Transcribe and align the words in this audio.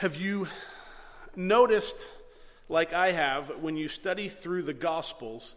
Have 0.00 0.16
you 0.16 0.46
noticed, 1.36 2.10
like 2.70 2.94
I 2.94 3.12
have, 3.12 3.60
when 3.60 3.76
you 3.76 3.86
study 3.86 4.30
through 4.30 4.62
the 4.62 4.72
Gospels, 4.72 5.56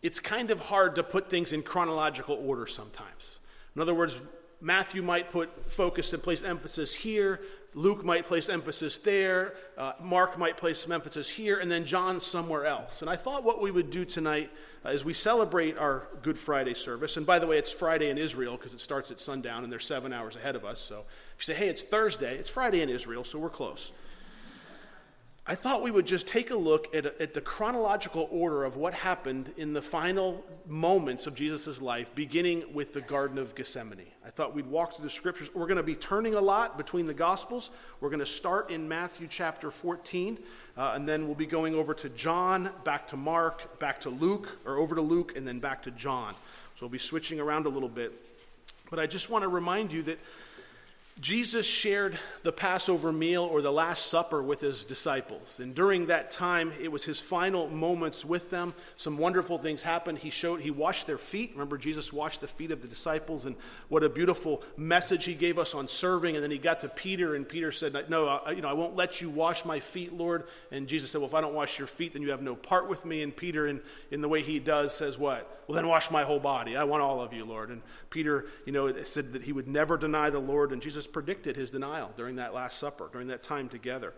it's 0.00 0.20
kind 0.20 0.50
of 0.50 0.58
hard 0.58 0.94
to 0.94 1.02
put 1.02 1.28
things 1.28 1.52
in 1.52 1.62
chronological 1.62 2.36
order 2.36 2.66
sometimes. 2.66 3.40
In 3.76 3.82
other 3.82 3.92
words, 3.92 4.18
Matthew 4.62 5.02
might 5.02 5.28
put 5.28 5.70
focus 5.70 6.14
and 6.14 6.22
place 6.22 6.42
emphasis 6.42 6.94
here, 6.94 7.42
Luke 7.78 8.04
might 8.04 8.26
place 8.26 8.48
emphasis 8.48 8.98
there, 8.98 9.54
uh, 9.76 9.92
Mark 10.02 10.36
might 10.36 10.56
place 10.56 10.80
some 10.80 10.90
emphasis 10.90 11.28
here, 11.28 11.60
and 11.60 11.70
then 11.70 11.84
John 11.84 12.20
somewhere 12.20 12.66
else. 12.66 13.02
And 13.02 13.08
I 13.08 13.14
thought 13.14 13.44
what 13.44 13.62
we 13.62 13.70
would 13.70 13.88
do 13.88 14.04
tonight 14.04 14.50
uh, 14.84 14.88
as 14.88 15.04
we 15.04 15.14
celebrate 15.14 15.78
our 15.78 16.08
Good 16.22 16.40
Friday 16.40 16.74
service, 16.74 17.16
and 17.16 17.24
by 17.24 17.38
the 17.38 17.46
way, 17.46 17.56
it's 17.56 17.70
Friday 17.70 18.10
in 18.10 18.18
Israel 18.18 18.56
because 18.56 18.74
it 18.74 18.80
starts 18.80 19.12
at 19.12 19.20
sundown 19.20 19.62
and 19.62 19.72
they're 19.72 19.78
seven 19.78 20.12
hours 20.12 20.34
ahead 20.34 20.56
of 20.56 20.64
us. 20.64 20.80
So 20.80 21.04
if 21.38 21.46
you 21.46 21.54
say, 21.54 21.56
hey, 21.56 21.68
it's 21.68 21.84
Thursday, 21.84 22.36
it's 22.36 22.50
Friday 22.50 22.82
in 22.82 22.88
Israel, 22.88 23.22
so 23.22 23.38
we're 23.38 23.48
close. 23.48 23.92
I 25.50 25.54
thought 25.54 25.82
we 25.82 25.90
would 25.90 26.06
just 26.06 26.28
take 26.28 26.50
a 26.50 26.56
look 26.56 26.94
at, 26.94 27.06
at 27.06 27.32
the 27.32 27.40
chronological 27.40 28.28
order 28.30 28.64
of 28.64 28.76
what 28.76 28.92
happened 28.92 29.50
in 29.56 29.72
the 29.72 29.80
final 29.80 30.44
moments 30.66 31.26
of 31.26 31.34
Jesus' 31.34 31.80
life, 31.80 32.14
beginning 32.14 32.64
with 32.74 32.92
the 32.92 33.00
Garden 33.00 33.38
of 33.38 33.54
Gethsemane. 33.54 34.08
I 34.26 34.28
thought 34.28 34.54
we'd 34.54 34.66
walk 34.66 34.92
through 34.92 35.04
the 35.04 35.10
scriptures. 35.10 35.48
We're 35.54 35.66
going 35.66 35.78
to 35.78 35.82
be 35.82 35.94
turning 35.94 36.34
a 36.34 36.40
lot 36.40 36.76
between 36.76 37.06
the 37.06 37.14
Gospels. 37.14 37.70
We're 38.02 38.10
going 38.10 38.20
to 38.20 38.26
start 38.26 38.70
in 38.70 38.86
Matthew 38.86 39.26
chapter 39.26 39.70
14, 39.70 40.38
uh, 40.76 40.92
and 40.94 41.08
then 41.08 41.24
we'll 41.24 41.34
be 41.34 41.46
going 41.46 41.74
over 41.74 41.94
to 41.94 42.10
John, 42.10 42.68
back 42.84 43.08
to 43.08 43.16
Mark, 43.16 43.78
back 43.78 44.00
to 44.00 44.10
Luke, 44.10 44.58
or 44.66 44.76
over 44.76 44.94
to 44.96 45.00
Luke, 45.00 45.32
and 45.34 45.48
then 45.48 45.60
back 45.60 45.82
to 45.84 45.90
John. 45.92 46.34
So 46.76 46.82
we'll 46.82 46.90
be 46.90 46.98
switching 46.98 47.40
around 47.40 47.64
a 47.64 47.70
little 47.70 47.88
bit. 47.88 48.12
But 48.90 48.98
I 48.98 49.06
just 49.06 49.30
want 49.30 49.44
to 49.44 49.48
remind 49.48 49.92
you 49.92 50.02
that 50.02 50.18
Jesus 51.20 51.66
shared 51.66 52.16
the 52.44 52.52
Passover 52.52 53.12
meal 53.12 53.42
or 53.42 53.60
the 53.60 53.72
Last 53.72 54.06
Supper 54.06 54.40
with 54.40 54.60
his 54.60 54.84
disciples. 54.84 55.58
And 55.58 55.74
during 55.74 56.06
that 56.06 56.30
time, 56.30 56.72
it 56.80 56.92
was 56.92 57.04
his 57.04 57.18
final 57.18 57.68
moments 57.68 58.24
with 58.24 58.50
them. 58.50 58.72
Some 58.96 59.18
wonderful 59.18 59.58
things 59.58 59.82
happened. 59.82 60.18
He 60.18 60.30
showed 60.30 60.60
he 60.60 60.70
washed 60.70 61.08
their 61.08 61.18
feet. 61.18 61.50
Remember 61.54 61.76
Jesus 61.76 62.12
washed 62.12 62.40
the 62.40 62.46
feet 62.46 62.70
of 62.70 62.82
the 62.82 62.88
disciples 62.88 63.46
and 63.46 63.56
what 63.88 64.04
a 64.04 64.08
beautiful 64.08 64.62
message 64.76 65.24
he 65.24 65.34
gave 65.34 65.58
us 65.58 65.74
on 65.74 65.88
serving. 65.88 66.36
And 66.36 66.44
then 66.44 66.52
he 66.52 66.58
got 66.58 66.80
to 66.80 66.88
Peter 66.88 67.34
and 67.34 67.48
Peter 67.48 67.72
said, 67.72 68.08
"No, 68.08 68.28
I, 68.28 68.52
you 68.52 68.62
know, 68.62 68.68
I 68.68 68.74
won't 68.74 68.94
let 68.94 69.20
you 69.20 69.28
wash 69.28 69.64
my 69.64 69.80
feet, 69.80 70.12
Lord." 70.12 70.44
And 70.70 70.86
Jesus 70.86 71.10
said, 71.10 71.20
"Well, 71.20 71.28
if 71.28 71.34
I 71.34 71.40
don't 71.40 71.54
wash 71.54 71.78
your 71.78 71.88
feet, 71.88 72.12
then 72.12 72.22
you 72.22 72.30
have 72.30 72.42
no 72.42 72.54
part 72.54 72.88
with 72.88 73.04
me." 73.04 73.22
And 73.22 73.34
Peter 73.34 73.66
in 73.66 73.80
in 74.12 74.20
the 74.20 74.28
way 74.28 74.42
he 74.42 74.60
does 74.60 74.94
says 74.94 75.18
what? 75.18 75.64
Well, 75.66 75.74
then 75.74 75.88
wash 75.88 76.10
my 76.12 76.22
whole 76.22 76.40
body. 76.40 76.76
I 76.76 76.84
want 76.84 77.02
all 77.02 77.20
of 77.20 77.32
you, 77.32 77.44
Lord. 77.44 77.70
And 77.70 77.82
Peter, 78.08 78.46
you 78.64 78.72
know, 78.72 79.02
said 79.02 79.32
that 79.32 79.42
he 79.42 79.52
would 79.52 79.68
never 79.68 79.98
deny 79.98 80.30
the 80.30 80.38
Lord 80.38 80.72
and 80.72 80.80
Jesus 80.80 81.07
predicted 81.08 81.56
his 81.56 81.70
denial 81.70 82.12
during 82.16 82.36
that 82.36 82.54
Last 82.54 82.78
Supper, 82.78 83.08
during 83.12 83.28
that 83.28 83.42
time 83.42 83.68
together. 83.68 84.14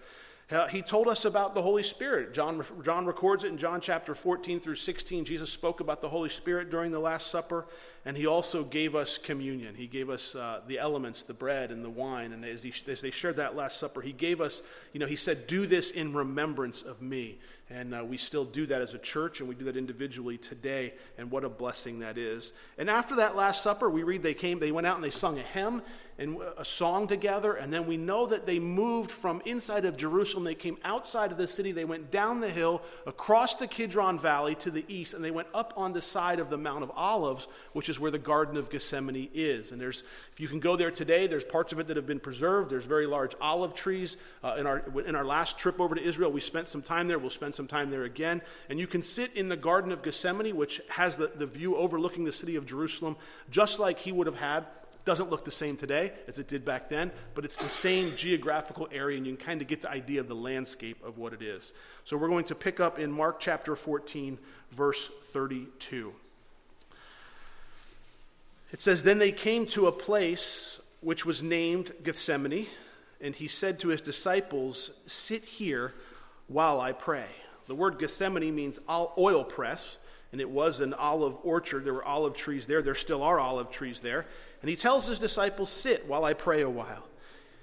He 0.71 0.83
told 0.83 1.07
us 1.07 1.25
about 1.25 1.55
the 1.55 1.63
Holy 1.63 1.85
Spirit. 1.85 2.35
John, 2.35 2.65
John 2.83 3.07
records 3.07 3.45
it 3.45 3.49
in 3.49 3.57
John 3.57 3.81
chapter 3.81 4.17
14 4.17 4.59
through 4.59 4.75
16. 4.75 5.25
Jesus 5.25 5.49
spoke 5.49 5.79
about 5.79 6.01
the 6.01 6.09
Holy 6.09 6.29
Spirit 6.29 6.71
during 6.71 6.91
the 6.91 6.99
Last 6.99 7.29
Supper, 7.29 7.67
and 8.05 8.17
he 8.17 8.27
also 8.27 8.65
gave 8.65 8.97
us 8.97 9.17
communion. 9.17 9.77
He 9.77 9.87
gave 9.87 10.11
us 10.11 10.35
uh, 10.35 10.63
the 10.67 10.81
elements, 10.81 11.23
the 11.23 11.35
bread 11.35 11.71
and 11.71 11.85
the 11.85 11.91
wine. 11.91 12.33
And 12.33 12.45
as, 12.45 12.65
he, 12.65 12.75
as 12.91 13.01
they 13.01 13.13
shared 13.13 13.37
that 13.37 13.55
Last 13.55 13.79
Supper, 13.79 14.01
he 14.01 14.13
gave 14.13 14.41
us, 14.41 14.65
you 14.93 14.99
know, 14.99 15.07
he 15.07 15.15
said, 15.15 15.47
Do 15.47 15.67
this 15.67 15.93
in 15.93 16.13
remembrance 16.13 16.83
of 16.83 17.01
me. 17.01 17.39
And 17.71 17.95
uh, 17.95 18.05
we 18.05 18.17
still 18.17 18.45
do 18.45 18.67
that 18.67 18.83
as 18.83 18.95
a 18.95 18.99
church, 18.99 19.39
and 19.39 19.49
we 19.49 19.55
do 19.55 19.65
that 19.67 19.77
individually 19.77 20.37
today. 20.37 20.95
And 21.17 21.31
what 21.31 21.45
a 21.45 21.49
blessing 21.49 22.01
that 22.01 22.19
is. 22.19 22.53
And 22.79 22.91
after 22.91 23.17
that 23.17 23.37
Last 23.37 23.63
Supper, 23.63 23.89
we 23.89 24.03
read 24.03 24.25
they 24.25 24.35
came, 24.35 24.59
they 24.59 24.73
went 24.73 24.89
out 24.89 24.97
and 24.97 25.05
they 25.05 25.11
sung 25.11 25.39
a 25.39 25.43
hymn 25.43 25.83
and 26.21 26.37
a 26.59 26.65
song 26.67 27.07
together. 27.07 27.55
And 27.55 27.73
then 27.73 27.87
we 27.87 27.97
know 27.97 28.27
that 28.27 28.45
they 28.45 28.59
moved 28.59 29.11
from 29.11 29.41
inside 29.47 29.87
of 29.87 29.97
Jerusalem. 29.97 30.45
They 30.45 30.55
came 30.55 30.77
outside 30.85 31.33
of 31.33 31.39
the 31.39 31.49
city. 31.49 31.73
They 31.73 31.87
went 31.87 32.11
down 32.11 32.41
the 32.41 32.51
hill, 32.51 32.83
across 33.07 33.55
the 33.55 33.67
Kidron 33.67 34.19
Valley 34.19 34.55
to 34.57 34.71
the 34.71 34.85
east, 34.87 35.15
and 35.15 35.25
they 35.25 35.31
went 35.31 35.49
up 35.55 35.73
on 35.79 35.95
the 35.95 36.03
side 36.03 36.39
of 36.39 36.51
the 36.51 36.59
Mount 36.59 36.83
of 36.83 36.93
Olives, 36.95 37.49
which 37.73 37.89
is 37.89 37.99
where 37.99 38.11
the 38.11 38.19
Garden 38.19 38.59
of 38.59 38.69
Gethsemane 38.69 39.31
is. 39.33 39.73
And 39.73 39.81
there's, 39.81 40.03
if 40.31 40.39
you 40.41 40.47
can 40.47 40.61
go 40.61 40.77
there 40.77 40.91
today, 40.91 41.27
there's 41.27 41.45
parts 41.45 41.73
of 41.73 41.81
it 41.81 41.87
that 41.87 41.97
have 41.97 42.07
been 42.07 42.21
preserved. 42.21 42.71
There's 42.71 42.85
very 42.85 43.07
large 43.07 43.35
olive 43.41 43.75
trees. 43.75 44.19
Uh, 44.45 44.57
in, 44.59 44.67
our, 44.67 44.85
in 45.07 45.15
our 45.15 45.25
last 45.25 45.59
trip 45.59 45.81
over 45.81 45.95
to 45.95 46.03
Israel, 46.03 46.31
we 46.31 46.41
spent 46.41 46.69
some 46.69 46.83
time 46.83 47.09
there. 47.09 47.19
We'll 47.19 47.31
spend 47.31 47.55
some 47.55 47.60
time 47.67 47.91
there 47.91 48.05
again. 48.05 48.43
And 48.69 48.79
you 48.79 48.87
can 48.87 49.03
sit 49.03 49.35
in 49.35 49.49
the 49.49 49.57
Garden 49.57 49.93
of 49.93 50.03
Gethsemane, 50.03 50.57
which 50.57 50.81
has 50.89 51.17
the, 51.17 51.29
the 51.29 51.47
view 51.47 51.77
overlooking 51.77 52.25
the 52.25 52.33
city 52.33 52.57
of 52.57 52.67
Jerusalem, 52.67 53.17
just 53.51 53.79
like 53.79 53.99
he 53.99 54.13
would 54.13 54.27
have 54.27 54.39
had 54.39 54.67
doesn't 55.05 55.31
look 55.31 55.45
the 55.45 55.51
same 55.51 55.77
today 55.77 56.13
as 56.29 56.39
it 56.39 56.49
did 56.49 56.65
back 56.65 56.89
then, 56.89 57.11
but 57.35 57.45
it's 57.45 57.57
the 57.57 57.69
same 57.69 58.15
geographical 58.17 58.89
area, 58.93 59.17
and 59.17 59.27
you 59.27 59.35
can 59.35 59.45
kind 59.45 59.63
of 59.63 59.69
get 59.69 59.83
the 59.83 59.91
idea 59.91 60.21
of 60.21 60.29
the 60.29 60.35
landscape 60.35 61.03
of 61.05 61.19
what 61.19 61.33
it 61.33 61.43
is. 61.43 61.73
So 62.05 62.17
we're 62.17 62.29
going 62.29 62.45
to 62.47 62.55
pick 62.55 62.81
up 62.81 62.99
in 62.99 63.11
Mark 63.11 63.41
chapter 63.41 63.75
14, 63.75 64.39
verse 64.73 65.09
32. 65.09 66.13
It 68.73 68.81
says, 68.81 69.03
Then 69.03 69.19
they 69.19 69.33
came 69.33 69.67
to 69.67 69.87
a 69.87 69.93
place 69.93 70.81
which 71.01 71.25
was 71.25 71.43
named 71.43 71.93
Gethsemane, 72.03 72.67
and 73.21 73.35
he 73.35 73.49
said 73.49 73.81
to 73.81 73.89
his 73.89 74.03
disciples, 74.03 74.91
Sit 75.07 75.45
here 75.45 75.95
while 76.47 76.81
I 76.81 76.93
pray. 76.93 77.27
The 77.71 77.77
word 77.77 78.01
Gethsemane 78.01 78.53
means 78.53 78.81
oil 78.91 79.45
press, 79.45 79.99
and 80.33 80.41
it 80.41 80.51
was 80.51 80.81
an 80.81 80.93
olive 80.93 81.37
orchard. 81.45 81.85
There 81.85 81.95
were 81.95 82.05
olive 82.05 82.37
trees 82.37 82.67
there. 82.67 82.83
There 82.83 82.97
still 82.97 83.23
are 83.23 83.39
olive 83.39 83.71
trees 83.71 84.01
there. 84.01 84.27
And 84.61 84.69
he 84.69 84.75
tells 84.75 85.07
his 85.07 85.21
disciples, 85.21 85.71
Sit 85.71 86.09
while 86.09 86.25
I 86.25 86.33
pray 86.35 86.63
a 86.63 86.69
while. 86.69 87.07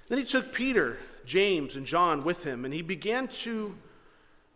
Then 0.08 0.16
he 0.16 0.24
took 0.24 0.50
Peter, 0.50 0.96
James, 1.26 1.76
and 1.76 1.84
John 1.84 2.24
with 2.24 2.42
him, 2.42 2.64
and 2.64 2.72
he 2.72 2.80
began 2.80 3.28
to 3.28 3.76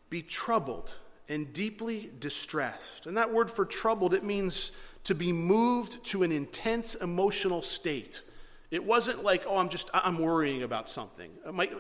be 0.08 0.22
troubled 0.22 0.94
and 1.28 1.52
deeply 1.52 2.10
distressed. 2.18 3.04
And 3.04 3.18
that 3.18 3.30
word 3.30 3.50
for 3.50 3.66
troubled, 3.66 4.14
it 4.14 4.24
means 4.24 4.72
to 5.04 5.14
be 5.14 5.32
moved 5.32 6.02
to 6.06 6.22
an 6.22 6.32
intense 6.32 6.94
emotional 6.94 7.60
state. 7.60 8.22
It 8.72 8.82
wasn't 8.82 9.22
like, 9.22 9.44
oh, 9.46 9.58
I'm 9.58 9.68
just, 9.68 9.90
I'm 9.92 10.16
worrying 10.16 10.62
about 10.62 10.88
something. 10.88 11.30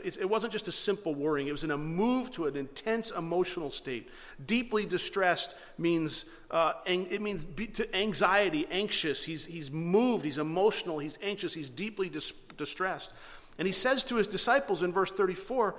It 0.04 0.28
wasn't 0.28 0.52
just 0.52 0.68
a 0.68 0.72
simple 0.72 1.14
worrying. 1.14 1.48
It 1.48 1.52
was 1.52 1.64
in 1.64 1.70
a 1.70 1.78
move 1.78 2.30
to 2.32 2.44
an 2.44 2.54
intense 2.54 3.10
emotional 3.10 3.70
state. 3.70 4.10
Deeply 4.44 4.84
distressed 4.84 5.56
means, 5.78 6.26
uh, 6.50 6.74
it 6.84 7.22
means 7.22 7.46
anxiety, 7.94 8.66
anxious. 8.70 9.24
He's, 9.24 9.46
he's 9.46 9.70
moved, 9.70 10.26
he's 10.26 10.36
emotional, 10.36 10.98
he's 10.98 11.18
anxious, 11.22 11.54
he's 11.54 11.70
deeply 11.70 12.10
dis- 12.10 12.34
distressed. 12.58 13.10
And 13.56 13.66
he 13.66 13.72
says 13.72 14.04
to 14.04 14.16
his 14.16 14.26
disciples 14.26 14.82
in 14.82 14.92
verse 14.92 15.10
34, 15.10 15.74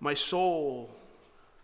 My 0.00 0.14
soul 0.14 0.90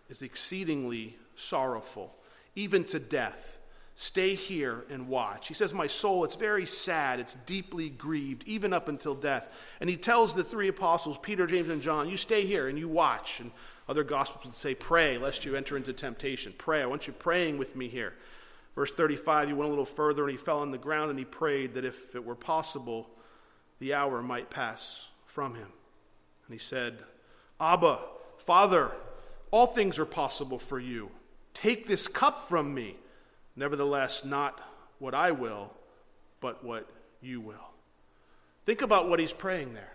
is 0.09 0.23
exceedingly 0.23 1.17
sorrowful, 1.35 2.15
even 2.55 2.85
to 2.85 3.01
death. 3.01 3.59
Stay 3.97 4.35
here 4.35 4.85
and 4.91 5.09
watch. 5.09 5.47
He 5.47 5.55
says, 5.55 5.73
My 5.73 5.87
soul, 5.87 6.25
it's 6.25 6.35
very 6.35 6.67
sad. 6.67 7.21
It's 7.21 7.37
deeply 7.47 7.91
grieved, 7.91 8.43
even 8.47 8.73
up 8.73 8.89
until 8.89 9.15
death. 9.15 9.49
And 9.81 9.89
he 9.89 9.97
tells 9.97 10.35
the 10.35 10.43
three 10.43 10.69
apostles, 10.69 11.17
Peter, 11.19 11.47
James, 11.47 11.69
and 11.69 11.81
John, 11.81 12.09
You 12.09 12.17
stay 12.17 12.45
here 12.45 12.67
and 12.67 12.79
you 12.79 12.89
watch. 12.89 13.39
And 13.39 13.53
other 13.89 14.03
gospels 14.03 14.47
would 14.47 14.55
say, 14.55 14.75
Pray, 14.75 15.17
lest 15.17 15.45
you 15.45 15.55
enter 15.55 15.77
into 15.77 15.93
temptation. 15.93 16.53
Pray. 16.59 16.83
I 16.83 16.87
want 16.87 17.07
you 17.07 17.13
praying 17.13 17.57
with 17.57 17.77
me 17.77 17.87
here. 17.87 18.15
Verse 18.75 18.91
35, 18.91 19.49
he 19.49 19.55
went 19.55 19.67
a 19.67 19.71
little 19.71 19.85
further 19.85 20.25
and 20.25 20.33
he 20.33 20.37
fell 20.37 20.59
on 20.59 20.73
the 20.73 20.79
ground 20.79 21.11
and 21.11 21.19
he 21.19 21.25
prayed 21.25 21.75
that 21.75 21.85
if 21.85 22.17
it 22.17 22.25
were 22.25 22.35
possible, 22.35 23.09
the 23.79 23.95
hour 23.95 24.21
might 24.21 24.51
pass 24.51 25.09
from 25.27 25.55
him. 25.55 25.69
And 26.47 26.53
he 26.53 26.59
said, 26.59 26.99
Abba, 27.61 28.01
Father, 28.39 28.91
all 29.53 29.67
things 29.67 30.01
are 30.01 30.05
possible 30.05 30.59
for 30.59 30.81
you. 30.81 31.11
Take 31.53 31.87
this 31.87 32.09
cup 32.09 32.43
from 32.43 32.75
me. 32.75 32.97
Nevertheless, 33.57 34.25
not 34.25 34.61
what 34.99 35.15
I 35.15 35.31
will, 35.31 35.71
but 36.41 36.65
what 36.65 36.89
you 37.21 37.41
will. 37.41 37.71
Think 38.67 38.83
about 38.83 39.09
what 39.09 39.21
he's 39.21 39.33
praying 39.33 39.75
there. 39.75 39.93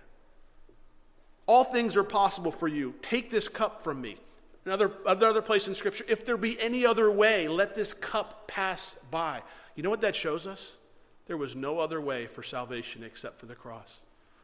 All 1.46 1.64
things 1.64 1.97
are 1.97 2.03
possible 2.03 2.52
for 2.52 2.68
you. 2.68 2.94
Take 3.02 3.31
this 3.31 3.50
cup 3.50 3.82
from 3.82 4.02
me. 4.02 4.17
Another, 4.66 4.91
another 5.06 5.41
place 5.41 5.67
in 5.67 5.73
Scripture, 5.73 6.06
if 6.08 6.23
there 6.23 6.38
be 6.38 6.59
any 6.59 6.85
other 6.85 7.09
way, 7.09 7.47
let 7.47 7.73
this 7.73 7.94
cup 7.94 8.47
pass 8.47 8.97
by. 9.09 9.41
You 9.76 9.84
know 9.84 9.90
what 9.90 10.02
that 10.02 10.16
shows 10.16 10.46
us? 10.46 10.78
There 11.26 11.38
was 11.38 11.56
no 11.56 11.79
other 11.79 12.00
way 12.00 12.28
for 12.28 12.44
salvation 12.44 13.03
except 13.03 13.40
for 13.40 13.46
the 13.46 13.56
cross. 13.56 14.00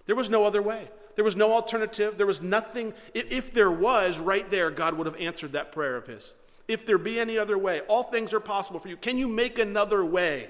There 0.06 0.16
was 0.16 0.30
no 0.30 0.46
other 0.46 0.62
way. 0.62 0.88
There 1.16 1.26
was 1.26 1.36
no 1.36 1.52
alternative. 1.52 2.18
There 2.18 2.28
was 2.28 2.42
nothing. 2.42 2.94
If 3.14 3.52
there 3.52 3.72
was, 3.72 4.18
right 4.18 4.50
there, 4.50 4.72
God 4.72 4.96
would 4.96 5.08
have 5.08 5.18
answered 5.18 5.54
that 5.54 5.72
prayer 5.72 5.98
of 5.98 6.08
his. 6.08 6.34
If 6.68 6.86
there 6.86 6.98
be 6.98 7.20
any 7.20 7.38
other 7.38 7.58
way, 7.58 7.82
all 7.82 8.04
things 8.04 8.34
are 8.34 8.40
possible 8.40 8.80
for 8.80 8.88
you. 8.88 8.98
Can 8.98 9.18
you 9.18 9.28
make 9.28 9.60
another 9.60 10.04
way? 10.04 10.50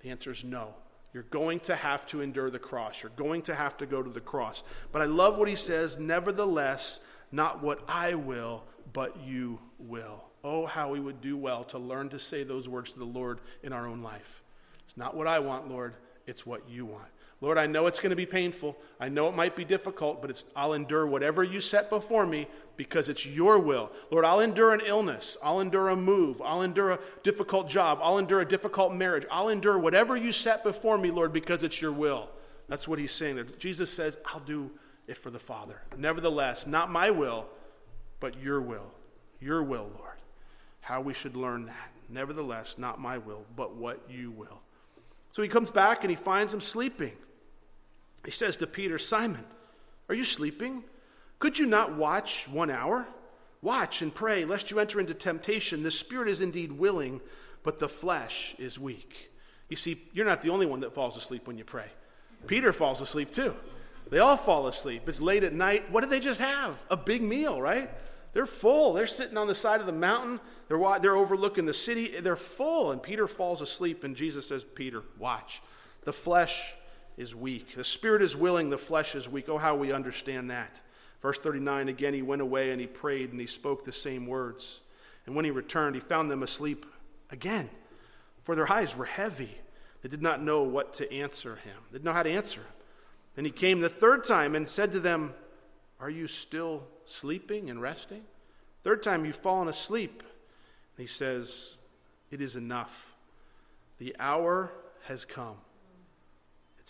The 0.00 0.10
answer 0.10 0.32
is 0.32 0.42
no. 0.42 0.74
You're 1.12 1.22
going 1.24 1.60
to 1.60 1.76
have 1.76 2.06
to 2.08 2.20
endure 2.22 2.50
the 2.50 2.58
cross. 2.58 3.02
You're 3.02 3.12
going 3.16 3.42
to 3.42 3.54
have 3.54 3.76
to 3.78 3.86
go 3.86 4.02
to 4.02 4.10
the 4.10 4.20
cross. 4.20 4.64
But 4.90 5.02
I 5.02 5.04
love 5.04 5.38
what 5.38 5.48
he 5.48 5.56
says, 5.56 5.98
nevertheless, 5.98 7.00
not 7.30 7.62
what 7.62 7.80
I 7.86 8.14
will, 8.14 8.64
but 8.92 9.20
you 9.22 9.58
will. 9.78 10.24
Oh, 10.42 10.66
how 10.66 10.90
we 10.90 11.00
would 11.00 11.20
do 11.20 11.36
well 11.36 11.64
to 11.64 11.78
learn 11.78 12.08
to 12.10 12.18
say 12.18 12.42
those 12.44 12.68
words 12.68 12.92
to 12.92 12.98
the 12.98 13.04
Lord 13.04 13.40
in 13.62 13.72
our 13.72 13.86
own 13.86 14.02
life. 14.02 14.42
It's 14.84 14.96
not 14.96 15.14
what 15.16 15.26
I 15.26 15.38
want, 15.38 15.70
Lord, 15.70 15.94
it's 16.26 16.44
what 16.46 16.68
you 16.68 16.86
want. 16.86 17.08
Lord, 17.42 17.58
I 17.58 17.66
know 17.66 17.88
it's 17.88 17.98
going 17.98 18.10
to 18.10 18.16
be 18.16 18.24
painful. 18.24 18.76
I 19.00 19.08
know 19.08 19.28
it 19.28 19.34
might 19.34 19.56
be 19.56 19.64
difficult, 19.64 20.22
but 20.22 20.30
it's, 20.30 20.44
I'll 20.54 20.74
endure 20.74 21.04
whatever 21.08 21.42
you 21.42 21.60
set 21.60 21.90
before 21.90 22.24
me 22.24 22.46
because 22.76 23.08
it's 23.08 23.26
your 23.26 23.58
will. 23.58 23.90
Lord, 24.12 24.24
I'll 24.24 24.38
endure 24.38 24.72
an 24.72 24.80
illness. 24.86 25.36
I'll 25.42 25.58
endure 25.58 25.88
a 25.88 25.96
move. 25.96 26.40
I'll 26.40 26.62
endure 26.62 26.92
a 26.92 27.00
difficult 27.24 27.68
job. 27.68 27.98
I'll 28.00 28.18
endure 28.18 28.40
a 28.40 28.48
difficult 28.48 28.94
marriage. 28.94 29.26
I'll 29.28 29.48
endure 29.48 29.76
whatever 29.76 30.16
you 30.16 30.30
set 30.30 30.62
before 30.62 30.96
me, 30.96 31.10
Lord, 31.10 31.32
because 31.32 31.64
it's 31.64 31.82
your 31.82 31.90
will. 31.90 32.30
That's 32.68 32.86
what 32.86 33.00
he's 33.00 33.10
saying. 33.10 33.44
Jesus 33.58 33.92
says, 33.92 34.18
I'll 34.24 34.38
do 34.38 34.70
it 35.08 35.18
for 35.18 35.30
the 35.30 35.40
Father. 35.40 35.82
Nevertheless, 35.98 36.68
not 36.68 36.92
my 36.92 37.10
will, 37.10 37.48
but 38.20 38.40
your 38.40 38.60
will. 38.60 38.94
Your 39.40 39.64
will, 39.64 39.90
Lord. 39.98 40.14
How 40.80 41.00
we 41.00 41.12
should 41.12 41.34
learn 41.34 41.64
that. 41.64 41.90
Nevertheless, 42.08 42.78
not 42.78 43.00
my 43.00 43.18
will, 43.18 43.44
but 43.56 43.74
what 43.74 44.00
you 44.08 44.30
will. 44.30 44.60
So 45.32 45.42
he 45.42 45.48
comes 45.48 45.72
back 45.72 46.04
and 46.04 46.10
he 46.10 46.16
finds 46.16 46.54
him 46.54 46.60
sleeping. 46.60 47.12
He 48.24 48.30
says 48.30 48.56
to 48.58 48.66
Peter, 48.66 48.98
Simon, 48.98 49.44
are 50.08 50.14
you 50.14 50.24
sleeping? 50.24 50.84
Could 51.38 51.58
you 51.58 51.66
not 51.66 51.96
watch 51.96 52.48
one 52.48 52.70
hour? 52.70 53.06
Watch 53.62 54.02
and 54.02 54.14
pray, 54.14 54.44
lest 54.44 54.70
you 54.70 54.78
enter 54.78 55.00
into 55.00 55.14
temptation. 55.14 55.82
The 55.82 55.90
spirit 55.90 56.28
is 56.28 56.40
indeed 56.40 56.72
willing, 56.72 57.20
but 57.62 57.78
the 57.78 57.88
flesh 57.88 58.54
is 58.58 58.78
weak. 58.78 59.30
You 59.68 59.76
see, 59.76 60.02
you're 60.12 60.26
not 60.26 60.42
the 60.42 60.50
only 60.50 60.66
one 60.66 60.80
that 60.80 60.94
falls 60.94 61.16
asleep 61.16 61.46
when 61.46 61.58
you 61.58 61.64
pray. 61.64 61.86
Peter 62.46 62.72
falls 62.72 63.00
asleep 63.00 63.30
too. 63.30 63.54
They 64.10 64.18
all 64.18 64.36
fall 64.36 64.66
asleep. 64.66 65.08
It's 65.08 65.20
late 65.20 65.44
at 65.44 65.54
night. 65.54 65.90
What 65.90 66.02
did 66.02 66.10
they 66.10 66.20
just 66.20 66.40
have? 66.40 66.82
A 66.90 66.96
big 66.96 67.22
meal, 67.22 67.60
right? 67.60 67.88
They're 68.34 68.46
full. 68.46 68.92
They're 68.92 69.06
sitting 69.06 69.38
on 69.38 69.46
the 69.46 69.54
side 69.54 69.80
of 69.80 69.86
the 69.86 69.92
mountain. 69.92 70.40
They're, 70.68 70.98
they're 71.00 71.16
overlooking 71.16 71.66
the 71.66 71.74
city. 71.74 72.20
They're 72.20 72.36
full. 72.36 72.92
And 72.92 73.02
Peter 73.02 73.26
falls 73.26 73.62
asleep, 73.62 74.04
and 74.04 74.16
Jesus 74.16 74.46
says, 74.46 74.64
Peter, 74.64 75.02
watch. 75.18 75.62
The 76.02 76.12
flesh 76.12 76.74
is 77.16 77.34
weak. 77.34 77.74
The 77.74 77.84
spirit 77.84 78.22
is 78.22 78.36
willing, 78.36 78.70
the 78.70 78.78
flesh 78.78 79.14
is 79.14 79.28
weak. 79.28 79.48
Oh, 79.48 79.58
how 79.58 79.76
we 79.76 79.92
understand 79.92 80.50
that. 80.50 80.80
Verse 81.20 81.38
39 81.38 81.88
again, 81.88 82.14
he 82.14 82.22
went 82.22 82.42
away 82.42 82.70
and 82.70 82.80
he 82.80 82.86
prayed 82.86 83.30
and 83.30 83.40
he 83.40 83.46
spoke 83.46 83.84
the 83.84 83.92
same 83.92 84.26
words. 84.26 84.80
And 85.26 85.36
when 85.36 85.44
he 85.44 85.50
returned, 85.50 85.94
he 85.94 86.00
found 86.00 86.30
them 86.30 86.42
asleep 86.42 86.84
again, 87.30 87.70
for 88.42 88.56
their 88.56 88.70
eyes 88.70 88.96
were 88.96 89.04
heavy. 89.04 89.56
They 90.02 90.08
did 90.08 90.22
not 90.22 90.42
know 90.42 90.62
what 90.62 90.94
to 90.94 91.12
answer 91.12 91.56
him, 91.56 91.76
they 91.90 91.98
didn't 91.98 92.04
know 92.04 92.12
how 92.12 92.24
to 92.24 92.30
answer 92.30 92.60
him. 92.60 92.66
Then 93.36 93.44
he 93.44 93.50
came 93.50 93.80
the 93.80 93.88
third 93.88 94.24
time 94.24 94.54
and 94.54 94.68
said 94.68 94.92
to 94.92 95.00
them, 95.00 95.34
Are 96.00 96.10
you 96.10 96.26
still 96.26 96.86
sleeping 97.04 97.70
and 97.70 97.80
resting? 97.80 98.22
Third 98.82 99.02
time, 99.02 99.24
you've 99.24 99.36
fallen 99.36 99.68
asleep. 99.68 100.22
And 100.96 101.02
he 101.02 101.06
says, 101.06 101.78
It 102.30 102.40
is 102.40 102.56
enough. 102.56 103.14
The 103.98 104.14
hour 104.18 104.72
has 105.04 105.24
come. 105.24 105.56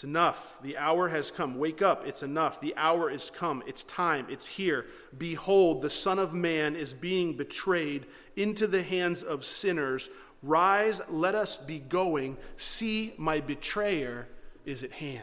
It's 0.03 0.09
enough. 0.09 0.59
The 0.63 0.79
hour 0.79 1.09
has 1.11 1.31
come. 1.31 1.61
Wake 1.61 1.81
up. 1.81 2.05
It's 2.09 2.25
enough. 2.25 2.61
The 2.61 2.75
hour 2.77 3.09
is 3.09 3.31
come. 3.31 3.63
It's 3.69 3.85
time. 3.85 4.27
It's 4.29 4.49
here. 4.49 4.87
Behold, 5.17 5.81
the 5.81 5.91
Son 5.91 6.19
of 6.19 6.35
Man 6.35 6.75
is 6.75 6.93
being 6.93 7.37
betrayed 7.37 8.07
into 8.35 8.67
the 8.67 8.83
hands 8.83 9.23
of 9.23 9.45
sinners. 9.45 10.11
Rise, 10.43 11.01
let 11.09 11.37
us 11.37 11.57
be 11.57 11.79
going. 11.79 12.37
See, 12.57 13.15
my 13.17 13.39
betrayer 13.39 14.27
is 14.65 14.83
at 14.83 14.91
hand. 14.91 15.23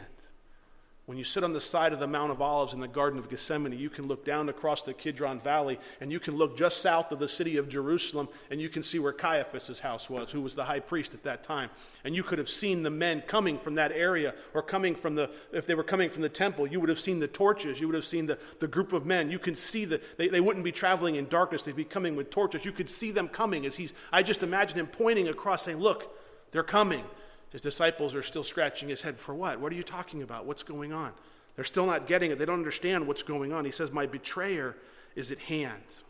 When 1.10 1.18
you 1.18 1.24
sit 1.24 1.42
on 1.42 1.52
the 1.52 1.60
side 1.60 1.92
of 1.92 1.98
the 1.98 2.06
Mount 2.06 2.30
of 2.30 2.40
Olives 2.40 2.72
in 2.72 2.78
the 2.78 2.86
Garden 2.86 3.18
of 3.18 3.28
Gethsemane, 3.28 3.76
you 3.76 3.90
can 3.90 4.06
look 4.06 4.24
down 4.24 4.48
across 4.48 4.84
the 4.84 4.94
Kidron 4.94 5.40
Valley 5.40 5.80
and 6.00 6.12
you 6.12 6.20
can 6.20 6.36
look 6.36 6.56
just 6.56 6.80
south 6.80 7.10
of 7.10 7.18
the 7.18 7.26
city 7.26 7.56
of 7.56 7.68
Jerusalem 7.68 8.28
and 8.48 8.60
you 8.60 8.68
can 8.68 8.84
see 8.84 9.00
where 9.00 9.12
Caiaphas' 9.12 9.80
house 9.80 10.08
was, 10.08 10.30
who 10.30 10.40
was 10.40 10.54
the 10.54 10.62
high 10.62 10.78
priest 10.78 11.12
at 11.12 11.24
that 11.24 11.42
time. 11.42 11.68
And 12.04 12.14
you 12.14 12.22
could 12.22 12.38
have 12.38 12.48
seen 12.48 12.84
the 12.84 12.90
men 12.90 13.22
coming 13.22 13.58
from 13.58 13.74
that 13.74 13.90
area 13.90 14.36
or 14.54 14.62
coming 14.62 14.94
from 14.94 15.16
the, 15.16 15.28
if 15.52 15.66
they 15.66 15.74
were 15.74 15.82
coming 15.82 16.10
from 16.10 16.22
the 16.22 16.28
temple, 16.28 16.68
you 16.68 16.78
would 16.78 16.88
have 16.88 17.00
seen 17.00 17.18
the 17.18 17.26
torches. 17.26 17.80
You 17.80 17.88
would 17.88 17.96
have 17.96 18.06
seen 18.06 18.26
the, 18.26 18.38
the 18.60 18.68
group 18.68 18.92
of 18.92 19.04
men. 19.04 19.32
You 19.32 19.40
can 19.40 19.56
see 19.56 19.86
that 19.86 20.16
they, 20.16 20.28
they 20.28 20.40
wouldn't 20.40 20.64
be 20.64 20.70
traveling 20.70 21.16
in 21.16 21.26
darkness, 21.26 21.64
they'd 21.64 21.74
be 21.74 21.82
coming 21.82 22.14
with 22.14 22.30
torches. 22.30 22.64
You 22.64 22.70
could 22.70 22.88
see 22.88 23.10
them 23.10 23.26
coming 23.26 23.66
as 23.66 23.74
he's, 23.74 23.94
I 24.12 24.22
just 24.22 24.44
imagine 24.44 24.78
him 24.78 24.86
pointing 24.86 25.26
across 25.26 25.64
saying, 25.64 25.78
Look, 25.78 26.16
they're 26.52 26.62
coming. 26.62 27.02
His 27.50 27.60
disciples 27.60 28.14
are 28.14 28.22
still 28.22 28.44
scratching 28.44 28.88
his 28.88 29.02
head. 29.02 29.18
For 29.18 29.34
what? 29.34 29.60
What 29.60 29.72
are 29.72 29.76
you 29.76 29.82
talking 29.82 30.22
about? 30.22 30.46
What's 30.46 30.62
going 30.62 30.92
on? 30.92 31.12
They're 31.56 31.64
still 31.64 31.86
not 31.86 32.06
getting 32.06 32.30
it. 32.30 32.38
They 32.38 32.44
don't 32.44 32.58
understand 32.58 33.06
what's 33.06 33.22
going 33.22 33.52
on. 33.52 33.64
He 33.64 33.70
says, 33.70 33.90
My 33.90 34.06
betrayer 34.06 34.76
is 35.16 35.30
at 35.32 35.38
hand. 35.38 36.02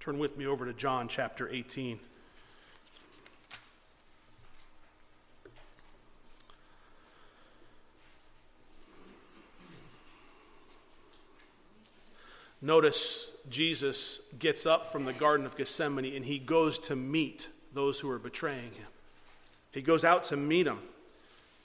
Turn 0.00 0.18
with 0.18 0.38
me 0.38 0.46
over 0.46 0.64
to 0.64 0.72
John 0.72 1.06
chapter 1.06 1.48
18. 1.50 2.00
Notice 12.60 13.32
Jesus 13.48 14.20
gets 14.38 14.66
up 14.66 14.90
from 14.90 15.04
the 15.04 15.12
Garden 15.12 15.46
of 15.46 15.56
Gethsemane 15.56 16.16
and 16.16 16.24
he 16.24 16.38
goes 16.38 16.78
to 16.80 16.96
meet 16.96 17.48
those 17.72 18.00
who 18.00 18.10
are 18.10 18.18
betraying 18.18 18.72
him. 18.72 18.86
He 19.72 19.82
goes 19.82 20.04
out 20.04 20.24
to 20.24 20.36
meet 20.36 20.66
him. 20.66 20.78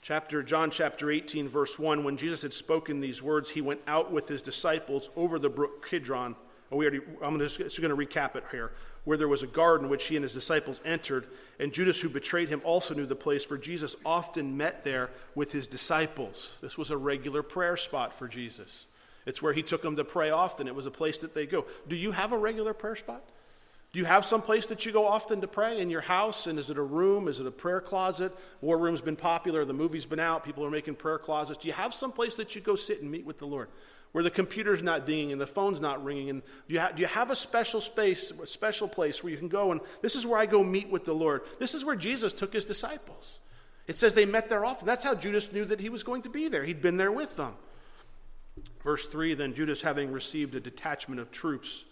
Chapter 0.02 0.42
John 0.42 0.70
chapter 0.70 1.10
18 1.10 1.48
verse 1.48 1.78
1 1.78 2.04
when 2.04 2.18
Jesus 2.18 2.42
had 2.42 2.52
spoken 2.52 3.00
these 3.00 3.22
words 3.22 3.48
he 3.48 3.62
went 3.62 3.80
out 3.86 4.12
with 4.12 4.28
his 4.28 4.42
disciples 4.42 5.08
over 5.16 5.38
the 5.38 5.48
brook 5.48 5.88
Kidron. 5.88 6.36
Oh, 6.70 6.76
we 6.76 6.84
already 6.84 7.00
I'm 7.22 7.38
just, 7.38 7.58
just 7.58 7.80
going 7.80 7.96
to 7.96 7.96
recap 7.96 8.36
it 8.36 8.44
here. 8.50 8.72
Where 9.04 9.16
there 9.16 9.28
was 9.28 9.42
a 9.42 9.46
garden 9.46 9.88
which 9.88 10.06
he 10.06 10.16
and 10.16 10.22
his 10.22 10.34
disciples 10.34 10.82
entered 10.84 11.26
and 11.58 11.72
Judas 11.72 12.00
who 12.00 12.10
betrayed 12.10 12.50
him 12.50 12.60
also 12.64 12.94
knew 12.94 13.06
the 13.06 13.16
place 13.16 13.44
for 13.44 13.56
Jesus 13.56 13.96
often 14.04 14.58
met 14.58 14.84
there 14.84 15.10
with 15.34 15.52
his 15.52 15.66
disciples. 15.66 16.58
This 16.60 16.76
was 16.76 16.90
a 16.90 16.96
regular 16.98 17.42
prayer 17.42 17.78
spot 17.78 18.12
for 18.12 18.28
Jesus. 18.28 18.86
It's 19.24 19.40
where 19.40 19.54
he 19.54 19.62
took 19.62 19.80
them 19.80 19.96
to 19.96 20.04
pray 20.04 20.28
often. 20.28 20.68
It 20.68 20.74
was 20.74 20.84
a 20.84 20.90
place 20.90 21.20
that 21.20 21.32
they 21.32 21.46
go. 21.46 21.64
Do 21.88 21.96
you 21.96 22.12
have 22.12 22.32
a 22.32 22.38
regular 22.38 22.74
prayer 22.74 22.96
spot? 22.96 23.22
Do 23.94 24.00
you 24.00 24.06
have 24.06 24.26
some 24.26 24.42
place 24.42 24.66
that 24.66 24.84
you 24.84 24.90
go 24.90 25.06
often 25.06 25.40
to 25.40 25.46
pray 25.46 25.78
in 25.78 25.88
your 25.88 26.00
house? 26.00 26.48
And 26.48 26.58
is 26.58 26.68
it 26.68 26.78
a 26.78 26.82
room? 26.82 27.28
Is 27.28 27.38
it 27.38 27.46
a 27.46 27.52
prayer 27.52 27.80
closet? 27.80 28.32
War 28.60 28.76
Room's 28.76 29.00
been 29.00 29.14
popular. 29.14 29.64
The 29.64 29.72
movie's 29.72 30.04
been 30.04 30.18
out. 30.18 30.44
People 30.44 30.64
are 30.64 30.70
making 30.70 30.96
prayer 30.96 31.16
closets. 31.16 31.60
Do 31.60 31.68
you 31.68 31.74
have 31.74 31.94
some 31.94 32.10
place 32.10 32.34
that 32.34 32.56
you 32.56 32.60
go 32.60 32.74
sit 32.74 33.02
and 33.02 33.08
meet 33.08 33.24
with 33.24 33.38
the 33.38 33.46
Lord? 33.46 33.68
Where 34.10 34.24
the 34.24 34.32
computer's 34.32 34.82
not 34.82 35.06
dinging 35.06 35.30
and 35.30 35.40
the 35.40 35.46
phone's 35.46 35.80
not 35.80 36.04
ringing. 36.04 36.28
And 36.28 36.42
do 36.66 36.74
you, 36.74 36.80
ha- 36.80 36.90
do 36.90 37.02
you 37.02 37.06
have 37.06 37.30
a 37.30 37.36
special 37.36 37.80
space, 37.80 38.32
a 38.32 38.48
special 38.48 38.88
place 38.88 39.22
where 39.22 39.30
you 39.30 39.38
can 39.38 39.46
go 39.46 39.70
and 39.70 39.80
this 40.02 40.16
is 40.16 40.26
where 40.26 40.40
I 40.40 40.46
go 40.46 40.64
meet 40.64 40.90
with 40.90 41.04
the 41.04 41.14
Lord? 41.14 41.42
This 41.60 41.72
is 41.72 41.84
where 41.84 41.94
Jesus 41.94 42.32
took 42.32 42.52
his 42.52 42.64
disciples. 42.64 43.38
It 43.86 43.96
says 43.96 44.14
they 44.14 44.26
met 44.26 44.48
there 44.48 44.64
often. 44.64 44.86
That's 44.86 45.04
how 45.04 45.14
Judas 45.14 45.52
knew 45.52 45.66
that 45.66 45.78
he 45.78 45.88
was 45.88 46.02
going 46.02 46.22
to 46.22 46.30
be 46.30 46.48
there. 46.48 46.64
He'd 46.64 46.82
been 46.82 46.96
there 46.96 47.12
with 47.12 47.36
them. 47.36 47.54
Verse 48.82 49.06
3 49.06 49.34
Then 49.34 49.54
Judas, 49.54 49.82
having 49.82 50.10
received 50.10 50.56
a 50.56 50.60
detachment 50.60 51.20
of 51.20 51.30
troops, 51.30 51.84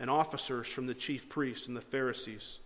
and 0.00 0.10
officers 0.10 0.66
from 0.68 0.86
the 0.86 0.94
chief 0.94 1.28
priests 1.28 1.68
and 1.68 1.76
the 1.76 1.80
Pharisees. 1.80 2.60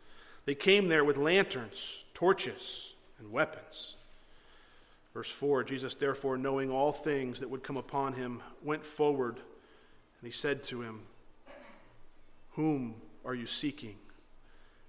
They 0.45 0.55
came 0.55 0.89
there 0.89 1.05
with 1.05 1.17
lanterns, 1.17 2.05
torches, 2.15 2.95
and 3.19 3.33
weapons. 3.33 3.97
Verse 5.15 5.31
4 5.31 5.65
Jesus, 5.65 5.95
therefore, 5.95 6.37
knowing 6.37 6.71
all 6.71 6.93
things 6.93 7.41
that 7.41 7.51
would 7.51 7.63
come 7.63 7.77
upon 7.77 8.15
him, 8.15 8.43
went 8.63 8.85
forward, 8.85 9.37
and 9.37 10.25
he 10.25 10.31
said 10.31 10.65
to 10.65 10.83
him, 10.83 11.01
Whom 12.53 12.95
are 13.25 13.35
you 13.35 13.47
seeking? 13.47 13.97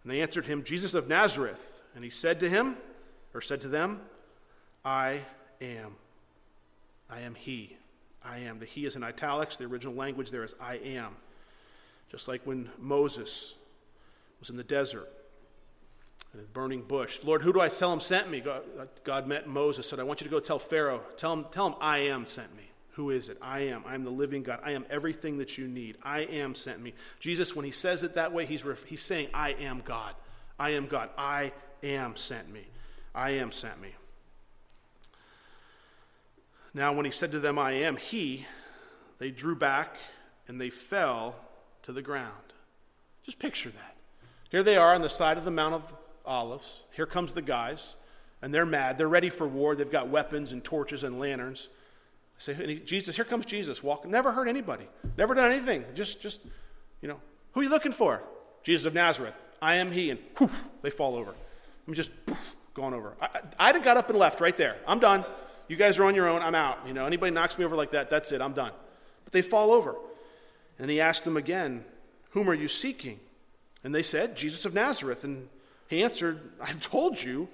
And 0.03 0.11
they 0.11 0.21
answered 0.21 0.45
him, 0.45 0.63
Jesus 0.63 0.93
of 0.93 1.07
Nazareth. 1.07 1.81
And 1.95 2.03
he 2.03 2.09
said 2.09 2.39
to 2.39 2.49
him, 2.49 2.77
or 3.33 3.41
said 3.41 3.61
to 3.61 3.67
them, 3.67 4.01
I 4.83 5.19
am. 5.61 5.95
I 7.09 7.21
am 7.21 7.35
he. 7.35 7.77
I 8.23 8.39
am. 8.39 8.59
The 8.59 8.65
he 8.65 8.85
is 8.85 8.95
in 8.95 9.03
italics. 9.03 9.57
The 9.57 9.65
original 9.65 9.93
language 9.93 10.31
there 10.31 10.43
is 10.43 10.55
I 10.59 10.75
am. 10.77 11.15
Just 12.13 12.27
like 12.27 12.41
when 12.45 12.69
Moses 12.77 13.55
was 14.39 14.51
in 14.51 14.55
the 14.55 14.63
desert 14.63 15.09
in 16.31 16.39
a 16.39 16.43
burning 16.43 16.83
bush. 16.83 17.19
Lord, 17.23 17.41
who 17.41 17.51
do 17.51 17.59
I 17.59 17.69
tell 17.69 17.91
him 17.91 17.99
sent 17.99 18.29
me? 18.29 18.39
God, 18.39 18.61
uh, 18.79 18.85
God 19.03 19.25
met 19.25 19.47
Moses, 19.47 19.89
said, 19.89 19.99
I 19.99 20.03
want 20.03 20.21
you 20.21 20.25
to 20.25 20.31
go 20.31 20.39
tell 20.39 20.59
Pharaoh, 20.59 21.01
tell 21.17 21.33
him, 21.33 21.45
tell 21.51 21.65
him 21.65 21.75
I 21.81 21.97
am 21.99 22.27
sent 22.27 22.55
me. 22.55 22.69
Who 22.91 23.09
is 23.09 23.29
it? 23.29 23.39
I 23.41 23.61
am. 23.61 23.83
I 23.87 23.95
am 23.95 24.03
the 24.03 24.11
living 24.11 24.43
God. 24.43 24.59
I 24.63 24.73
am 24.73 24.85
everything 24.91 25.39
that 25.39 25.57
you 25.57 25.67
need. 25.67 25.97
I 26.03 26.19
am 26.19 26.53
sent 26.53 26.79
me. 26.79 26.93
Jesus, 27.19 27.55
when 27.55 27.65
he 27.65 27.71
says 27.71 28.03
it 28.03 28.13
that 28.13 28.31
way, 28.31 28.45
he's, 28.45 28.63
ref- 28.63 28.83
he's 28.83 29.01
saying, 29.01 29.29
I 29.33 29.53
am 29.53 29.81
God. 29.83 30.13
I 30.59 30.71
am 30.71 30.85
God. 30.85 31.09
I 31.17 31.51
am 31.81 32.15
sent 32.15 32.53
me. 32.53 32.67
I 33.15 33.31
am 33.31 33.51
sent 33.51 33.81
me. 33.81 33.89
Now, 36.75 36.93
when 36.93 37.05
he 37.05 37.11
said 37.11 37.31
to 37.31 37.39
them, 37.39 37.57
I 37.57 37.71
am 37.71 37.97
he, 37.97 38.45
they 39.17 39.31
drew 39.31 39.55
back 39.55 39.95
and 40.47 40.61
they 40.61 40.69
fell 40.69 41.35
to 41.83 41.91
the 41.91 42.01
ground. 42.01 42.31
Just 43.23 43.39
picture 43.39 43.69
that. 43.69 43.95
Here 44.49 44.63
they 44.63 44.77
are 44.77 44.93
on 44.93 45.01
the 45.01 45.09
side 45.09 45.37
of 45.37 45.45
the 45.45 45.51
Mount 45.51 45.75
of 45.75 45.93
Olives. 46.25 46.83
Here 46.91 47.05
comes 47.05 47.33
the 47.33 47.41
guys, 47.41 47.95
and 48.41 48.53
they're 48.53 48.65
mad. 48.65 48.97
They're 48.97 49.09
ready 49.09 49.29
for 49.29 49.47
war. 49.47 49.75
They've 49.75 49.89
got 49.89 50.09
weapons 50.09 50.51
and 50.51 50.63
torches 50.63 51.03
and 51.03 51.19
lanterns. 51.19 51.69
I 52.37 52.41
say, 52.41 52.79
Jesus, 52.79 53.15
here 53.15 53.25
comes 53.25 53.45
Jesus. 53.45 53.83
Walking, 53.83 54.11
never 54.11 54.31
hurt 54.31 54.47
anybody. 54.47 54.87
Never 55.17 55.33
done 55.33 55.51
anything. 55.51 55.85
Just, 55.95 56.21
just, 56.21 56.41
you 57.01 57.07
know, 57.07 57.19
who 57.53 57.61
are 57.61 57.63
you 57.63 57.69
looking 57.69 57.91
for? 57.91 58.21
Jesus 58.63 58.85
of 58.85 58.93
Nazareth. 58.93 59.41
I 59.61 59.75
am 59.75 59.91
he. 59.91 60.09
And 60.09 60.35
poof, 60.35 60.63
they 60.81 60.89
fall 60.89 61.15
over. 61.15 61.33
I'm 61.87 61.93
just 61.93 62.11
poof, 62.25 62.55
going 62.73 62.93
over. 62.93 63.13
I, 63.21 63.39
I'd 63.59 63.75
have 63.75 63.83
got 63.83 63.97
up 63.97 64.09
and 64.09 64.17
left 64.17 64.41
right 64.41 64.55
there. 64.55 64.77
I'm 64.87 64.99
done. 64.99 65.25
You 65.67 65.77
guys 65.77 65.97
are 65.99 66.05
on 66.05 66.15
your 66.15 66.27
own. 66.27 66.41
I'm 66.41 66.55
out. 66.55 66.79
You 66.85 66.93
know, 66.93 67.05
anybody 67.05 67.31
knocks 67.31 67.57
me 67.57 67.65
over 67.65 67.75
like 67.75 67.91
that, 67.91 68.09
that's 68.09 68.31
it. 68.31 68.41
I'm 68.41 68.53
done. 68.53 68.71
But 69.23 69.33
they 69.33 69.41
fall 69.41 69.71
over. 69.71 69.95
And 70.79 70.89
he 70.89 70.99
asked 70.99 71.23
them 71.23 71.37
again, 71.37 71.85
Whom 72.31 72.49
are 72.49 72.55
you 72.55 72.67
seeking? 72.67 73.19
And 73.83 73.93
they 73.93 74.03
said, 74.03 74.35
Jesus 74.35 74.65
of 74.65 74.73
Nazareth. 74.73 75.23
And 75.23 75.49
he 75.87 76.03
answered, 76.03 76.39
I've 76.61 76.79
told 76.79 77.21
you, 77.21 77.47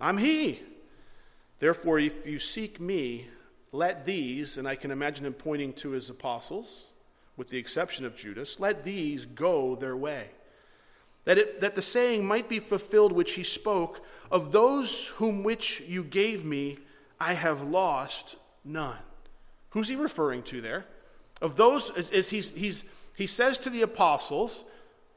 I'm 0.00 0.18
he. 0.18 0.60
Therefore, 1.58 1.98
if 1.98 2.26
you 2.26 2.38
seek 2.38 2.80
me, 2.80 3.28
let 3.72 4.04
these, 4.04 4.58
and 4.58 4.68
I 4.68 4.74
can 4.74 4.90
imagine 4.90 5.24
him 5.24 5.32
pointing 5.32 5.72
to 5.74 5.90
his 5.90 6.10
apostles, 6.10 6.84
with 7.36 7.48
the 7.48 7.58
exception 7.58 8.04
of 8.04 8.14
Judas, 8.14 8.60
let 8.60 8.84
these 8.84 9.24
go 9.24 9.74
their 9.74 9.96
way. 9.96 10.28
That, 11.24 11.38
it, 11.38 11.60
that 11.60 11.74
the 11.74 11.82
saying 11.82 12.26
might 12.26 12.48
be 12.48 12.58
fulfilled 12.58 13.12
which 13.12 13.34
he 13.34 13.44
spoke, 13.44 14.04
of 14.30 14.52
those 14.52 15.08
whom 15.16 15.42
which 15.42 15.80
you 15.82 16.04
gave 16.04 16.44
me, 16.44 16.78
I 17.18 17.34
have 17.34 17.62
lost 17.62 18.36
none. 18.64 18.98
Who's 19.70 19.88
he 19.88 19.96
referring 19.96 20.42
to 20.44 20.60
there? 20.60 20.84
Of 21.42 21.56
those, 21.56 21.90
as 21.90 22.30
he's, 22.30 22.50
he's, 22.50 22.84
he 23.16 23.26
says 23.26 23.58
to 23.58 23.70
the 23.70 23.82
apostles, 23.82 24.64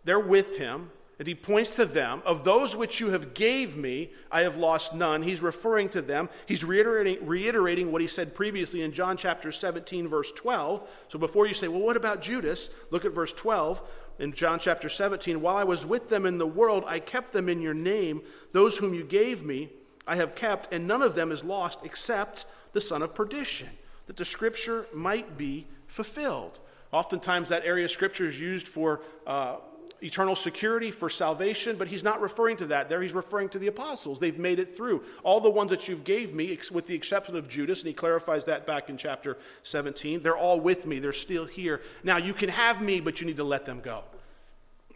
they're 0.03 0.19
with 0.19 0.57
him, 0.57 0.89
and 1.19 1.27
he 1.27 1.35
points 1.35 1.75
to 1.77 1.85
them 1.85 2.21
of 2.25 2.43
those 2.43 2.75
which 2.75 2.99
you 2.99 3.11
have 3.11 3.33
gave 3.33 3.77
me 3.77 4.09
i 4.31 4.41
have 4.41 4.57
lost 4.57 4.93
none. 4.93 5.21
He's 5.21 5.41
referring 5.41 5.87
to 5.89 6.01
them. 6.01 6.29
He's 6.45 6.63
reiterating, 6.63 7.25
reiterating 7.25 7.91
what 7.91 8.01
he 8.01 8.07
said 8.07 8.35
previously 8.35 8.81
in 8.81 8.91
john 8.91 9.15
chapter 9.15 9.51
17 9.51 10.07
verse 10.07 10.31
12 10.33 10.89
so 11.07 11.19
before 11.19 11.47
you 11.47 11.53
say 11.53 11.67
well 11.67 11.79
what 11.79 11.95
about 11.95 12.21
judas? 12.21 12.69
Look 12.91 13.05
at 13.05 13.13
verse 13.13 13.31
12 13.31 13.81
in 14.19 14.33
john 14.33 14.59
chapter 14.59 14.89
17 14.89 15.39
while 15.39 15.55
i 15.55 15.63
was 15.63 15.85
with 15.85 16.09
them 16.09 16.25
in 16.25 16.37
the 16.37 16.47
world 16.47 16.83
i 16.85 16.99
kept 16.99 17.31
them 17.31 17.47
in 17.47 17.61
your 17.61 17.73
name. 17.73 18.21
Those 18.51 18.77
whom 18.77 18.93
you 18.93 19.05
gave 19.05 19.45
me 19.45 19.69
i 20.07 20.17
have 20.17 20.35
kept 20.35 20.73
and 20.73 20.85
none 20.85 21.01
of 21.01 21.15
them 21.15 21.31
is 21.31 21.43
lost 21.43 21.79
except 21.83 22.45
the 22.73 22.81
son 22.81 23.01
of 23.01 23.15
perdition. 23.15 23.69
That 24.07 24.17
the 24.17 24.25
scripture 24.25 24.85
might 24.93 25.37
be 25.37 25.65
fulfilled 25.95 26.59
oftentimes 26.91 27.49
that 27.49 27.65
area 27.65 27.85
of 27.85 27.91
scripture 27.91 28.25
is 28.25 28.37
used 28.37 28.67
for 28.67 28.99
uh, 29.25 29.55
eternal 30.01 30.35
security 30.35 30.91
for 30.91 31.09
salvation, 31.09 31.77
but 31.77 31.87
he's 31.87 32.03
not 32.03 32.19
referring 32.19 32.57
to 32.57 32.65
that 32.65 32.89
there. 32.89 33.01
He's 33.01 33.13
referring 33.13 33.47
to 33.49 33.59
the 33.59 33.67
apostles. 33.67 34.19
They've 34.19 34.37
made 34.37 34.59
it 34.59 34.75
through. 34.75 35.03
All 35.23 35.39
the 35.39 35.49
ones 35.49 35.69
that 35.69 35.87
you've 35.87 36.03
gave 36.03 36.33
me, 36.33 36.59
with 36.69 36.85
the 36.85 36.93
exception 36.93 37.37
of 37.37 37.47
Judas, 37.47 37.81
and 37.81 37.87
he 37.87 37.93
clarifies 37.93 38.43
that 38.45 38.67
back 38.67 38.89
in 38.89 38.97
chapter 38.97 39.37
17, 39.63 40.21
they're 40.21 40.37
all 40.37 40.59
with 40.59 40.85
me. 40.85 40.99
They're 40.99 41.13
still 41.13 41.45
here. 41.45 41.81
Now, 42.03 42.17
you 42.17 42.33
can 42.33 42.49
have 42.49 42.81
me, 42.81 42.99
but 42.99 43.21
you 43.21 43.25
need 43.25 43.37
to 43.37 43.45
let 43.45 43.65
them 43.65 43.79
go. 43.79 44.03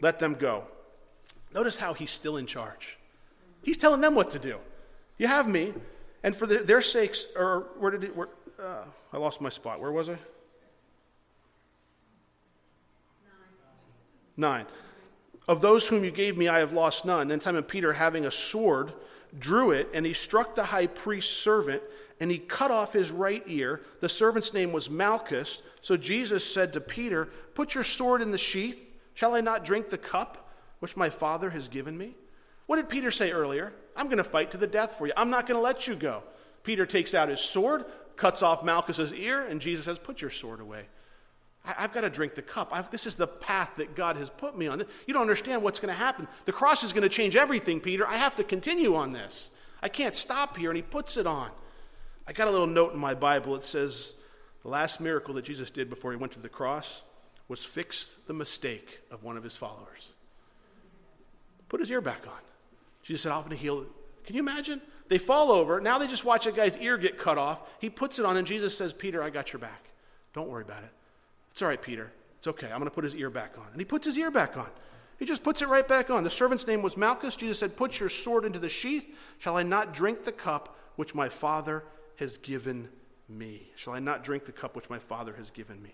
Let 0.02 0.18
them 0.18 0.34
go. 0.34 0.64
Notice 1.54 1.76
how 1.76 1.94
he's 1.94 2.10
still 2.10 2.36
in 2.36 2.44
charge. 2.44 2.98
He's 3.62 3.78
telling 3.78 4.02
them 4.02 4.14
what 4.14 4.30
to 4.32 4.38
do. 4.38 4.58
You 5.16 5.28
have 5.28 5.48
me, 5.48 5.72
and 6.22 6.36
for 6.36 6.46
their, 6.46 6.62
their 6.62 6.82
sakes, 6.82 7.26
or 7.34 7.68
where 7.78 7.90
did 7.90 8.04
it, 8.04 8.14
where, 8.14 8.28
uh, 8.62 8.84
I 9.14 9.16
lost 9.16 9.40
my 9.40 9.48
spot. 9.48 9.80
Where 9.80 9.92
was 9.92 10.10
I? 10.10 10.16
Nine. 14.40 14.66
Of 15.46 15.60
those 15.60 15.86
whom 15.86 16.04
you 16.04 16.10
gave 16.10 16.36
me, 16.36 16.48
I 16.48 16.60
have 16.60 16.72
lost 16.72 17.04
none. 17.04 17.28
Then 17.28 17.40
Simon 17.40 17.62
Peter, 17.62 17.92
having 17.92 18.24
a 18.24 18.30
sword, 18.30 18.92
drew 19.38 19.70
it, 19.70 19.88
and 19.94 20.06
he 20.06 20.12
struck 20.12 20.54
the 20.54 20.64
high 20.64 20.86
priest's 20.86 21.36
servant, 21.36 21.82
and 22.18 22.30
he 22.30 22.38
cut 22.38 22.70
off 22.70 22.92
his 22.92 23.10
right 23.10 23.42
ear. 23.46 23.80
The 24.00 24.08
servant's 24.08 24.54
name 24.54 24.72
was 24.72 24.90
Malchus. 24.90 25.62
So 25.80 25.96
Jesus 25.96 26.44
said 26.44 26.72
to 26.72 26.80
Peter, 26.80 27.26
Put 27.54 27.74
your 27.74 27.84
sword 27.84 28.22
in 28.22 28.30
the 28.30 28.38
sheath. 28.38 28.86
Shall 29.14 29.34
I 29.34 29.40
not 29.40 29.64
drink 29.64 29.90
the 29.90 29.98
cup 29.98 30.50
which 30.78 30.96
my 30.96 31.10
Father 31.10 31.50
has 31.50 31.68
given 31.68 31.96
me? 31.96 32.14
What 32.66 32.76
did 32.76 32.88
Peter 32.88 33.10
say 33.10 33.32
earlier? 33.32 33.72
I'm 33.96 34.06
going 34.06 34.18
to 34.18 34.24
fight 34.24 34.52
to 34.52 34.56
the 34.56 34.66
death 34.66 34.92
for 34.92 35.06
you. 35.06 35.12
I'm 35.16 35.30
not 35.30 35.46
going 35.46 35.58
to 35.58 35.62
let 35.62 35.86
you 35.86 35.96
go. 35.96 36.22
Peter 36.62 36.86
takes 36.86 37.14
out 37.14 37.28
his 37.28 37.40
sword, 37.40 37.84
cuts 38.16 38.42
off 38.42 38.62
Malchus's 38.62 39.12
ear, 39.12 39.44
and 39.46 39.60
Jesus 39.60 39.86
says, 39.86 39.98
Put 39.98 40.22
your 40.22 40.30
sword 40.30 40.60
away. 40.60 40.86
I, 41.64 41.82
have 41.82 41.92
got 41.92 42.02
to 42.02 42.10
drink 42.10 42.34
the 42.34 42.42
cup. 42.42 42.70
I've, 42.72 42.90
this 42.90 43.06
is 43.06 43.16
the 43.16 43.26
path 43.26 43.72
that 43.76 43.94
God 43.94 44.16
has 44.16 44.30
put 44.30 44.56
me 44.56 44.66
on. 44.66 44.82
You 45.06 45.14
don't 45.14 45.22
understand 45.22 45.62
what's 45.62 45.78
going 45.78 45.92
to 45.92 45.98
happen. 45.98 46.26
The 46.46 46.52
cross 46.52 46.82
is 46.82 46.92
going 46.92 47.02
to 47.02 47.08
change 47.08 47.36
everything, 47.36 47.80
Peter. 47.80 48.06
I 48.06 48.16
have 48.16 48.36
to 48.36 48.44
continue 48.44 48.94
on 48.94 49.12
this. 49.12 49.50
I 49.82 49.88
can't 49.88 50.16
stop 50.16 50.56
here. 50.56 50.70
And 50.70 50.76
he 50.76 50.82
puts 50.82 51.16
it 51.16 51.26
on. 51.26 51.50
I 52.26 52.32
got 52.32 52.48
a 52.48 52.50
little 52.50 52.66
note 52.66 52.92
in 52.92 52.98
my 52.98 53.14
Bible. 53.14 53.56
It 53.56 53.64
says 53.64 54.14
the 54.62 54.68
last 54.68 55.00
miracle 55.00 55.34
that 55.34 55.44
Jesus 55.44 55.70
did 55.70 55.90
before 55.90 56.12
he 56.12 56.16
went 56.16 56.32
to 56.32 56.40
the 56.40 56.48
cross 56.48 57.02
was 57.48 57.64
fix 57.64 58.14
the 58.26 58.32
mistake 58.32 59.00
of 59.10 59.22
one 59.22 59.36
of 59.36 59.44
his 59.44 59.56
followers. 59.56 60.12
Put 61.68 61.80
his 61.80 61.90
ear 61.90 62.00
back 62.00 62.26
on. 62.26 62.40
Jesus 63.02 63.22
said, 63.22 63.32
I'm 63.32 63.40
going 63.40 63.50
to 63.50 63.56
heal 63.56 63.80
it. 63.80 63.88
Can 64.24 64.36
you 64.36 64.40
imagine? 64.40 64.80
They 65.08 65.18
fall 65.18 65.50
over. 65.50 65.80
Now 65.80 65.98
they 65.98 66.06
just 66.06 66.24
watch 66.24 66.46
a 66.46 66.52
guy's 66.52 66.76
ear 66.76 66.96
get 66.96 67.18
cut 67.18 67.36
off. 67.38 67.62
He 67.80 67.90
puts 67.90 68.18
it 68.18 68.24
on, 68.24 68.36
and 68.36 68.46
Jesus 68.46 68.76
says, 68.76 68.92
Peter, 68.92 69.22
I 69.22 69.30
got 69.30 69.52
your 69.52 69.58
back. 69.58 69.90
Don't 70.32 70.48
worry 70.48 70.62
about 70.62 70.84
it. 70.84 70.90
It's 71.60 71.62
all 71.62 71.68
right, 71.68 71.82
Peter. 71.82 72.10
It's 72.38 72.46
okay. 72.46 72.68
I'm 72.68 72.78
going 72.78 72.84
to 72.84 72.90
put 72.90 73.04
his 73.04 73.14
ear 73.14 73.28
back 73.28 73.58
on. 73.58 73.66
And 73.70 73.78
he 73.78 73.84
puts 73.84 74.06
his 74.06 74.16
ear 74.16 74.30
back 74.30 74.56
on. 74.56 74.70
He 75.18 75.26
just 75.26 75.42
puts 75.42 75.60
it 75.60 75.68
right 75.68 75.86
back 75.86 76.08
on. 76.08 76.24
The 76.24 76.30
servant's 76.30 76.66
name 76.66 76.80
was 76.80 76.96
Malchus. 76.96 77.36
Jesus 77.36 77.58
said, 77.58 77.76
Put 77.76 78.00
your 78.00 78.08
sword 78.08 78.46
into 78.46 78.58
the 78.58 78.70
sheath. 78.70 79.14
Shall 79.36 79.58
I 79.58 79.62
not 79.62 79.92
drink 79.92 80.24
the 80.24 80.32
cup 80.32 80.74
which 80.96 81.14
my 81.14 81.28
Father 81.28 81.84
has 82.16 82.38
given 82.38 82.88
me? 83.28 83.68
Shall 83.76 83.92
I 83.92 83.98
not 83.98 84.24
drink 84.24 84.46
the 84.46 84.52
cup 84.52 84.74
which 84.74 84.88
my 84.88 84.98
Father 84.98 85.34
has 85.34 85.50
given 85.50 85.82
me? 85.82 85.92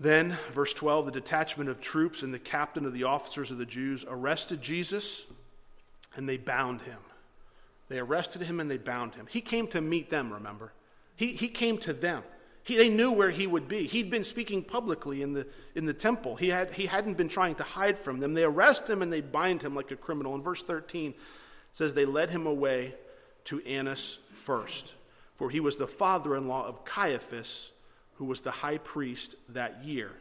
Then, 0.00 0.36
verse 0.50 0.74
12, 0.74 1.06
the 1.06 1.12
detachment 1.12 1.70
of 1.70 1.80
troops 1.80 2.24
and 2.24 2.34
the 2.34 2.40
captain 2.40 2.84
of 2.84 2.94
the 2.94 3.04
officers 3.04 3.52
of 3.52 3.58
the 3.58 3.66
Jews 3.66 4.04
arrested 4.08 4.60
Jesus 4.60 5.28
and 6.16 6.28
they 6.28 6.38
bound 6.38 6.82
him. 6.82 6.98
They 7.88 8.00
arrested 8.00 8.42
him 8.42 8.58
and 8.58 8.68
they 8.68 8.78
bound 8.78 9.14
him. 9.14 9.28
He 9.30 9.40
came 9.40 9.68
to 9.68 9.80
meet 9.80 10.10
them, 10.10 10.32
remember? 10.32 10.72
He, 11.14 11.34
he 11.34 11.46
came 11.46 11.78
to 11.78 11.92
them. 11.92 12.24
He, 12.64 12.76
they 12.76 12.88
knew 12.88 13.10
where 13.10 13.30
he 13.30 13.46
would 13.46 13.66
be. 13.66 13.86
He'd 13.86 14.10
been 14.10 14.24
speaking 14.24 14.62
publicly 14.62 15.22
in 15.22 15.32
the, 15.32 15.46
in 15.74 15.84
the 15.84 15.94
temple. 15.94 16.36
He, 16.36 16.48
had, 16.48 16.72
he 16.74 16.86
hadn't 16.86 17.16
been 17.16 17.28
trying 17.28 17.56
to 17.56 17.64
hide 17.64 17.98
from 17.98 18.20
them. 18.20 18.34
They 18.34 18.44
arrest 18.44 18.88
him 18.88 19.02
and 19.02 19.12
they 19.12 19.20
bind 19.20 19.62
him 19.62 19.74
like 19.74 19.90
a 19.90 19.96
criminal. 19.96 20.34
In 20.34 20.42
verse 20.42 20.62
13, 20.62 21.14
says, 21.72 21.94
They 21.94 22.04
led 22.04 22.30
him 22.30 22.46
away 22.46 22.94
to 23.44 23.60
Annas 23.66 24.18
first, 24.34 24.94
for 25.34 25.50
he 25.50 25.58
was 25.58 25.76
the 25.76 25.88
father 25.88 26.36
in 26.36 26.46
law 26.46 26.66
of 26.66 26.84
Caiaphas, 26.84 27.72
who 28.14 28.26
was 28.26 28.42
the 28.42 28.50
high 28.50 28.78
priest 28.78 29.34
that 29.48 29.84
year. 29.84 30.12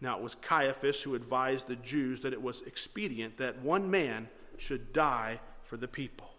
Now 0.00 0.16
it 0.16 0.22
was 0.22 0.36
Caiaphas 0.36 1.02
who 1.02 1.16
advised 1.16 1.66
the 1.66 1.76
Jews 1.76 2.20
that 2.20 2.32
it 2.32 2.40
was 2.40 2.62
expedient 2.62 3.38
that 3.38 3.58
one 3.62 3.90
man 3.90 4.28
should 4.56 4.92
die 4.92 5.40
for 5.64 5.76
the 5.76 5.88
people. 5.88 6.30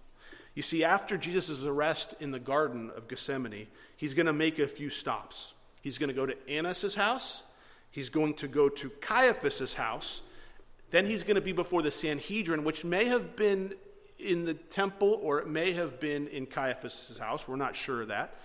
You 0.60 0.63
see, 0.63 0.84
after 0.84 1.18
Jesus' 1.18 1.63
arrest 1.63 2.16
in 2.20 2.32
the 2.32 2.39
Garden 2.39 2.92
of 2.98 3.08
Gethsemane, 3.08 3.68
he's 3.96 4.13
going 4.13 4.25
to 4.25 4.34
make 4.34 4.60
a 4.60 4.68
few 4.68 4.89
stops. 4.89 5.54
He's 5.82 5.98
going 5.98 6.10
to 6.10 6.13
go 6.13 6.25
to 6.25 6.36
Annas' 6.50 6.96
house, 6.96 7.46
he's 7.92 8.10
going 8.10 8.34
to 8.34 8.50
go 8.50 8.68
to 8.68 8.89
Caiaphas' 8.89 9.74
house, 9.74 10.22
then 10.92 11.06
he's 11.06 11.24
going 11.24 11.36
to 11.36 11.42
be 11.42 11.54
before 11.54 11.82
the 11.82 11.92
Sanhedrin, 11.92 12.66
which 12.66 12.84
may 12.84 13.06
have 13.06 13.38
been 13.38 13.74
in 14.20 14.44
the 14.44 14.54
temple 14.54 15.22
or 15.24 15.39
it 15.39 15.48
may 15.48 15.72
have 15.72 15.98
been 16.01 16.28
in 16.28 16.46
Caiaphas' 16.46 17.18
house. 17.18 17.48
We're 17.48 17.56
not 17.56 17.74
sure 17.74 18.01
of 18.01 18.10
that. 18.10 18.36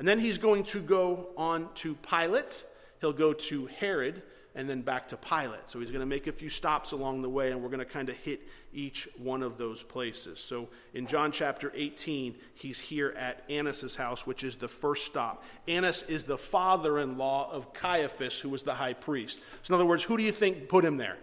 And 0.00 0.08
then 0.08 0.18
he's 0.18 0.38
going 0.38 0.64
to 0.64 0.80
go 0.80 1.28
on 1.36 1.68
to 1.74 1.94
Pilate, 1.94 2.64
he'll 3.00 3.12
go 3.12 3.32
to 3.32 3.66
Herod, 3.66 4.24
and 4.54 4.68
then 4.68 4.82
back 4.82 5.08
to 5.08 5.16
Pilate. 5.16 5.68
So 5.70 5.78
he's 5.78 5.90
going 5.90 6.00
to 6.00 6.06
make 6.06 6.26
a 6.26 6.32
few 6.32 6.48
stops 6.48 6.92
along 6.92 7.22
the 7.22 7.28
way, 7.28 7.52
and 7.52 7.62
we're 7.62 7.68
going 7.68 7.78
to 7.78 7.84
kind 7.84 8.08
of 8.08 8.16
hit 8.16 8.42
each 8.72 9.08
one 9.16 9.42
of 9.42 9.58
those 9.58 9.82
places. 9.82 10.40
So 10.40 10.68
in 10.94 11.06
John 11.06 11.32
chapter 11.32 11.72
18, 11.74 12.34
he's 12.54 12.78
here 12.78 13.14
at 13.16 13.44
Annas' 13.48 13.94
house, 13.94 14.26
which 14.26 14.44
is 14.44 14.56
the 14.56 14.68
first 14.68 15.06
stop. 15.06 15.44
Annas 15.68 16.02
is 16.02 16.24
the 16.24 16.38
father 16.38 16.98
in 16.98 17.16
law 17.16 17.50
of 17.50 17.72
Caiaphas, 17.72 18.38
who 18.38 18.48
was 18.48 18.62
the 18.62 18.74
high 18.74 18.94
priest. 18.94 19.40
So, 19.62 19.72
in 19.72 19.74
other 19.76 19.86
words, 19.86 20.04
who 20.04 20.16
do 20.16 20.22
you 20.22 20.32
think 20.32 20.68
put 20.68 20.84
him 20.84 20.96
there? 20.96 21.16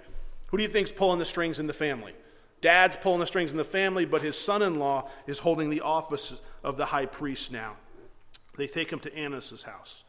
Who 0.47 0.57
do 0.57 0.63
you 0.63 0.69
think's 0.69 0.91
pulling 0.91 1.19
the 1.19 1.25
strings 1.25 1.59
in 1.59 1.67
the 1.67 1.73
family? 1.73 2.13
Dad's 2.61 2.97
pulling 2.97 3.19
the 3.19 3.27
strings 3.27 3.51
in 3.51 3.57
the 3.57 3.65
family, 3.65 4.05
but 4.05 4.21
his 4.21 4.37
son 4.37 4.61
in 4.61 4.79
law 4.79 5.09
is 5.27 5.39
holding 5.39 5.69
the 5.69 5.81
office 5.81 6.41
of 6.63 6.77
the 6.77 6.85
high 6.85 7.05
priest 7.05 7.51
now. 7.51 7.75
They 8.57 8.67
take 8.67 8.91
him 8.91 8.99
to 9.01 9.15
Annas' 9.15 9.63
house. 9.63 10.03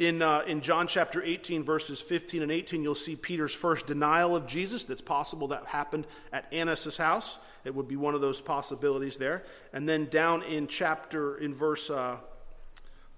In, 0.00 0.22
uh, 0.22 0.42
in 0.46 0.62
John 0.62 0.86
chapter 0.86 1.22
18, 1.22 1.62
verses 1.62 2.00
15 2.00 2.40
and 2.40 2.50
18, 2.50 2.82
you'll 2.82 2.94
see 2.94 3.16
Peter's 3.16 3.54
first 3.54 3.86
denial 3.86 4.34
of 4.34 4.46
Jesus. 4.46 4.86
That's 4.86 5.02
possible 5.02 5.48
that 5.48 5.66
happened 5.66 6.06
at 6.32 6.50
Annas' 6.50 6.96
house. 6.96 7.38
It 7.66 7.74
would 7.74 7.86
be 7.86 7.96
one 7.96 8.14
of 8.14 8.22
those 8.22 8.40
possibilities 8.40 9.18
there. 9.18 9.44
And 9.74 9.86
then 9.86 10.06
down 10.06 10.42
in 10.44 10.68
chapter, 10.68 11.36
in 11.36 11.52
verse, 11.52 11.90
uh, 11.90 12.16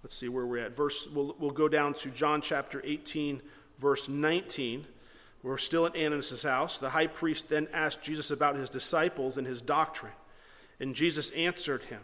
let's 0.03 0.17
see 0.17 0.29
where 0.29 0.45
we're 0.45 0.59
at. 0.59 0.75
Verse, 0.75 1.07
we'll, 1.07 1.37
we'll 1.39 1.53
go 1.53 1.69
down 1.69 1.95
to 1.95 2.11
John 2.11 2.43
chapter 2.43 2.83
18, 2.83 3.41
verse 3.79 4.09
19. 4.09 4.85
We're 5.45 5.59
still 5.59 5.87
at 5.87 5.95
Annas' 5.95 6.43
house. 6.43 6.81
The 6.81 6.91
high 6.91 7.07
priest 7.07 7.49
then 7.49 7.69
asked 7.73 8.03
Jesus 8.03 8.33
about 8.33 8.57
his 8.57 8.69
disciples 8.69 9.39
and 9.39 9.47
his 9.47 9.63
doctrine. 9.63 10.15
And 10.81 10.97
Jesus 10.97 11.31
answered 11.31 11.85
him, 11.85 12.01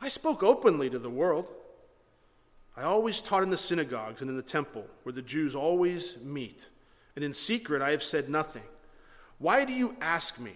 I 0.00 0.08
spoke 0.08 0.42
openly 0.42 0.88
to 0.88 0.98
the 0.98 1.10
world. 1.10 1.50
I 2.76 2.82
always 2.82 3.20
taught 3.20 3.42
in 3.42 3.50
the 3.50 3.56
synagogues 3.56 4.20
and 4.20 4.28
in 4.28 4.36
the 4.36 4.42
temple, 4.42 4.86
where 5.04 5.12
the 5.12 5.22
Jews 5.22 5.54
always 5.54 6.18
meet, 6.22 6.68
and 7.14 7.24
in 7.24 7.32
secret 7.32 7.82
I 7.82 7.92
have 7.92 8.02
said 8.02 8.28
nothing. 8.28 8.64
Why 9.38 9.64
do 9.64 9.72
you 9.72 9.96
ask 10.00 10.38
me? 10.38 10.54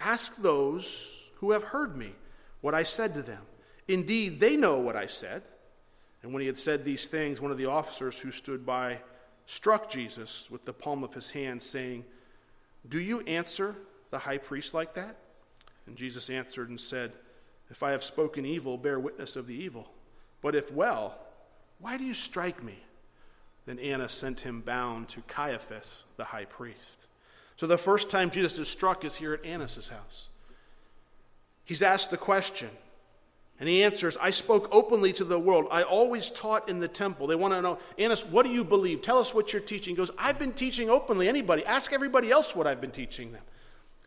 Ask 0.00 0.36
those 0.36 1.30
who 1.36 1.52
have 1.52 1.62
heard 1.62 1.96
me 1.96 2.12
what 2.60 2.74
I 2.74 2.82
said 2.82 3.14
to 3.14 3.22
them. 3.22 3.42
Indeed, 3.88 4.40
they 4.40 4.56
know 4.56 4.78
what 4.78 4.96
I 4.96 5.06
said. 5.06 5.42
And 6.22 6.32
when 6.32 6.40
he 6.40 6.46
had 6.46 6.58
said 6.58 6.84
these 6.84 7.06
things, 7.06 7.40
one 7.40 7.50
of 7.50 7.58
the 7.58 7.66
officers 7.66 8.18
who 8.18 8.30
stood 8.30 8.64
by 8.64 8.98
struck 9.46 9.90
Jesus 9.90 10.50
with 10.50 10.64
the 10.64 10.72
palm 10.72 11.02
of 11.02 11.14
his 11.14 11.30
hand, 11.30 11.62
saying, 11.62 12.04
Do 12.88 13.00
you 13.00 13.20
answer 13.20 13.76
the 14.10 14.18
high 14.18 14.38
priest 14.38 14.72
like 14.72 14.94
that? 14.94 15.16
And 15.86 15.96
Jesus 15.96 16.30
answered 16.30 16.68
and 16.68 16.80
said, 16.80 17.12
If 17.70 17.82
I 17.82 17.90
have 17.90 18.04
spoken 18.04 18.46
evil, 18.46 18.78
bear 18.78 19.00
witness 19.00 19.36
of 19.36 19.46
the 19.46 19.54
evil. 19.54 19.90
But 20.40 20.54
if 20.54 20.72
well, 20.72 21.18
why 21.82 21.98
do 21.98 22.04
you 22.04 22.14
strike 22.14 22.62
me? 22.62 22.78
Then 23.66 23.78
Annas 23.78 24.12
sent 24.12 24.40
him 24.40 24.60
bound 24.60 25.08
to 25.10 25.20
Caiaphas, 25.22 26.04
the 26.16 26.24
high 26.24 26.46
priest. 26.46 27.06
So 27.56 27.66
the 27.66 27.76
first 27.76 28.08
time 28.08 28.30
Jesus 28.30 28.58
is 28.58 28.68
struck 28.68 29.04
is 29.04 29.16
here 29.16 29.34
at 29.34 29.44
Annas' 29.44 29.88
house. 29.88 30.30
He's 31.64 31.82
asked 31.82 32.10
the 32.10 32.16
question, 32.16 32.70
and 33.60 33.68
he 33.68 33.82
answers, 33.82 34.16
I 34.20 34.30
spoke 34.30 34.68
openly 34.72 35.12
to 35.14 35.24
the 35.24 35.38
world. 35.38 35.66
I 35.70 35.82
always 35.82 36.30
taught 36.30 36.68
in 36.68 36.80
the 36.80 36.88
temple. 36.88 37.26
They 37.26 37.34
want 37.34 37.54
to 37.54 37.62
know, 37.62 37.78
Annas, 37.98 38.24
what 38.24 38.46
do 38.46 38.52
you 38.52 38.64
believe? 38.64 39.02
Tell 39.02 39.18
us 39.18 39.34
what 39.34 39.52
you're 39.52 39.62
teaching. 39.62 39.94
He 39.94 39.96
goes, 39.96 40.10
I've 40.18 40.38
been 40.38 40.52
teaching 40.52 40.88
openly. 40.88 41.28
Anybody, 41.28 41.64
ask 41.64 41.92
everybody 41.92 42.30
else 42.30 42.56
what 42.56 42.66
I've 42.66 42.80
been 42.80 42.90
teaching 42.90 43.32
them. 43.32 43.42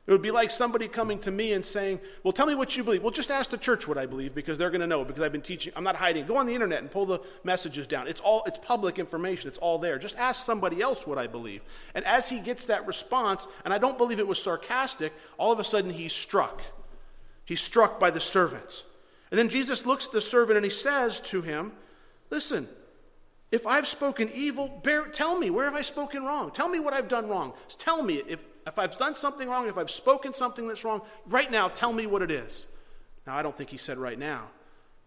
It 0.07 0.12
would 0.12 0.21
be 0.21 0.29
like 0.29 0.51
somebody 0.51 0.88
coming 0.88 1.17
to 1.19 1.31
me 1.31 1.53
and 1.53 1.65
saying, 1.65 2.00
Well, 2.21 2.31
tell 2.31 2.45
me 2.45 2.53
what 2.53 2.77
you 2.77 2.83
believe. 2.83 3.01
Well, 3.01 3.12
just 3.12 3.31
ask 3.31 3.50
the 3.50 3.57
church 3.57 3.88
what 3.88 3.97
I 3.97 4.05
believe 4.05 4.35
because 4.35 4.59
they're 4.59 4.69
going 4.69 4.81
to 4.81 4.88
know 4.88 5.03
because 5.03 5.24
I've 5.24 5.31
been 5.31 5.41
teaching. 5.41 5.74
I'm 5.75 5.83
not 5.83 5.95
hiding. 5.95 6.27
Go 6.27 6.38
on 6.38 6.45
the 6.45 6.53
internet 6.53 6.81
and 6.81 6.91
pull 6.91 7.07
the 7.07 7.19
messages 7.43 7.88
down. 7.88 8.07
It's 8.07 8.21
all 8.21 8.43
it's 8.45 8.59
public 8.59 9.00
information. 9.00 9.47
It's 9.47 9.57
all 9.57 9.79
there. 9.79 9.97
Just 9.97 10.15
ask 10.17 10.45
somebody 10.45 10.79
else 10.79 11.07
what 11.07 11.17
I 11.17 11.25
believe. 11.25 11.62
And 11.95 12.05
as 12.05 12.29
he 12.29 12.39
gets 12.39 12.65
that 12.67 12.85
response, 12.85 13.47
and 13.63 13.74
I 13.74 13.79
don't 13.79 13.97
believe 13.97 14.19
it 14.19 14.27
was 14.27 14.41
sarcastic, 14.41 15.12
all 15.39 15.51
of 15.51 15.59
a 15.59 15.63
sudden 15.63 15.89
he's 15.89 16.13
struck. 16.13 16.62
He's 17.43 17.62
struck 17.62 18.00
by 18.00 18.12
the 18.12 18.19
servants. 18.19 18.83
And 19.31 19.39
then 19.39 19.50
Jesus 19.50 19.88
looks 19.88 20.05
at 20.05 20.12
the 20.12 20.21
servant 20.21 20.57
and 20.57 20.63
he 20.63 20.71
says 20.71 21.19
to 21.21 21.41
him, 21.41 21.71
Listen, 22.29 22.67
if 23.51 23.65
I've 23.65 23.88
spoken 23.88 24.29
evil, 24.33 24.81
bear, 24.83 25.07
tell 25.07 25.39
me, 25.39 25.50
where 25.50 25.65
have 25.65 25.75
I 25.75 25.81
spoken 25.81 26.24
wrong? 26.24 26.51
Tell 26.51 26.67
me 26.69 26.79
what 26.79 26.93
I've 26.93 27.07
done 27.07 27.27
wrong. 27.27 27.53
Tell 27.69 28.03
me 28.03 28.21
if, 28.27 28.39
if 28.65 28.79
I've 28.79 28.98
done 28.98 29.15
something 29.15 29.48
wrong, 29.48 29.67
if 29.67 29.77
I've 29.77 29.91
spoken 29.91 30.34
something 30.34 30.67
that's 30.67 30.84
wrong, 30.84 31.01
right 31.27 31.50
now, 31.50 31.67
tell 31.67 31.93
me 31.93 32.05
what 32.05 32.22
it 32.22 32.31
is. 32.31 32.67
Now, 33.27 33.36
I 33.36 33.43
don't 33.43 33.55
think 33.55 33.69
he 33.69 33.77
said 33.77 33.98
right 33.98 34.17
now, 34.17 34.50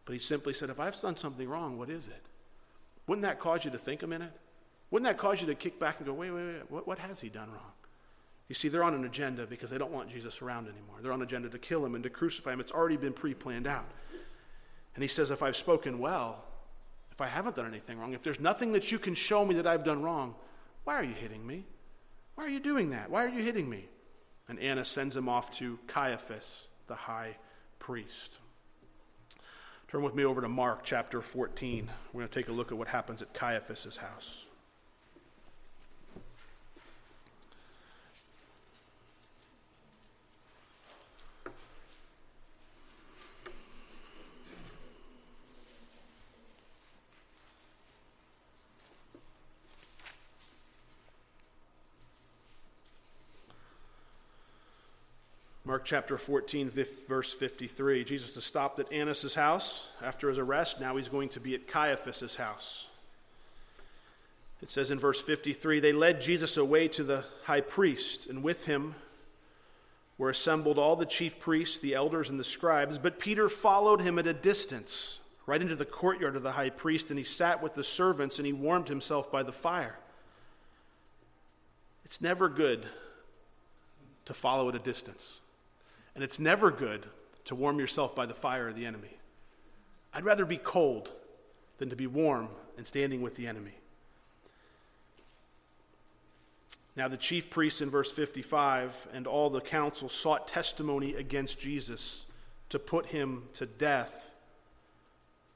but 0.04 0.12
he 0.12 0.18
simply 0.18 0.52
said, 0.52 0.70
If 0.70 0.80
I've 0.80 0.98
done 1.00 1.16
something 1.16 1.48
wrong, 1.48 1.78
what 1.78 1.90
is 1.90 2.06
it? 2.06 2.22
Wouldn't 3.06 3.22
that 3.22 3.38
cause 3.38 3.64
you 3.64 3.70
to 3.70 3.78
think 3.78 4.02
a 4.02 4.06
minute? 4.06 4.32
Wouldn't 4.90 5.06
that 5.06 5.18
cause 5.18 5.40
you 5.40 5.46
to 5.48 5.54
kick 5.54 5.78
back 5.78 5.98
and 5.98 6.06
go, 6.06 6.14
Wait, 6.14 6.30
wait, 6.30 6.46
wait, 6.46 6.70
what, 6.70 6.86
what 6.86 6.98
has 6.98 7.20
he 7.20 7.28
done 7.28 7.50
wrong? 7.50 7.72
You 8.48 8.54
see, 8.54 8.68
they're 8.68 8.84
on 8.84 8.94
an 8.94 9.04
agenda 9.04 9.46
because 9.46 9.70
they 9.70 9.76
don't 9.76 9.92
want 9.92 10.08
Jesus 10.08 10.40
around 10.40 10.68
anymore. 10.68 10.96
They're 11.02 11.12
on 11.12 11.20
an 11.20 11.26
agenda 11.26 11.50
to 11.50 11.58
kill 11.58 11.84
him 11.84 11.94
and 11.94 12.02
to 12.04 12.10
crucify 12.10 12.54
him. 12.54 12.60
It's 12.60 12.72
already 12.72 12.96
been 12.96 13.12
pre 13.12 13.34
planned 13.34 13.66
out. 13.66 13.86
And 14.94 15.02
he 15.02 15.08
says, 15.08 15.30
If 15.30 15.42
I've 15.42 15.56
spoken 15.56 15.98
well, 15.98 16.44
if 17.10 17.20
I 17.20 17.26
haven't 17.26 17.56
done 17.56 17.66
anything 17.66 17.98
wrong, 17.98 18.12
if 18.12 18.22
there's 18.22 18.40
nothing 18.40 18.72
that 18.72 18.90
you 18.90 18.98
can 18.98 19.14
show 19.14 19.44
me 19.44 19.56
that 19.56 19.66
I've 19.66 19.84
done 19.84 20.02
wrong, 20.02 20.34
why 20.84 20.94
are 20.94 21.04
you 21.04 21.14
hitting 21.14 21.46
me? 21.46 21.64
Why 22.38 22.44
are 22.44 22.50
you 22.50 22.60
doing 22.60 22.90
that? 22.90 23.10
Why 23.10 23.24
are 23.24 23.28
you 23.30 23.42
hitting 23.42 23.68
me? 23.68 23.86
And 24.48 24.60
Annas 24.60 24.88
sends 24.88 25.16
him 25.16 25.28
off 25.28 25.50
to 25.58 25.76
Caiaphas, 25.88 26.68
the 26.86 26.94
high 26.94 27.36
priest. 27.80 28.38
Turn 29.88 30.04
with 30.04 30.14
me 30.14 30.24
over 30.24 30.40
to 30.40 30.48
Mark 30.48 30.84
chapter 30.84 31.20
14. 31.20 31.90
We're 32.12 32.20
going 32.20 32.28
to 32.28 32.32
take 32.32 32.48
a 32.48 32.52
look 32.52 32.70
at 32.70 32.78
what 32.78 32.86
happens 32.86 33.22
at 33.22 33.34
Caiaphas' 33.34 33.96
house. 33.96 34.46
Mark 55.68 55.84
chapter 55.84 56.16
14, 56.16 56.72
verse 57.06 57.34
53. 57.34 58.02
Jesus 58.02 58.36
has 58.36 58.44
stopped 58.44 58.80
at 58.80 58.90
Annas' 58.90 59.34
house 59.34 59.86
after 60.02 60.30
his 60.30 60.38
arrest. 60.38 60.80
Now 60.80 60.96
he's 60.96 61.10
going 61.10 61.28
to 61.28 61.40
be 61.40 61.54
at 61.54 61.68
Caiaphas' 61.68 62.36
house. 62.36 62.86
It 64.62 64.70
says 64.70 64.90
in 64.90 64.98
verse 64.98 65.20
53 65.20 65.78
They 65.80 65.92
led 65.92 66.22
Jesus 66.22 66.56
away 66.56 66.88
to 66.88 67.04
the 67.04 67.22
high 67.44 67.60
priest, 67.60 68.28
and 68.28 68.42
with 68.42 68.64
him 68.64 68.94
were 70.16 70.30
assembled 70.30 70.78
all 70.78 70.96
the 70.96 71.04
chief 71.04 71.38
priests, 71.38 71.76
the 71.76 71.94
elders, 71.94 72.30
and 72.30 72.40
the 72.40 72.44
scribes. 72.44 72.98
But 72.98 73.18
Peter 73.18 73.50
followed 73.50 74.00
him 74.00 74.18
at 74.18 74.26
a 74.26 74.32
distance, 74.32 75.18
right 75.44 75.60
into 75.60 75.76
the 75.76 75.84
courtyard 75.84 76.34
of 76.34 76.42
the 76.42 76.52
high 76.52 76.70
priest, 76.70 77.10
and 77.10 77.18
he 77.18 77.26
sat 77.26 77.62
with 77.62 77.74
the 77.74 77.84
servants 77.84 78.38
and 78.38 78.46
he 78.46 78.54
warmed 78.54 78.88
himself 78.88 79.30
by 79.30 79.42
the 79.42 79.52
fire. 79.52 79.98
It's 82.06 82.22
never 82.22 82.48
good 82.48 82.86
to 84.24 84.32
follow 84.32 84.70
at 84.70 84.74
a 84.74 84.78
distance. 84.78 85.42
And 86.18 86.24
it's 86.24 86.40
never 86.40 86.72
good 86.72 87.06
to 87.44 87.54
warm 87.54 87.78
yourself 87.78 88.12
by 88.16 88.26
the 88.26 88.34
fire 88.34 88.66
of 88.66 88.74
the 88.74 88.86
enemy. 88.86 89.16
I'd 90.12 90.24
rather 90.24 90.44
be 90.44 90.56
cold 90.56 91.12
than 91.78 91.90
to 91.90 91.94
be 91.94 92.08
warm 92.08 92.48
and 92.76 92.84
standing 92.84 93.22
with 93.22 93.36
the 93.36 93.46
enemy. 93.46 93.78
Now, 96.96 97.06
the 97.06 97.16
chief 97.16 97.50
priests 97.50 97.82
in 97.82 97.88
verse 97.88 98.10
55 98.10 99.06
and 99.14 99.28
all 99.28 99.48
the 99.48 99.60
council 99.60 100.08
sought 100.08 100.48
testimony 100.48 101.14
against 101.14 101.60
Jesus 101.60 102.26
to 102.70 102.80
put 102.80 103.06
him 103.06 103.44
to 103.52 103.64
death, 103.64 104.32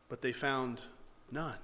but 0.09 0.22
they 0.22 0.31
found 0.31 0.81
none. 1.33 1.59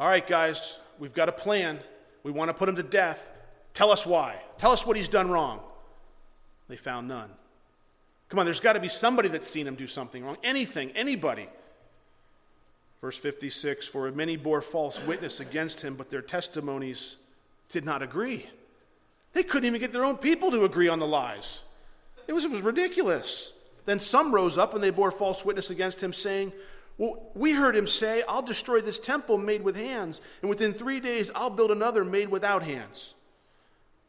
All 0.00 0.08
right, 0.08 0.26
guys, 0.26 0.80
we've 0.98 1.14
got 1.14 1.28
a 1.28 1.32
plan. 1.32 1.78
We 2.24 2.32
want 2.32 2.48
to 2.48 2.54
put 2.54 2.68
him 2.68 2.74
to 2.74 2.82
death. 2.82 3.30
Tell 3.72 3.92
us 3.92 4.04
why. 4.04 4.34
Tell 4.58 4.72
us 4.72 4.84
what 4.84 4.96
he's 4.96 5.08
done 5.08 5.30
wrong. 5.30 5.60
They 6.66 6.74
found 6.74 7.06
none. 7.06 7.30
Come 8.28 8.38
on, 8.38 8.44
there's 8.44 8.60
got 8.60 8.74
to 8.74 8.80
be 8.80 8.88
somebody 8.88 9.28
that's 9.28 9.48
seen 9.48 9.66
him 9.66 9.74
do 9.74 9.86
something 9.86 10.24
wrong. 10.24 10.36
Anything, 10.42 10.90
anybody. 10.90 11.48
Verse 13.00 13.16
56 13.16 13.86
For 13.86 14.10
many 14.10 14.36
bore 14.36 14.60
false 14.60 15.04
witness 15.06 15.40
against 15.40 15.80
him, 15.80 15.94
but 15.94 16.10
their 16.10 16.22
testimonies 16.22 17.16
did 17.70 17.84
not 17.84 18.02
agree. 18.02 18.48
They 19.32 19.42
couldn't 19.42 19.66
even 19.66 19.80
get 19.80 19.92
their 19.92 20.04
own 20.04 20.16
people 20.16 20.50
to 20.50 20.64
agree 20.64 20.88
on 20.88 20.98
the 20.98 21.06
lies. 21.06 21.64
It 22.26 22.32
was, 22.32 22.44
it 22.44 22.50
was 22.50 22.60
ridiculous. 22.62 23.52
Then 23.86 24.00
some 24.00 24.32
rose 24.32 24.58
up 24.58 24.74
and 24.74 24.82
they 24.82 24.90
bore 24.90 25.10
false 25.10 25.44
witness 25.44 25.70
against 25.70 26.02
him, 26.02 26.12
saying, 26.12 26.52
Well, 26.98 27.30
we 27.34 27.52
heard 27.52 27.74
him 27.74 27.86
say, 27.86 28.22
I'll 28.28 28.42
destroy 28.42 28.80
this 28.80 28.98
temple 28.98 29.38
made 29.38 29.62
with 29.62 29.76
hands, 29.76 30.20
and 30.42 30.50
within 30.50 30.74
three 30.74 31.00
days 31.00 31.30
I'll 31.34 31.50
build 31.50 31.70
another 31.70 32.04
made 32.04 32.28
without 32.28 32.62
hands. 32.62 33.14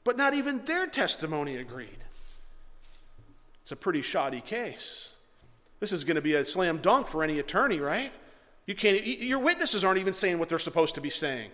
But 0.04 0.18
not 0.18 0.34
even 0.34 0.66
their 0.66 0.88
testimony 0.88 1.58
agreed. 1.58 2.04
It's 3.70 3.74
a 3.74 3.76
pretty 3.76 4.02
shoddy 4.02 4.42
case. 4.42 5.12
This 5.80 5.92
is 5.92 6.04
going 6.04 6.16
to 6.16 6.24
be 6.24 6.34
a 6.34 6.44
slam 6.44 6.80
dunk 6.80 7.08
for 7.08 7.24
any 7.24 7.38
attorney, 7.38 7.80
right? 7.80 8.12
You 8.66 8.74
can't, 8.74 9.06
your 9.06 9.38
witnesses 9.38 9.84
aren't 9.84 10.00
even 10.00 10.16
saying 10.16 10.40
what 10.40 10.50
they're 10.50 10.58
supposed 10.58 10.96
to 10.96 11.02
be 11.02 11.12
saying. 11.12 11.52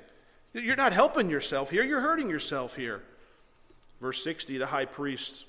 You're 0.53 0.77
not 0.77 0.93
helping 0.93 1.29
yourself 1.29 1.71
here, 1.71 1.83
you're 1.83 1.99
hurting 1.99 2.29
yourself 2.29 2.77
here. 2.77 3.03
Verse 3.99 4.23
60 4.23 4.57
the 4.57 4.67
high 4.67 4.85
priest 4.85 5.45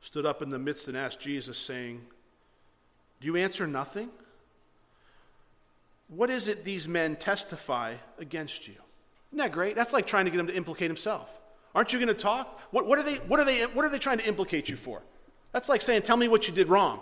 stood 0.00 0.24
up 0.24 0.40
in 0.40 0.50
the 0.50 0.58
midst 0.60 0.86
and 0.86 0.96
asked 0.96 1.18
Jesus, 1.18 1.58
saying, 1.58 2.02
Do 3.20 3.26
you 3.26 3.34
answer 3.34 3.66
nothing? 3.66 4.10
What 6.06 6.30
is 6.30 6.46
it 6.46 6.64
these 6.64 6.86
men 6.86 7.16
testify 7.16 7.94
against 8.20 8.68
you? 8.68 8.76
Isn't 9.30 9.38
that 9.38 9.50
great? 9.50 9.74
That's 9.74 9.92
like 9.92 10.06
trying 10.06 10.26
to 10.26 10.30
get 10.30 10.38
him 10.38 10.46
to 10.46 10.54
implicate 10.54 10.90
himself. 10.90 11.40
Aren't 11.74 11.92
you 11.92 11.98
going 11.98 12.06
to 12.06 12.14
talk? 12.14 12.60
What, 12.70 12.86
what, 12.86 13.00
are 13.00 13.02
they, 13.02 13.16
what, 13.16 13.40
are 13.40 13.44
they, 13.44 13.62
what 13.62 13.84
are 13.84 13.88
they 13.88 13.98
trying 13.98 14.18
to 14.18 14.28
implicate 14.28 14.68
you 14.68 14.76
for? 14.76 15.02
That's 15.54 15.68
like 15.68 15.82
saying, 15.82 16.02
Tell 16.02 16.16
me 16.16 16.26
what 16.26 16.48
you 16.48 16.52
did 16.52 16.68
wrong. 16.68 17.00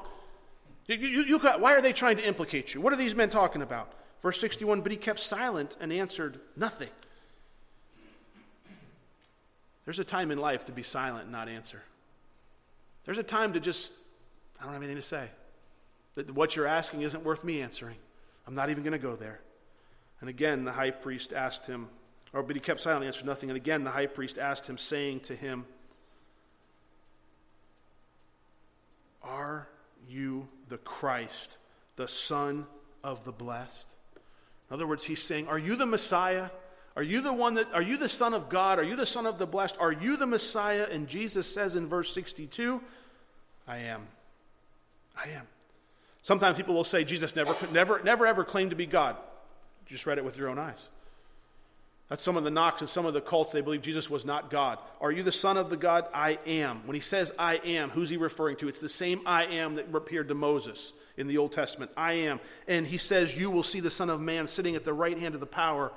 You, 0.87 0.97
you, 0.97 1.23
you 1.23 1.39
got, 1.39 1.61
why 1.61 1.75
are 1.75 1.81
they 1.81 1.93
trying 1.93 2.19
to 2.19 2.27
implicate 2.27 2.75
you? 2.75 2.83
What 2.83 2.93
are 2.93 2.97
these 2.97 3.15
men 3.17 3.31
talking 3.31 3.63
about? 3.63 3.91
Verse 4.21 4.39
61 4.39 4.83
But 4.83 4.93
he 4.93 4.99
kept 4.99 5.19
silent 5.19 5.77
and 5.81 5.91
answered 5.91 6.39
nothing. 6.55 6.91
There's 9.87 9.99
a 9.99 10.05
time 10.05 10.31
in 10.31 10.39
life 10.39 10.67
to 10.67 10.73
be 10.73 10.83
silent 10.83 11.25
and 11.25 11.33
not 11.33 11.49
answer. 11.49 11.83
There's 13.07 13.19
a 13.19 13.25
time 13.25 13.55
to 13.55 13.61
just, 13.61 13.95
I 14.61 14.65
don't 14.65 14.75
have 14.75 14.83
anything 14.83 14.97
to 14.97 15.03
say. 15.03 15.29
That 16.15 16.31
what 16.33 16.55
you're 16.55 16.69
asking 16.69 17.03
isn't 17.03 17.25
worth 17.25 17.43
me 17.43 17.63
answering. 17.63 17.97
I'm 18.47 18.55
not 18.55 18.69
even 18.69 18.85
going 18.85 18.93
to 18.93 18.99
go 18.99 19.17
there. 19.17 19.41
And 20.21 20.29
again, 20.29 20.65
the 20.65 20.73
high 20.73 20.91
priest 20.91 21.33
asked 21.33 21.67
him, 21.67 21.89
or 22.35 22.43
but 22.43 22.55
he 22.55 22.61
kept 22.61 22.81
silent 22.81 23.03
and 23.03 23.09
answered 23.09 23.27
nothing. 23.27 23.49
And 23.49 23.57
again, 23.57 23.83
the 23.83 23.91
high 23.91 24.07
priest 24.07 24.39
asked 24.39 24.69
him, 24.69 24.77
saying 24.77 25.21
to 25.21 25.35
him, 25.35 25.65
Are 29.23 29.69
you 30.09 30.49
the 30.69 30.79
Christ, 30.79 31.59
the 31.97 32.09
Son 32.09 32.67
of 33.05 33.25
the 33.25 33.33
blessed? 33.33 33.89
In 34.71 34.75
other 34.75 34.87
words, 34.87 35.05
he's 35.05 35.23
saying, 35.23 35.49
Are 35.49 35.59
you 35.59 35.77
the 35.77 35.87
Messiah? 35.87 36.51
Are 36.95 37.03
you 37.03 37.23
the 37.23 37.33
one 37.33 37.55
that, 37.55 37.73
are 37.73 37.83
you 37.83 37.97
the 37.97 38.09
Son 38.09 38.35
of 38.35 38.49
God? 38.49 38.79
Are 38.79 38.83
you 38.83 38.97
the 38.97 39.07
Son 39.07 39.25
of 39.27 39.39
the 39.39 39.47
blessed? 39.47 39.77
Are 39.81 39.93
you 39.93 40.17
the 40.17 40.27
Messiah? 40.27 40.87
And 40.91 41.09
Jesus 41.09 41.53
says 41.53 41.75
in 41.75 41.89
verse 41.89 42.13
62, 42.13 42.83
I 43.67 43.79
am. 43.79 44.07
I 45.17 45.31
am. 45.31 45.47
Sometimes 46.23 46.57
people 46.57 46.75
will 46.75 46.85
say 46.85 47.03
Jesus 47.05 47.35
never, 47.35 47.57
never, 47.73 48.03
never 48.03 48.27
ever 48.27 48.45
claimed 48.45 48.71
to 48.71 48.77
be 48.77 48.87
God. 48.87 49.17
Just 49.87 50.07
read 50.07 50.19
it 50.19 50.25
with 50.25 50.37
your 50.37 50.49
own 50.49 50.59
eyes. 50.59 50.89
That's 52.13 52.23
some 52.23 52.37
of 52.37 52.45
the 52.45 52.51
knocks 52.51 52.83
and 52.83 52.91
some 52.91 53.07
of 53.07 53.15
the 53.15 53.23
cults. 53.23 53.53
They 53.53 53.63
believe 53.63 53.81
Jesus 53.81 54.11
was 54.11 54.27
not 54.27 54.51
God. 54.51 54.79
Are 55.01 55.11
you 55.11 55.23
the 55.23 55.33
Son 55.33 55.57
of 55.57 55.71
the 55.71 55.79
God? 55.79 56.05
I 56.13 56.39
am. 56.45 56.87
When 56.87 56.95
he 56.95 57.01
says 57.01 57.33
I 57.39 57.55
am, 57.65 57.89
who's 57.89 58.11
he 58.11 58.19
referring 58.19 58.57
to? 58.57 58.69
It's 58.69 58.81
the 58.81 58.89
same 58.91 59.23
I 59.25 59.47
am 59.47 59.77
that 59.77 59.87
appeared 59.95 60.29
to 60.29 60.35
Moses 60.35 60.93
in 61.17 61.27
the 61.27 61.39
Old 61.39 61.53
Testament. 61.53 61.91
I 61.97 62.13
am. 62.13 62.39
And 62.69 62.87
he 62.87 62.99
says, 62.99 63.35
You 63.39 63.51
will 63.51 63.63
see 63.63 63.81
the 63.81 63.89
Son 63.89 64.11
of 64.11 64.21
Man 64.21 64.47
sitting 64.47 64.77
at 64.77 64.85
the 64.85 64.93
right 64.93 65.19
hand 65.19 65.33
of 65.33 65.41
the 65.41 65.47
power 65.47 65.91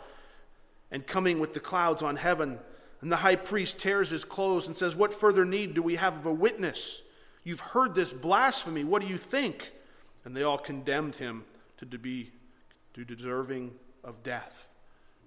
and 0.89 1.05
coming 1.05 1.37
with 1.37 1.53
the 1.53 1.59
clouds 1.59 2.01
on 2.01 2.15
heaven. 2.15 2.59
And 3.01 3.11
the 3.11 3.17
high 3.17 3.35
priest 3.35 3.79
tears 3.79 4.09
his 4.09 4.23
clothes 4.23 4.67
and 4.67 4.77
says, 4.77 4.95
What 4.95 5.13
further 5.13 5.43
need 5.43 5.73
do 5.73 5.83
we 5.83 5.95
have 5.95 6.15
of 6.15 6.25
a 6.27 6.33
witness? 6.33 7.01
You've 7.43 7.59
heard 7.59 7.93
this 7.93 8.13
blasphemy. 8.13 8.85
What 8.85 9.01
do 9.01 9.09
you 9.09 9.17
think? 9.17 9.69
And 10.23 10.33
they 10.33 10.43
all 10.43 10.59
condemned 10.59 11.17
him 11.17 11.43
to 11.79 11.85
be 11.85 12.31
to 12.93 13.03
deserving 13.03 13.73
of 14.01 14.23
death. 14.23 14.69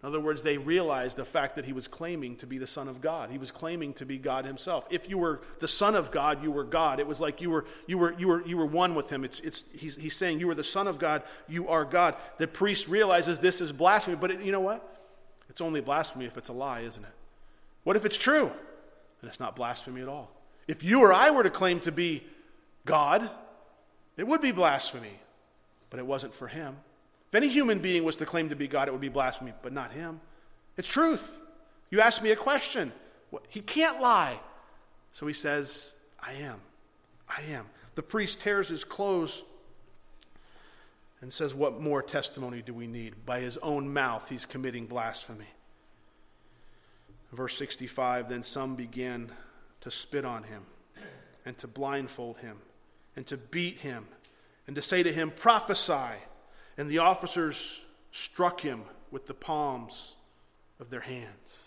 In 0.03 0.07
other 0.09 0.21
words, 0.21 0.43
they 0.43 0.59
realized 0.59 1.17
the 1.17 1.25
fact 1.25 1.57
that 1.57 1.65
he 1.65 1.73
was 1.73 1.89
claiming 1.89 2.37
to 2.37 2.47
be 2.47 2.57
the 2.59 2.69
Son 2.69 2.87
of 2.87 3.01
God. 3.01 3.31
He 3.31 3.39
was 3.39 3.51
claiming 3.51 3.93
to 3.95 4.07
be 4.07 4.17
God 4.17 4.45
himself. 4.45 4.87
If 4.91 5.11
you 5.11 5.19
were 5.19 5.41
the 5.59 5.67
Son 5.67 5.97
of 5.97 6.13
God, 6.13 6.41
you 6.41 6.53
were 6.53 6.63
God. 6.63 7.01
It 7.01 7.07
was 7.07 7.21
like 7.21 7.41
you 7.41 7.51
were, 7.51 7.65
you 7.89 7.99
were, 7.99 8.15
you 8.17 8.29
were, 8.29 8.47
you 8.47 8.57
were 8.57 8.67
one 8.67 8.95
with 8.95 9.11
him. 9.11 9.25
It's, 9.25 9.41
it's, 9.41 9.65
he's, 9.73 9.97
he's 9.97 10.15
saying, 10.15 10.39
You 10.39 10.49
are 10.51 10.55
the 10.55 10.63
Son 10.63 10.87
of 10.87 11.01
God, 11.01 11.25
you 11.49 11.69
are 11.69 11.85
God. 11.85 12.15
The 12.39 12.47
priest 12.47 12.87
realizes 12.87 13.41
this 13.41 13.61
is 13.61 13.73
blasphemy, 13.73 14.17
but 14.17 14.31
it, 14.31 14.41
you 14.41 14.53
know 14.53 14.61
what? 14.61 14.89
It's 15.51 15.61
only 15.61 15.81
blasphemy 15.81 16.27
if 16.27 16.37
it's 16.37 16.49
a 16.49 16.53
lie, 16.53 16.83
isn't 16.83 17.03
it? 17.03 17.15
What 17.83 17.97
if 17.97 18.05
it's 18.05 18.19
true? 18.19 18.53
Then 19.21 19.31
it's 19.31 19.41
not 19.41 19.57
blasphemy 19.57 20.03
at 20.03 20.09
all. 20.09 20.31
If 20.69 20.85
you 20.85 21.01
or 21.01 21.13
I 21.13 21.33
were 21.33 21.43
to 21.43 21.51
claim 21.51 21.81
to 21.81 21.91
be 21.91 22.23
God, 22.85 23.29
it 24.17 24.29
would 24.29 24.43
be 24.43 24.53
blasphemy, 24.53 25.19
but 25.91 25.99
it 25.99 26.07
wasn't 26.07 26.35
for 26.37 26.47
him. 26.47 26.77
If 27.29 27.35
any 27.35 27.49
human 27.49 27.79
being 27.79 28.05
was 28.05 28.17
to 28.17 28.27
claim 28.27 28.49
to 28.49 28.57
be 28.57 28.69
God, 28.69 28.89
it 28.89 28.93
would 28.93 29.01
be 29.01 29.09
blasphemy, 29.09 29.53
but 29.63 29.73
not 29.73 29.93
him. 29.93 30.21
It's 30.77 30.89
truth. 30.89 31.31
You 31.91 32.01
ask 32.01 32.23
me 32.23 32.31
a 32.31 32.37
question. 32.37 32.93
He 33.49 33.61
can't 33.61 34.01
lie. 34.01 34.39
So 35.13 35.27
he 35.27 35.35
says, 35.35 35.93
I 36.21 36.33
am. 36.35 36.61
I 37.29 37.43
am. 37.51 37.67
The 37.97 38.03
priest 38.03 38.41
tears 38.41 38.69
his 38.69 38.85
clothes 38.85 39.43
and 41.21 41.33
says, 41.33 41.55
What 41.55 41.81
more 41.81 42.03
testimony 42.03 42.63
do 42.63 42.73
we 42.73 42.87
need? 42.87 43.27
By 43.27 43.41
his 43.41 43.59
own 43.59 43.93
mouth, 43.93 44.29
he's 44.29 44.47
committing 44.47 44.87
blasphemy. 44.87 45.49
Verse 47.33 47.59
65 47.59 48.29
Then 48.29 48.43
some 48.43 48.75
began 48.75 49.31
to 49.81 49.91
spit 49.91 50.25
on 50.25 50.45
him, 50.45 50.63
and 51.45 51.59
to 51.59 51.67
blindfold 51.67 52.39
him, 52.39 52.59
and 53.17 53.27
to 53.27 53.37
beat 53.37 53.79
him, 53.79 54.07
and 54.67 54.77
to 54.77 54.83
say 54.83 55.03
to 55.03 55.13
him, 55.13 55.31
Prophesy. 55.31 56.17
And 56.79 56.89
the 56.89 56.99
officers 56.99 57.85
struck 58.13 58.61
him 58.61 58.83
with 59.11 59.27
the 59.27 59.35
palms 59.35 60.15
of 60.81 60.91
their 60.91 61.01
hands. 61.01 61.65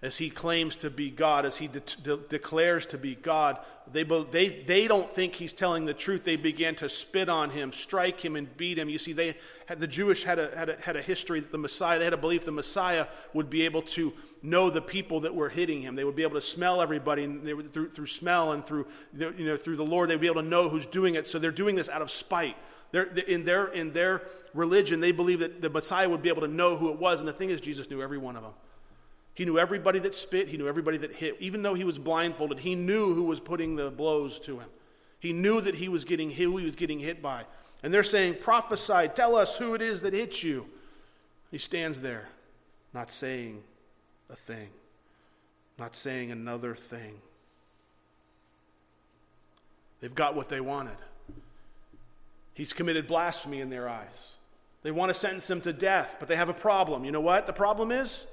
As 0.00 0.16
he 0.16 0.30
claims 0.30 0.76
to 0.76 0.90
be 0.90 1.10
God, 1.10 1.44
as 1.44 1.56
he 1.56 1.66
de- 1.66 1.80
de- 1.80 2.16
declares 2.16 2.86
to 2.86 2.98
be 2.98 3.16
God, 3.16 3.58
they, 3.92 4.04
they, 4.04 4.48
they 4.48 4.86
don't 4.86 5.10
think 5.10 5.34
he's 5.34 5.52
telling 5.52 5.86
the 5.86 5.94
truth. 5.94 6.22
They 6.22 6.36
began 6.36 6.76
to 6.76 6.88
spit 6.88 7.28
on 7.28 7.50
him, 7.50 7.72
strike 7.72 8.20
him, 8.20 8.36
and 8.36 8.56
beat 8.56 8.78
him. 8.78 8.88
You 8.88 8.98
see, 8.98 9.12
they 9.12 9.34
had, 9.66 9.80
the 9.80 9.88
Jewish 9.88 10.22
had 10.22 10.38
a, 10.38 10.56
had, 10.56 10.68
a, 10.68 10.80
had 10.80 10.96
a 10.96 11.02
history 11.02 11.40
that 11.40 11.50
the 11.50 11.58
Messiah, 11.58 11.98
they 11.98 12.04
had 12.04 12.14
a 12.14 12.18
belief 12.18 12.44
the 12.44 12.52
Messiah 12.52 13.06
would 13.34 13.50
be 13.50 13.62
able 13.62 13.82
to 13.82 14.12
know 14.40 14.70
the 14.70 14.80
people 14.80 15.20
that 15.20 15.34
were 15.34 15.48
hitting 15.48 15.82
him. 15.82 15.96
They 15.96 16.04
would 16.04 16.16
be 16.16 16.22
able 16.22 16.40
to 16.40 16.46
smell 16.46 16.80
everybody 16.80 17.24
and 17.24 17.42
they 17.42 17.54
would, 17.54 17.72
through, 17.72 17.88
through 17.88 18.06
smell 18.06 18.52
and 18.52 18.64
through, 18.64 18.86
you 19.18 19.46
know, 19.46 19.56
through 19.56 19.76
the 19.76 19.84
Lord, 19.84 20.10
they'd 20.10 20.20
be 20.20 20.28
able 20.28 20.42
to 20.42 20.48
know 20.48 20.68
who's 20.68 20.86
doing 20.86 21.16
it. 21.16 21.26
So 21.26 21.40
they're 21.40 21.50
doing 21.50 21.74
this 21.74 21.88
out 21.88 22.02
of 22.02 22.10
spite. 22.10 22.56
They're, 22.90 23.04
in, 23.04 23.44
their, 23.44 23.66
in 23.66 23.92
their 23.92 24.22
religion, 24.54 25.00
they 25.00 25.12
believe 25.12 25.40
that 25.40 25.60
the 25.60 25.70
Messiah 25.70 26.08
would 26.08 26.22
be 26.22 26.28
able 26.28 26.42
to 26.42 26.48
know 26.48 26.76
who 26.76 26.90
it 26.90 26.98
was. 26.98 27.20
And 27.20 27.28
the 27.28 27.32
thing 27.32 27.50
is, 27.50 27.60
Jesus 27.60 27.90
knew 27.90 28.00
every 28.00 28.18
one 28.18 28.36
of 28.36 28.42
them. 28.42 28.52
He 29.34 29.44
knew 29.44 29.58
everybody 29.58 30.00
that 30.00 30.14
spit, 30.14 30.48
he 30.48 30.56
knew 30.56 30.66
everybody 30.66 30.96
that 30.98 31.12
hit. 31.12 31.36
Even 31.38 31.62
though 31.62 31.74
he 31.74 31.84
was 31.84 31.98
blindfolded, 31.98 32.58
he 32.58 32.74
knew 32.74 33.14
who 33.14 33.22
was 33.22 33.38
putting 33.38 33.76
the 33.76 33.90
blows 33.90 34.40
to 34.40 34.58
him. 34.58 34.68
He 35.20 35.32
knew 35.32 35.60
that 35.60 35.76
he 35.76 35.88
was 35.88 36.04
getting 36.04 36.30
who 36.30 36.56
he 36.56 36.64
was 36.64 36.74
getting 36.74 36.98
hit 36.98 37.22
by. 37.22 37.44
And 37.82 37.94
they're 37.94 38.02
saying, 38.02 38.36
Prophesy, 38.40 39.08
tell 39.14 39.36
us 39.36 39.56
who 39.56 39.74
it 39.74 39.82
is 39.82 40.00
that 40.00 40.12
hit 40.12 40.42
you. 40.42 40.66
He 41.50 41.58
stands 41.58 42.00
there, 42.00 42.26
not 42.92 43.10
saying 43.10 43.62
a 44.28 44.34
thing, 44.34 44.68
not 45.78 45.94
saying 45.94 46.32
another 46.32 46.74
thing. 46.74 47.20
They've 50.00 50.14
got 50.14 50.34
what 50.34 50.48
they 50.48 50.60
wanted. 50.60 50.96
He's 52.58 52.72
committed 52.72 53.06
blasphemy 53.06 53.60
in 53.60 53.70
their 53.70 53.88
eyes. 53.88 54.34
They 54.82 54.90
want 54.90 55.10
to 55.10 55.14
sentence 55.14 55.48
him 55.48 55.60
to 55.60 55.72
death, 55.72 56.16
but 56.18 56.28
they 56.28 56.34
have 56.34 56.48
a 56.48 56.54
problem. 56.54 57.04
You 57.04 57.12
know 57.12 57.20
what 57.20 57.46
the 57.46 57.52
problem 57.52 57.92
is? 57.92 58.26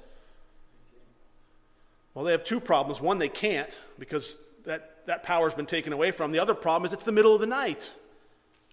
Well, 2.12 2.24
they 2.24 2.32
have 2.32 2.42
two 2.42 2.58
problems. 2.58 3.00
One, 3.00 3.18
they 3.18 3.28
can't 3.28 3.70
because 4.00 4.36
that, 4.64 5.06
that 5.06 5.22
power's 5.22 5.54
been 5.54 5.64
taken 5.64 5.92
away 5.92 6.10
from 6.10 6.24
them. 6.24 6.32
The 6.32 6.42
other 6.42 6.56
problem 6.56 6.86
is 6.86 6.92
it's 6.92 7.04
the 7.04 7.12
middle 7.12 7.36
of 7.36 7.40
the 7.40 7.46
night. 7.46 7.94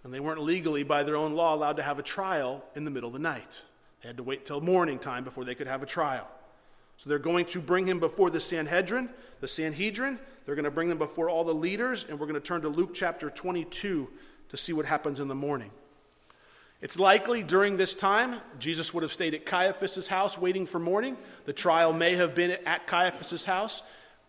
And 0.03 0.11
they 0.11 0.19
weren't 0.19 0.41
legally, 0.41 0.81
by 0.81 1.03
their 1.03 1.15
own 1.15 1.33
law, 1.33 1.53
allowed 1.53 1.77
to 1.77 1.83
have 1.83 1.99
a 1.99 2.03
trial 2.03 2.65
in 2.75 2.83
the 2.83 2.91
middle 2.91 3.09
of 3.09 3.13
the 3.13 3.19
night. 3.19 3.63
They 4.01 4.09
had 4.09 4.17
to 4.17 4.23
wait 4.23 4.47
till 4.47 4.59
morning 4.59 4.97
time 4.97 5.23
before 5.23 5.45
they 5.45 5.53
could 5.53 5.67
have 5.67 5.83
a 5.83 5.85
trial. 5.85 6.27
So 6.97 7.11
they're 7.11 7.19
going 7.19 7.45
to 7.45 7.59
bring 7.61 7.85
him 7.85 7.99
before 7.99 8.31
the 8.31 8.39
Sanhedrin, 8.39 9.07
the 9.39 9.47
Sanhedrin. 9.47 10.17
They're 10.47 10.55
going 10.55 10.65
to 10.65 10.71
bring 10.71 10.89
him 10.89 10.97
before 10.97 11.29
all 11.29 11.43
the 11.43 11.53
leaders, 11.53 12.07
and 12.09 12.19
we're 12.19 12.25
going 12.25 12.41
to 12.41 12.45
turn 12.45 12.63
to 12.63 12.69
Luke 12.69 12.95
chapter 12.95 13.29
22 13.29 14.09
to 14.53 14.57
see 14.57 14.71
what 14.71 14.85
happens 14.85 15.19
in 15.19 15.27
the 15.27 15.33
morning. 15.33 15.71
It's 16.79 16.99
likely 16.99 17.41
during 17.41 17.75
this 17.75 17.95
time, 17.95 18.39
Jesus 18.59 18.93
would 18.93 19.01
have 19.01 19.11
stayed 19.11 19.33
at 19.33 19.47
Caiaphas' 19.47 20.07
house 20.07 20.37
waiting 20.37 20.67
for 20.67 20.77
morning. 20.77 21.17
The 21.45 21.53
trial 21.53 21.91
may 21.91 22.13
have 22.17 22.35
been 22.35 22.59
at 22.67 22.85
Caiaphas' 22.85 23.45
house. 23.45 23.81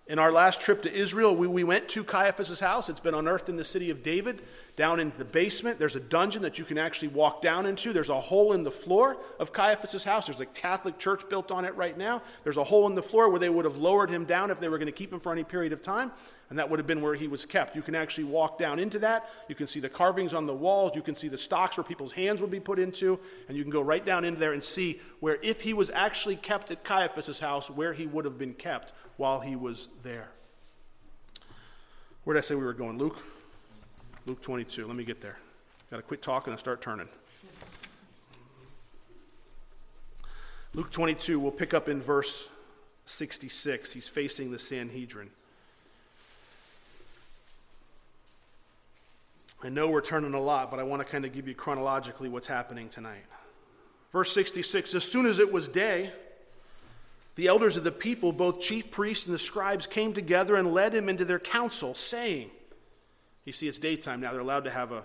In 0.06 0.18
our 0.18 0.32
last 0.32 0.62
trip 0.62 0.80
to 0.84 0.90
Israel, 0.90 1.36
we, 1.36 1.46
we 1.46 1.62
went 1.62 1.90
to 1.90 2.04
Caiaphas' 2.04 2.58
house. 2.58 2.88
It's 2.88 3.00
been 3.00 3.12
unearthed 3.12 3.50
in 3.50 3.58
the 3.58 3.66
city 3.66 3.90
of 3.90 4.02
David. 4.02 4.40
Down 4.76 4.98
in 4.98 5.12
the 5.18 5.24
basement, 5.24 5.78
there's 5.78 5.94
a 5.94 6.00
dungeon 6.00 6.42
that 6.42 6.58
you 6.58 6.64
can 6.64 6.78
actually 6.78 7.08
walk 7.08 7.40
down 7.40 7.64
into. 7.64 7.92
There's 7.92 8.08
a 8.08 8.20
hole 8.20 8.54
in 8.54 8.64
the 8.64 8.72
floor 8.72 9.16
of 9.38 9.52
Caiaphas' 9.52 10.02
house. 10.02 10.26
There's 10.26 10.40
a 10.40 10.46
Catholic 10.46 10.98
church 10.98 11.28
built 11.28 11.52
on 11.52 11.64
it 11.64 11.76
right 11.76 11.96
now. 11.96 12.22
There's 12.42 12.56
a 12.56 12.64
hole 12.64 12.88
in 12.88 12.96
the 12.96 13.02
floor 13.02 13.30
where 13.30 13.38
they 13.38 13.48
would 13.48 13.64
have 13.64 13.76
lowered 13.76 14.10
him 14.10 14.24
down 14.24 14.50
if 14.50 14.58
they 14.58 14.68
were 14.68 14.78
going 14.78 14.86
to 14.86 14.92
keep 14.92 15.12
him 15.12 15.20
for 15.20 15.30
any 15.30 15.44
period 15.44 15.72
of 15.72 15.80
time, 15.80 16.10
and 16.50 16.58
that 16.58 16.68
would 16.68 16.80
have 16.80 16.88
been 16.88 17.02
where 17.02 17.14
he 17.14 17.28
was 17.28 17.46
kept. 17.46 17.76
You 17.76 17.82
can 17.82 17.94
actually 17.94 18.24
walk 18.24 18.58
down 18.58 18.80
into 18.80 18.98
that. 18.98 19.30
You 19.48 19.54
can 19.54 19.68
see 19.68 19.78
the 19.78 19.88
carvings 19.88 20.34
on 20.34 20.44
the 20.44 20.54
walls. 20.54 20.96
You 20.96 21.02
can 21.02 21.14
see 21.14 21.28
the 21.28 21.38
stocks 21.38 21.76
where 21.76 21.84
people's 21.84 22.12
hands 22.12 22.40
would 22.40 22.50
be 22.50 22.58
put 22.58 22.80
into, 22.80 23.20
and 23.46 23.56
you 23.56 23.62
can 23.62 23.70
go 23.70 23.80
right 23.80 24.04
down 24.04 24.24
into 24.24 24.40
there 24.40 24.54
and 24.54 24.64
see 24.64 25.00
where, 25.20 25.38
if 25.40 25.60
he 25.60 25.72
was 25.72 25.88
actually 25.90 26.34
kept 26.34 26.72
at 26.72 26.82
Caiaphas' 26.82 27.38
house, 27.38 27.70
where 27.70 27.92
he 27.92 28.08
would 28.08 28.24
have 28.24 28.38
been 28.38 28.54
kept 28.54 28.92
while 29.18 29.38
he 29.38 29.54
was 29.54 29.88
there. 30.02 30.30
Where 32.24 32.34
did 32.34 32.38
I 32.38 32.42
say 32.42 32.56
we 32.56 32.64
were 32.64 32.72
going? 32.72 32.98
Luke? 32.98 33.22
Luke 34.26 34.40
22. 34.40 34.86
Let 34.86 34.96
me 34.96 35.04
get 35.04 35.20
there. 35.20 35.38
Got 35.90 35.98
to 35.98 36.02
quit 36.02 36.22
talking 36.22 36.52
and 36.52 36.58
start 36.58 36.80
turning. 36.80 37.08
Luke 40.72 40.90
22, 40.90 41.38
we'll 41.38 41.52
pick 41.52 41.74
up 41.74 41.88
in 41.88 42.00
verse 42.00 42.48
66. 43.06 43.92
He's 43.92 44.08
facing 44.08 44.50
the 44.50 44.58
Sanhedrin. 44.58 45.30
I 49.62 49.68
know 49.68 49.88
we're 49.88 50.00
turning 50.00 50.34
a 50.34 50.40
lot, 50.40 50.70
but 50.70 50.80
I 50.80 50.82
want 50.82 51.00
to 51.00 51.06
kind 51.06 51.24
of 51.24 51.32
give 51.32 51.46
you 51.46 51.54
chronologically 51.54 52.28
what's 52.28 52.46
happening 52.46 52.88
tonight. 52.88 53.24
Verse 54.10 54.32
66 54.32 54.94
As 54.94 55.04
soon 55.04 55.26
as 55.26 55.38
it 55.38 55.52
was 55.52 55.68
day, 55.68 56.10
the 57.36 57.48
elders 57.48 57.76
of 57.76 57.84
the 57.84 57.92
people, 57.92 58.32
both 58.32 58.60
chief 58.60 58.90
priests 58.90 59.26
and 59.26 59.34
the 59.34 59.38
scribes, 59.38 59.86
came 59.86 60.12
together 60.12 60.56
and 60.56 60.72
led 60.72 60.94
him 60.94 61.08
into 61.08 61.24
their 61.24 61.38
council, 61.38 61.94
saying, 61.94 62.50
You 63.44 63.52
see, 63.52 63.68
it's 63.68 63.78
daytime 63.78 64.20
now. 64.20 64.32
They're 64.32 64.40
allowed 64.40 64.64
to 64.64 64.70
have 64.70 64.92
a 64.92 65.04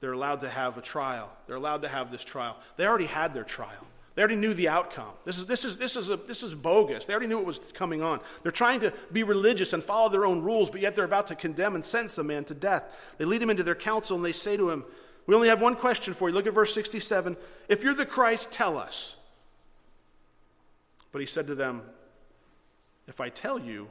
they're 0.00 0.12
allowed 0.12 0.40
to 0.40 0.48
have 0.48 0.78
a 0.78 0.82
trial. 0.82 1.30
They're 1.46 1.56
allowed 1.56 1.82
to 1.82 1.88
have 1.88 2.10
this 2.10 2.24
trial. 2.24 2.56
They 2.76 2.86
already 2.86 3.04
had 3.04 3.34
their 3.34 3.44
trial. 3.44 3.86
They 4.14 4.22
already 4.22 4.36
knew 4.36 4.54
the 4.54 4.68
outcome. 4.68 5.12
This 5.24 5.38
is, 5.38 5.46
this, 5.46 5.64
is, 5.64 5.76
this, 5.76 5.94
is 5.94 6.10
a, 6.10 6.16
this 6.16 6.42
is 6.42 6.54
bogus. 6.54 7.06
They 7.06 7.12
already 7.12 7.28
knew 7.28 7.36
what 7.36 7.46
was 7.46 7.58
coming 7.74 8.02
on. 8.02 8.20
They're 8.42 8.50
trying 8.50 8.80
to 8.80 8.92
be 9.12 9.22
religious 9.22 9.72
and 9.72 9.84
follow 9.84 10.08
their 10.08 10.24
own 10.24 10.42
rules, 10.42 10.68
but 10.68 10.80
yet 10.80 10.94
they're 10.94 11.04
about 11.04 11.28
to 11.28 11.34
condemn 11.34 11.74
and 11.74 11.84
sentence 11.84 12.18
a 12.18 12.24
man 12.24 12.44
to 12.46 12.54
death. 12.54 13.14
They 13.18 13.24
lead 13.24 13.42
him 13.42 13.50
into 13.50 13.62
their 13.62 13.74
council 13.74 14.16
and 14.16 14.24
they 14.24 14.32
say 14.32 14.56
to 14.56 14.70
him, 14.70 14.84
We 15.26 15.34
only 15.34 15.48
have 15.48 15.62
one 15.62 15.76
question 15.76 16.12
for 16.14 16.28
you. 16.28 16.34
Look 16.34 16.46
at 16.46 16.54
verse 16.54 16.74
67. 16.74 17.36
If 17.68 17.84
you're 17.84 17.94
the 17.94 18.06
Christ, 18.06 18.50
tell 18.50 18.78
us. 18.78 19.16
But 21.12 21.20
he 21.20 21.26
said 21.26 21.46
to 21.48 21.54
them, 21.54 21.82
If 23.06 23.20
I 23.20 23.28
tell 23.28 23.58
you, 23.58 23.88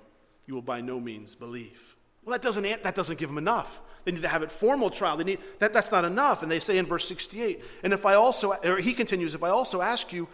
you 0.47 0.55
will 0.55 0.62
by 0.62 0.82
no 0.82 0.99
means 0.99 1.36
believe. 1.36 1.95
Well, 2.29 2.37
that 2.37 2.43
doesn't, 2.43 2.83
that 2.83 2.93
doesn't 2.93 3.17
give 3.17 3.29
them 3.29 3.39
enough. 3.39 3.81
They 4.05 4.11
need 4.11 4.21
to 4.21 4.27
have 4.27 4.43
it 4.43 4.51
formal 4.51 4.91
trial. 4.91 5.17
They 5.17 5.23
need, 5.23 5.39
that, 5.57 5.73
that's 5.73 5.91
not 5.91 6.05
enough. 6.05 6.43
And 6.43 6.51
they 6.51 6.59
say 6.59 6.77
in 6.77 6.85
verse 6.85 7.07
68, 7.07 7.63
and 7.81 7.91
if 7.91 8.05
I 8.05 8.13
also, 8.13 8.53
or 8.53 8.77
he 8.77 8.93
continues, 8.93 9.33
if 9.33 9.41
I 9.41 9.49
also 9.49 9.81
ask 9.81 10.13
you, 10.13 10.27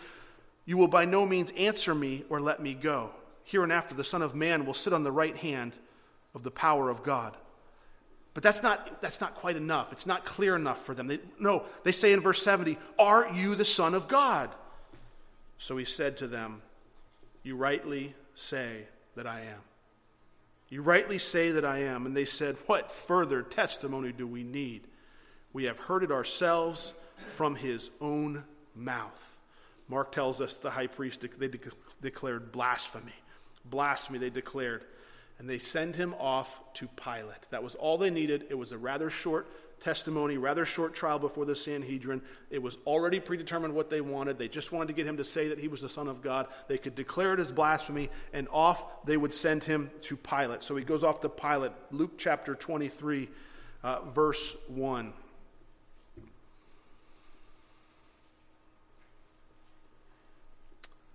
you 0.65 0.75
will 0.75 0.89
by 0.89 1.05
no 1.05 1.25
means 1.25 1.53
answer 1.55 1.95
me 1.95 2.25
or 2.29 2.41
let 2.41 2.62
me 2.62 2.73
go. 2.73 3.12
Here 3.45 3.63
and 3.63 3.71
after, 3.71 3.95
the 3.95 4.03
Son 4.03 4.21
of 4.21 4.36
Man 4.36 4.65
will 4.65 4.73
sit 4.73 4.91
on 4.91 5.05
the 5.05 5.12
right 5.12 5.38
hand 5.38 5.71
of 6.34 6.43
the 6.43 6.51
power 6.51 6.89
of 6.89 7.01
God. 7.01 7.38
But 8.34 8.43
that's 8.43 8.62
not, 8.62 9.01
that's 9.01 9.21
not 9.21 9.34
quite 9.36 9.55
enough. 9.55 9.93
It's 9.93 10.05
not 10.05 10.25
clear 10.25 10.58
enough 10.58 10.84
for 10.84 10.93
them. 10.93 11.08
They, 11.08 11.19
no, 11.39 11.63
they 11.84 11.93
say 11.93 12.12
in 12.12 12.19
verse 12.19 12.43
70, 12.43 12.77
Are 12.99 13.31
you 13.34 13.55
the 13.55 13.63
Son 13.63 13.93
of 13.93 14.10
God? 14.10 14.49
So 15.60 15.77
he 15.77 15.86
said 15.86 16.17
to 16.17 16.27
them, 16.27 16.62
You 17.41 17.55
rightly 17.55 18.15
say 18.34 18.81
that 19.15 19.25
I 19.25 19.43
am. 19.43 19.62
You 20.69 20.82
rightly 20.82 21.17
say 21.17 21.51
that 21.51 21.65
I 21.65 21.80
am. 21.80 22.06
And 22.06 22.15
they 22.15 22.25
said, 22.25 22.58
What 22.65 22.91
further 22.91 23.41
testimony 23.41 24.12
do 24.12 24.28
we 24.28 24.43
need? 24.43 24.88
We 25.54 25.65
have 25.65 25.80
heard 25.80 26.04
it 26.04 26.12
ourselves 26.12 26.93
from 27.28 27.56
his 27.56 27.91
own 28.01 28.43
mouth. 28.75 29.38
Mark 29.88 30.12
tells 30.12 30.41
us 30.41 30.56
the 30.56 30.71
high 30.71 30.88
priest 30.88 31.25
they 31.38 31.51
declared 32.01 32.51
blasphemy. 32.51 33.13
Blasphemy, 33.65 34.19
they 34.19 34.30
declared 34.30 34.84
and 35.39 35.49
they 35.49 35.58
send 35.58 35.95
him 35.95 36.13
off 36.19 36.62
to 36.75 36.88
Pilate. 36.88 37.49
That 37.49 37.63
was 37.63 37.75
all 37.75 37.97
they 37.97 38.10
needed. 38.10 38.45
It 38.49 38.58
was 38.58 38.71
a 38.71 38.78
rather 38.78 39.10
short 39.10 39.47
testimony, 39.80 40.38
rather 40.38 40.66
short 40.66 40.94
trial 40.94 41.20
before 41.20 41.46
the 41.46 41.56
Sanhedrin. 41.56 42.22
It 42.50 42.62
was 42.62 42.78
already 42.86 43.20
predetermined 43.20 43.74
what 43.74 43.90
they 43.90 44.02
wanted. 44.02 44.38
They 44.38 44.48
just 44.48 44.72
wanted 44.72 44.88
to 44.88 44.94
get 44.94 45.06
him 45.06 45.18
to 45.18 45.24
say 45.24 45.50
that 45.50 45.60
he 45.60 45.68
was 45.68 45.82
the 45.82 45.90
Son 45.90 46.08
of 46.08 46.22
God. 46.22 46.48
They 46.68 46.78
could 46.78 46.96
declare 46.96 47.34
it 47.34 47.40
as 47.40 47.52
blasphemy, 47.52 48.10
and 48.34 48.48
off 48.52 49.06
they 49.06 49.18
would 49.18 49.34
send 49.34 49.64
him 49.64 49.92
to 50.02 50.18
Pilate. 50.18 50.64
So 50.64 50.76
he 50.76 50.84
goes 50.84 51.04
off 51.04 51.22
to 51.22 51.30
Pilate. 51.30 51.72
Luke 51.92 52.14
chapter 52.18 52.56
23, 52.56 53.30
uh, 53.84 54.02
verse 54.06 54.56
1. 54.68 55.14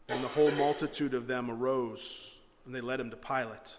And 0.08 0.24
the 0.24 0.28
whole 0.28 0.50
multitude 0.50 1.14
of 1.14 1.28
them 1.28 1.50
arose, 1.50 2.36
and 2.66 2.74
they 2.74 2.80
led 2.80 2.98
him 2.98 3.10
to 3.10 3.16
Pilate. 3.16 3.76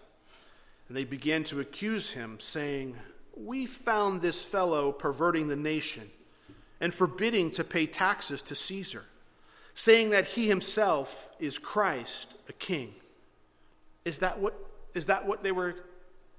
And 0.88 0.96
they 0.96 1.04
began 1.04 1.44
to 1.44 1.60
accuse 1.60 2.10
him, 2.10 2.40
saying, 2.40 2.96
We 3.36 3.66
found 3.66 4.20
this 4.20 4.42
fellow 4.42 4.92
perverting 4.92 5.48
the 5.48 5.56
nation 5.56 6.10
and 6.80 6.92
forbidding 6.92 7.50
to 7.52 7.64
pay 7.64 7.86
taxes 7.86 8.42
to 8.42 8.54
Caesar, 8.54 9.04
saying 9.74 10.10
that 10.10 10.26
he 10.26 10.48
himself 10.48 11.30
is 11.38 11.58
Christ, 11.58 12.36
a 12.48 12.52
king. 12.52 12.94
Is 14.04 14.18
that 14.18 14.40
what, 14.40 14.54
is 14.94 15.06
that 15.06 15.26
what 15.26 15.42
they 15.42 15.52
were 15.52 15.76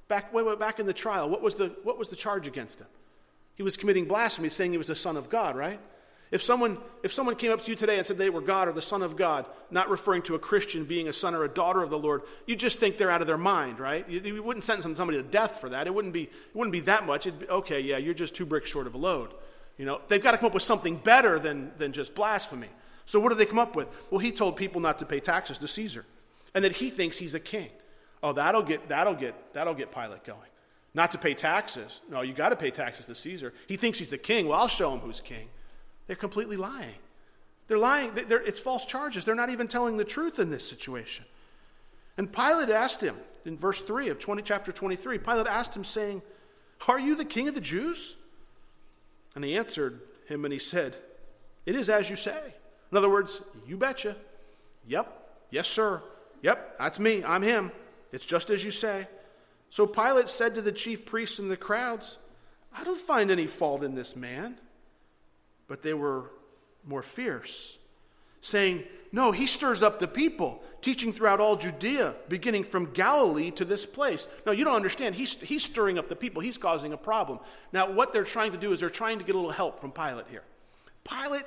back, 0.07 0.33
back 0.59 0.79
in 0.79 0.85
the 0.85 0.93
trial? 0.93 1.29
What 1.29 1.41
was 1.41 1.55
the, 1.55 1.69
what 1.83 1.97
was 1.97 2.09
the 2.09 2.15
charge 2.15 2.45
against 2.47 2.79
him? 2.79 2.87
He 3.55 3.63
was 3.63 3.77
committing 3.77 4.05
blasphemy, 4.05 4.49
saying 4.49 4.71
he 4.71 4.77
was 4.77 4.87
the 4.87 4.95
Son 4.95 5.15
of 5.15 5.29
God, 5.29 5.55
right? 5.55 5.79
If 6.33 6.41
someone, 6.41 6.79
if 7.03 7.13
someone 7.13 7.35
came 7.35 7.51
up 7.51 7.61
to 7.61 7.69
you 7.69 7.75
today 7.75 7.99
and 7.99 8.07
said 8.07 8.17
they 8.17 8.31
were 8.31 8.41
God 8.41 8.67
or 8.67 8.71
the 8.71 8.81
Son 8.81 9.03
of 9.03 9.15
God, 9.15 9.45
not 9.69 9.87
referring 9.87 10.23
to 10.23 10.33
a 10.33 10.39
Christian 10.39 10.83
being 10.83 11.07
a 11.07 11.13
son 11.13 11.35
or 11.35 11.43
a 11.43 11.47
daughter 11.47 11.83
of 11.83 11.91
the 11.91 11.99
Lord, 11.99 12.23
you 12.47 12.55
just 12.55 12.79
think 12.79 12.97
they're 12.97 13.11
out 13.11 13.21
of 13.21 13.27
their 13.27 13.37
mind, 13.37 13.79
right? 13.79 14.09
You, 14.09 14.19
you 14.19 14.41
wouldn't 14.41 14.63
sentence 14.63 14.97
somebody 14.97 15.19
to 15.19 15.23
death 15.23 15.61
for 15.61 15.69
that. 15.69 15.85
It 15.85 15.93
wouldn't 15.93 16.11
be, 16.11 16.23
it 16.23 16.55
wouldn't 16.55 16.71
be 16.71 16.79
that 16.79 17.05
much. 17.05 17.25
Be, 17.25 17.47
okay, 17.47 17.81
yeah, 17.81 17.97
you're 17.97 18.15
just 18.15 18.33
two 18.33 18.47
bricks 18.47 18.67
short 18.67 18.87
of 18.87 18.95
a 18.95 18.97
load. 18.97 19.31
You 19.77 19.85
know, 19.85 20.01
they've 20.07 20.23
got 20.23 20.31
to 20.31 20.39
come 20.39 20.47
up 20.47 20.55
with 20.55 20.63
something 20.63 20.95
better 20.95 21.37
than, 21.37 21.71
than 21.77 21.93
just 21.93 22.15
blasphemy. 22.15 22.69
So 23.05 23.19
what 23.19 23.29
do 23.29 23.35
they 23.35 23.45
come 23.45 23.59
up 23.59 23.75
with? 23.75 23.87
Well, 24.09 24.17
he 24.17 24.31
told 24.31 24.55
people 24.55 24.81
not 24.81 24.97
to 24.99 25.05
pay 25.05 25.19
taxes 25.19 25.59
to 25.59 25.67
Caesar, 25.67 26.03
and 26.55 26.65
that 26.65 26.71
he 26.71 26.89
thinks 26.89 27.15
he's 27.15 27.35
a 27.35 27.39
king. 27.39 27.69
Oh, 28.23 28.33
that'll 28.33 28.63
get 28.63 28.89
that'll 28.89 29.13
get 29.13 29.35
that'll 29.53 29.75
get 29.75 29.91
Pilate 29.91 30.23
going. 30.23 30.39
Not 30.95 31.11
to 31.11 31.19
pay 31.19 31.35
taxes. 31.35 32.01
No, 32.09 32.21
you 32.21 32.33
got 32.33 32.49
to 32.49 32.55
pay 32.55 32.71
taxes 32.71 33.05
to 33.05 33.13
Caesar. 33.13 33.53
He 33.67 33.75
thinks 33.75 33.99
he's 33.99 34.09
the 34.09 34.17
king. 34.17 34.47
Well, 34.47 34.59
I'll 34.59 34.67
show 34.67 34.91
him 34.93 34.99
who's 34.99 35.19
king. 35.19 35.49
They're 36.07 36.15
completely 36.15 36.57
lying. 36.57 36.95
They're 37.67 37.77
lying. 37.77 38.13
They're, 38.13 38.41
it's 38.41 38.59
false 38.59 38.85
charges. 38.85 39.25
They're 39.25 39.35
not 39.35 39.49
even 39.49 39.67
telling 39.67 39.97
the 39.97 40.05
truth 40.05 40.39
in 40.39 40.49
this 40.49 40.67
situation. 40.67 41.25
And 42.17 42.31
Pilate 42.31 42.69
asked 42.69 43.01
him 43.01 43.15
in 43.45 43.57
verse 43.57 43.81
3 43.81 44.09
of 44.09 44.19
20, 44.19 44.41
chapter 44.43 44.71
23, 44.71 45.17
Pilate 45.17 45.47
asked 45.47 45.75
him, 45.75 45.83
saying, 45.83 46.21
Are 46.87 46.99
you 46.99 47.15
the 47.15 47.25
king 47.25 47.47
of 47.47 47.55
the 47.55 47.61
Jews? 47.61 48.15
And 49.35 49.43
he 49.43 49.57
answered 49.57 50.01
him 50.27 50.45
and 50.45 50.53
he 50.53 50.59
said, 50.59 50.95
It 51.65 51.75
is 51.75 51.89
as 51.89 52.09
you 52.09 52.15
say. 52.15 52.53
In 52.91 52.97
other 52.97 53.09
words, 53.09 53.41
you 53.65 53.77
betcha. 53.77 54.15
Yep. 54.87 55.19
Yes, 55.49 55.67
sir. 55.67 56.01
Yep, 56.41 56.77
that's 56.77 56.99
me. 56.99 57.23
I'm 57.23 57.41
him. 57.41 57.71
It's 58.11 58.25
just 58.25 58.49
as 58.49 58.63
you 58.63 58.71
say. 58.71 59.07
So 59.69 59.87
Pilate 59.87 60.29
said 60.29 60.55
to 60.55 60.61
the 60.61 60.71
chief 60.71 61.05
priests 61.05 61.39
and 61.39 61.49
the 61.49 61.57
crowds, 61.57 62.19
I 62.75 62.83
don't 62.83 62.99
find 62.99 63.31
any 63.31 63.47
fault 63.47 63.83
in 63.83 63.95
this 63.95 64.15
man 64.15 64.57
but 65.67 65.81
they 65.81 65.93
were 65.93 66.31
more 66.85 67.03
fierce, 67.03 67.77
saying, 68.41 68.83
No, 69.11 69.31
he 69.31 69.47
stirs 69.47 69.81
up 69.81 69.99
the 69.99 70.07
people, 70.07 70.61
teaching 70.81 71.13
throughout 71.13 71.39
all 71.39 71.55
Judea, 71.55 72.15
beginning 72.29 72.63
from 72.63 72.91
Galilee 72.91 73.51
to 73.51 73.65
this 73.65 73.85
place. 73.85 74.27
No, 74.45 74.51
you 74.51 74.65
don't 74.65 74.75
understand. 74.75 75.15
He's, 75.15 75.39
he's 75.39 75.63
stirring 75.63 75.97
up 75.97 76.09
the 76.09 76.15
people, 76.15 76.41
he's 76.41 76.57
causing 76.57 76.93
a 76.93 76.97
problem. 76.97 77.39
Now, 77.71 77.91
what 77.91 78.13
they're 78.13 78.23
trying 78.23 78.51
to 78.51 78.57
do 78.57 78.71
is 78.71 78.79
they're 78.79 78.89
trying 78.89 79.19
to 79.19 79.25
get 79.25 79.35
a 79.35 79.37
little 79.37 79.51
help 79.51 79.79
from 79.79 79.91
Pilate 79.91 80.27
here. 80.29 80.43
Pilate, 81.03 81.45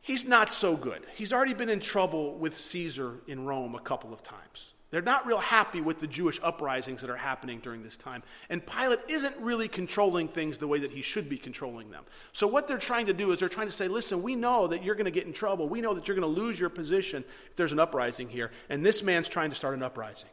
he's 0.00 0.26
not 0.26 0.50
so 0.50 0.76
good. 0.76 1.02
He's 1.14 1.32
already 1.32 1.54
been 1.54 1.68
in 1.68 1.80
trouble 1.80 2.34
with 2.34 2.56
Caesar 2.56 3.14
in 3.26 3.44
Rome 3.44 3.74
a 3.74 3.80
couple 3.80 4.12
of 4.12 4.22
times. 4.22 4.74
They're 4.90 5.02
not 5.02 5.26
real 5.26 5.38
happy 5.38 5.82
with 5.82 6.00
the 6.00 6.06
Jewish 6.06 6.40
uprisings 6.42 7.02
that 7.02 7.10
are 7.10 7.16
happening 7.16 7.60
during 7.60 7.82
this 7.82 7.98
time. 7.98 8.22
And 8.48 8.66
Pilate 8.66 9.00
isn't 9.06 9.36
really 9.36 9.68
controlling 9.68 10.28
things 10.28 10.56
the 10.56 10.66
way 10.66 10.78
that 10.78 10.90
he 10.90 11.02
should 11.02 11.28
be 11.28 11.36
controlling 11.36 11.90
them. 11.90 12.04
So, 12.32 12.46
what 12.46 12.66
they're 12.66 12.78
trying 12.78 13.04
to 13.06 13.12
do 13.12 13.30
is 13.30 13.40
they're 13.40 13.50
trying 13.50 13.66
to 13.66 13.72
say, 13.72 13.86
listen, 13.86 14.22
we 14.22 14.34
know 14.34 14.66
that 14.68 14.82
you're 14.82 14.94
going 14.94 15.04
to 15.04 15.10
get 15.10 15.26
in 15.26 15.34
trouble. 15.34 15.68
We 15.68 15.82
know 15.82 15.92
that 15.92 16.08
you're 16.08 16.16
going 16.16 16.34
to 16.34 16.40
lose 16.40 16.58
your 16.58 16.70
position 16.70 17.22
if 17.50 17.56
there's 17.56 17.72
an 17.72 17.78
uprising 17.78 18.30
here. 18.30 18.50
And 18.70 18.84
this 18.84 19.02
man's 19.02 19.28
trying 19.28 19.50
to 19.50 19.56
start 19.56 19.76
an 19.76 19.82
uprising. 19.82 20.30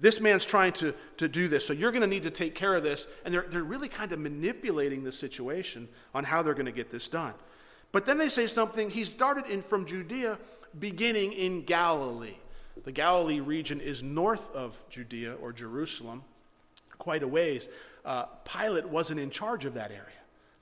This 0.00 0.20
man's 0.20 0.46
trying 0.46 0.74
to, 0.74 0.94
to 1.16 1.28
do 1.28 1.48
this. 1.48 1.66
So, 1.66 1.72
you're 1.72 1.90
going 1.90 2.02
to 2.02 2.06
need 2.06 2.22
to 2.22 2.30
take 2.30 2.54
care 2.54 2.76
of 2.76 2.84
this. 2.84 3.08
And 3.24 3.34
they're, 3.34 3.46
they're 3.50 3.64
really 3.64 3.88
kind 3.88 4.12
of 4.12 4.20
manipulating 4.20 5.02
the 5.02 5.12
situation 5.12 5.88
on 6.14 6.22
how 6.22 6.42
they're 6.42 6.54
going 6.54 6.66
to 6.66 6.72
get 6.72 6.90
this 6.90 7.08
done. 7.08 7.34
But 7.90 8.06
then 8.06 8.16
they 8.16 8.28
say 8.28 8.46
something. 8.46 8.90
He 8.90 9.04
started 9.04 9.46
in 9.46 9.60
from 9.60 9.86
Judea, 9.86 10.38
beginning 10.78 11.32
in 11.32 11.62
Galilee. 11.62 12.36
The 12.84 12.92
Galilee 12.92 13.40
region 13.40 13.80
is 13.80 14.02
north 14.02 14.54
of 14.54 14.76
Judea 14.88 15.34
or 15.34 15.52
Jerusalem, 15.52 16.22
quite 16.98 17.22
a 17.22 17.28
ways. 17.28 17.68
Uh, 18.04 18.24
Pilate 18.44 18.88
wasn't 18.88 19.20
in 19.20 19.30
charge 19.30 19.64
of 19.64 19.74
that 19.74 19.90
area. 19.90 20.04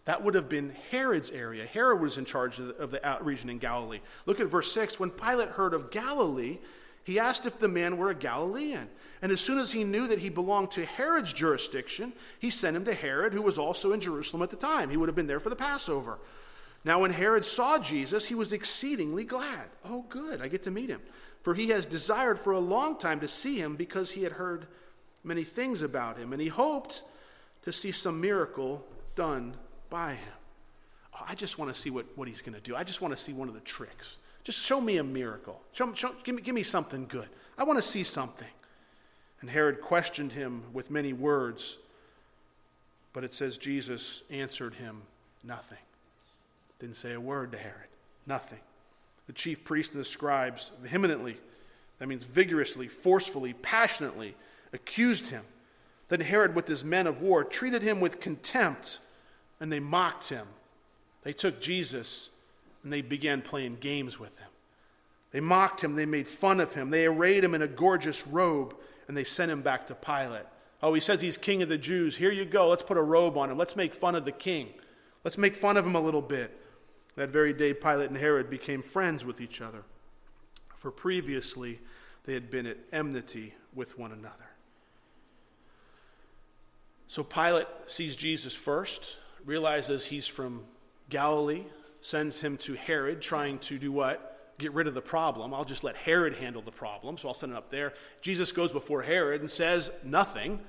That 0.07 0.23
would 0.23 0.35
have 0.35 0.49
been 0.49 0.75
Herod's 0.91 1.31
area. 1.31 1.67
Herod 1.67 2.01
was 2.01 2.17
in 2.17 2.25
charge 2.25 2.59
of 2.59 2.69
the, 2.69 2.77
of 2.77 2.91
the 2.93 3.19
region 3.23 3.51
in 3.51 3.59
Galilee. 3.59 4.01
Look 4.25 4.41
at 4.41 4.47
verse 4.47 4.71
6. 4.73 5.01
When 5.01 5.11
Pilate 5.11 5.49
heard 5.49 5.75
of 5.75 5.91
Galilee, 5.91 6.59
he 7.03 7.19
asked 7.19 7.45
if 7.45 7.59
the 7.59 7.69
man 7.69 7.97
were 7.97 8.11
a 8.11 8.15
Galilean. 8.15 8.89
And 9.21 9.33
as 9.33 9.41
soon 9.41 9.59
as 9.59 9.73
he 9.73 9.83
knew 9.83 10.07
that 10.07 10.21
he 10.21 10.29
belonged 10.29 10.71
to 10.73 10.85
Herod's 10.85 11.33
jurisdiction, 11.33 12.13
he 12.39 12.51
sent 12.51 12.77
him 12.77 12.85
to 12.85 12.95
Herod, 12.95 13.33
who 13.33 13.43
was 13.43 13.59
also 13.59 13.93
in 13.93 14.01
Jerusalem 14.01 14.43
at 14.43 14.51
the 14.51 14.57
time. 14.57 14.91
He 14.91 14.97
would 14.97 15.09
have 15.09 15.17
been 15.17 15.27
there 15.27 15.41
for 15.41 15.51
the 15.51 15.57
Passover. 15.57 16.19
Now, 16.85 17.01
when 17.01 17.11
Herod 17.11 17.45
saw 17.45 17.81
Jesus, 17.81 18.27
he 18.27 18.37
was 18.37 18.53
exceedingly 18.53 19.25
glad. 19.25 19.67
Oh, 19.85 20.05
good, 20.09 20.41
I 20.41 20.47
get 20.47 20.63
to 20.65 20.71
meet 20.71 20.89
him 20.89 21.01
for 21.43 21.55
he 21.55 21.69
has 21.69 21.87
desired 21.87 22.39
for 22.39 22.53
a 22.53 22.59
long 22.59 22.99
time 22.99 23.21
to 23.21 23.29
see 23.29 23.59
him 23.59 23.77
because 23.77 24.11
he 24.11 24.23
had 24.23 24.33
heard 24.33 24.67
many 25.23 25.45
things 25.45 25.83
about 25.83 26.17
him, 26.19 26.33
and 26.33 26.41
he 26.41 26.49
hoped 26.49 27.03
to 27.63 27.73
see 27.73 27.93
some 27.93 28.21
miracle 28.21 28.85
done 29.15 29.55
by 29.91 30.15
him. 30.15 30.35
Oh, 31.15 31.25
I 31.27 31.35
just 31.35 31.59
want 31.59 31.75
to 31.75 31.81
see 31.81 31.91
what, 31.91 32.07
what 32.15 32.29
he's 32.29 32.43
going 32.43 32.55
to 32.55 32.61
do. 32.61 32.77
I 32.77 32.85
just 32.85 33.01
want 33.01 33.17
to 33.17 33.21
see 33.21 33.33
one 33.33 33.49
of 33.49 33.55
the 33.55 33.61
tricks. 33.61 34.17
Just 34.45 34.61
show 34.61 34.81
me 34.81 34.99
a 34.99 35.05
miracle. 35.05 35.61
Show, 35.73 35.93
show, 35.95 36.13
give, 36.23 36.37
me, 36.37 36.43
give 36.43 36.55
me 36.55 36.63
something 36.63 37.07
good. 37.07 37.29
I 37.59 37.65
want 37.65 37.79
to 37.79 37.83
see 37.83 38.05
something. 38.05 38.49
And 39.41 39.51
Herod 39.51 39.81
questioned 39.81 40.33
him 40.33 40.63
with 40.73 40.91
many 40.91 41.13
words, 41.13 41.79
but 43.13 43.25
it 43.25 43.35
says 43.35 43.59
Jesus 43.59 44.23
answered 44.31 44.75
him 44.75 45.03
nothing. 45.43 45.79
Didn't 46.79 46.97
say 46.97 47.13
a 47.13 47.21
word 47.21 47.53
to 47.53 47.59
Herod. 47.59 47.89
Nothing 48.27 48.61
the 49.27 49.33
chief 49.33 49.65
priests 49.65 49.95
and 49.95 50.01
the 50.01 50.05
scribes 50.05 50.73
vehemently, 50.83 51.37
that 51.99 52.09
means 52.09 52.25
vigorously, 52.25 52.89
forcefully, 52.89 53.55
passionately, 53.55 54.35
accused 54.73 55.31
him. 55.31 55.43
Then 56.09 56.21
Herod, 56.21 56.55
with 56.55 56.69
his 56.69 56.85
men 56.85 57.07
of 57.07 57.21
war, 57.21 57.43
treated 57.43 57.83
him 57.83 58.01
with 58.01 58.21
contempt, 58.21 58.99
and 59.61 59.73
they 59.73 59.81
mocked 59.81 60.29
him. 60.29 60.47
They 61.23 61.33
took 61.33 61.61
Jesus 61.61 62.31
and 62.85 62.93
they 62.93 63.03
began 63.03 63.43
playing 63.43 63.79
games 63.81 64.21
with 64.21 64.39
him. 64.39 64.49
They 65.33 65.41
mocked 65.41 65.83
him, 65.83 65.97
they 65.97 66.07
made 66.07 66.29
fun 66.29 66.61
of 66.61 66.75
him, 66.75 66.91
they 66.91 67.07
arrayed 67.07 67.43
him 67.43 67.55
in 67.55 67.63
a 67.63 67.67
gorgeous 67.67 68.27
robe, 68.27 68.77
and 69.09 69.17
they 69.17 69.25
sent 69.25 69.51
him 69.51 69.61
back 69.61 69.89
to 69.89 69.95
Pilate. 69.97 70.47
Oh, 70.83 70.95
he 70.95 71.01
says 71.01 71.21
he's 71.21 71.37
king 71.37 71.63
of 71.63 71.69
the 71.69 71.79
Jews. 71.79 72.17
Here 72.17 72.31
you 72.31 72.45
go. 72.45 72.69
Let's 72.69 72.83
put 72.83 72.99
a 72.99 73.03
robe 73.03 73.37
on 73.37 73.51
him. 73.51 73.59
Let's 73.59 73.77
make 73.77 73.95
fun 73.95 74.15
of 74.15 74.25
the 74.25 74.33
king. 74.33 74.69
Let's 75.25 75.39
make 75.39 75.57
fun 75.57 75.77
of 75.77 75.87
him 75.87 75.97
a 75.97 76.01
little 76.01 76.23
bit. 76.23 76.57
That 77.17 77.31
very 77.31 77.53
day, 77.53 77.73
Pilate 77.73 78.11
and 78.11 78.19
Herod 78.19 78.51
became 78.51 78.83
friends 78.83 79.25
with 79.25 79.41
each 79.41 79.61
other, 79.61 79.83
for 80.77 80.91
previously 80.91 81.81
they 82.25 82.35
had 82.35 82.51
been 82.51 82.67
at 82.67 82.77
enmity 82.93 83.55
with 83.75 83.99
one 83.99 84.13
another. 84.13 84.51
So 87.09 87.23
Pilate 87.23 87.69
sees 87.87 88.17
Jesus 88.17 88.55
first, 88.55 89.17
realizes 89.45 90.05
he's 90.05 90.27
from 90.27 90.65
Galilee, 91.09 91.65
sends 92.01 92.41
him 92.41 92.57
to 92.59 92.75
Herod, 92.75 93.23
trying 93.23 93.59
to 93.61 93.79
do 93.79 93.93
what? 93.93 94.55
Get 94.59 94.73
rid 94.73 94.87
of 94.87 94.95
the 94.95 95.03
problem. 95.03 95.55
I'll 95.55 95.65
just 95.65 95.85
let 95.85 95.97
Herod 95.97 96.35
handle 96.35 96.63
the 96.63 96.71
problem, 96.71 97.17
so 97.17 97.29
I'll 97.29 97.35
send 97.35 97.53
it 97.53 97.59
up 97.59 97.71
there. 97.71 97.95
Jesus 98.21 98.53
goes 98.53 98.73
before 98.73 99.03
Herod 99.03 99.41
and 99.41 99.51
says 99.51 99.91
nothing. 100.05 100.61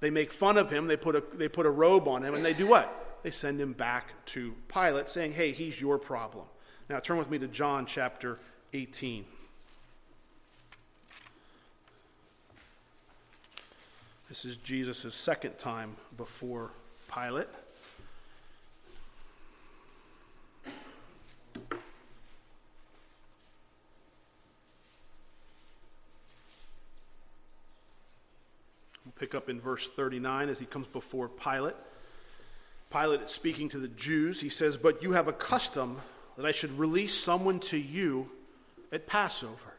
They 0.00 0.10
make 0.10 0.32
fun 0.32 0.56
of 0.56 0.70
him, 0.70 0.88
they 0.88 0.96
put, 0.96 1.14
a, 1.14 1.22
they 1.34 1.48
put 1.48 1.66
a 1.66 1.70
robe 1.70 2.08
on 2.08 2.22
him, 2.22 2.34
and 2.34 2.44
they 2.44 2.52
do 2.52 2.66
what? 2.66 3.03
They 3.24 3.30
send 3.30 3.58
him 3.58 3.72
back 3.72 4.12
to 4.26 4.54
Pilate 4.68 5.08
saying, 5.08 5.32
hey, 5.32 5.52
he's 5.52 5.80
your 5.80 5.96
problem. 5.96 6.44
Now 6.90 7.00
turn 7.00 7.16
with 7.16 7.30
me 7.30 7.38
to 7.38 7.48
John 7.48 7.86
chapter 7.86 8.38
18. 8.74 9.24
This 14.28 14.44
is 14.44 14.58
Jesus' 14.58 15.14
second 15.14 15.56
time 15.58 15.96
before 16.18 16.70
Pilate. 17.10 17.46
We'll 29.02 29.14
pick 29.18 29.34
up 29.34 29.48
in 29.48 29.62
verse 29.62 29.88
39 29.88 30.50
as 30.50 30.58
he 30.58 30.66
comes 30.66 30.88
before 30.88 31.30
Pilate. 31.30 31.76
Pilate 32.94 33.22
is 33.22 33.32
speaking 33.32 33.68
to 33.70 33.78
the 33.78 33.88
Jews. 33.88 34.40
He 34.40 34.48
says, 34.48 34.76
But 34.76 35.02
you 35.02 35.12
have 35.12 35.26
a 35.26 35.32
custom 35.32 35.96
that 36.36 36.46
I 36.46 36.52
should 36.52 36.78
release 36.78 37.12
someone 37.12 37.58
to 37.60 37.76
you 37.76 38.30
at 38.92 39.08
Passover. 39.08 39.74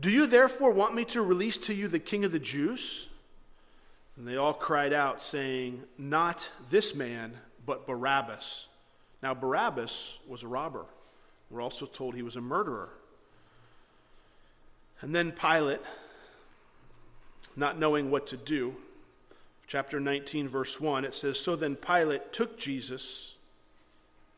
Do 0.00 0.10
you 0.10 0.26
therefore 0.26 0.72
want 0.72 0.96
me 0.96 1.04
to 1.06 1.22
release 1.22 1.58
to 1.58 1.74
you 1.74 1.86
the 1.86 2.00
king 2.00 2.24
of 2.24 2.32
the 2.32 2.40
Jews? 2.40 3.06
And 4.16 4.26
they 4.26 4.36
all 4.36 4.52
cried 4.52 4.92
out, 4.92 5.22
saying, 5.22 5.84
Not 5.96 6.50
this 6.70 6.92
man, 6.92 7.34
but 7.64 7.86
Barabbas. 7.86 8.66
Now, 9.22 9.34
Barabbas 9.34 10.18
was 10.26 10.42
a 10.42 10.48
robber. 10.48 10.86
We're 11.50 11.62
also 11.62 11.86
told 11.86 12.16
he 12.16 12.22
was 12.22 12.34
a 12.34 12.40
murderer. 12.40 12.88
And 15.02 15.14
then 15.14 15.30
Pilate, 15.30 15.82
not 17.54 17.78
knowing 17.78 18.10
what 18.10 18.26
to 18.28 18.36
do, 18.36 18.74
chapter 19.68 20.00
19, 20.00 20.48
verse 20.48 20.80
1, 20.80 21.04
it 21.04 21.14
says, 21.14 21.38
So 21.38 21.54
then 21.54 21.76
Pilate 21.76 22.32
took 22.32 22.58
Jesus 22.58 23.36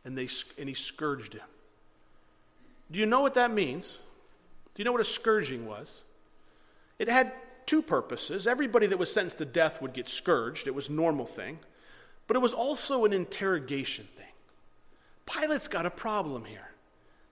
and, 0.04 0.18
they, 0.18 0.28
and 0.58 0.68
he 0.68 0.74
scourged 0.74 1.32
him. 1.32 1.46
Do 2.90 2.98
you 2.98 3.06
know 3.06 3.20
what 3.20 3.34
that 3.34 3.52
means? 3.52 4.02
Do 4.74 4.80
you 4.82 4.84
know 4.84 4.92
what 4.92 5.00
a 5.00 5.04
scourging 5.04 5.66
was? 5.66 6.02
It 6.98 7.08
had 7.08 7.32
two 7.64 7.80
purposes. 7.80 8.46
Everybody 8.46 8.88
that 8.88 8.98
was 8.98 9.12
sentenced 9.12 9.38
to 9.38 9.44
death 9.44 9.80
would 9.80 9.92
get 9.92 10.08
scourged, 10.08 10.66
it 10.66 10.74
was 10.74 10.88
a 10.88 10.92
normal 10.92 11.26
thing. 11.26 11.60
But 12.26 12.36
it 12.36 12.40
was 12.40 12.52
also 12.52 13.04
an 13.04 13.12
interrogation 13.12 14.06
thing. 14.16 14.26
Pilate's 15.26 15.68
got 15.68 15.86
a 15.86 15.90
problem 15.90 16.44
here. 16.44 16.70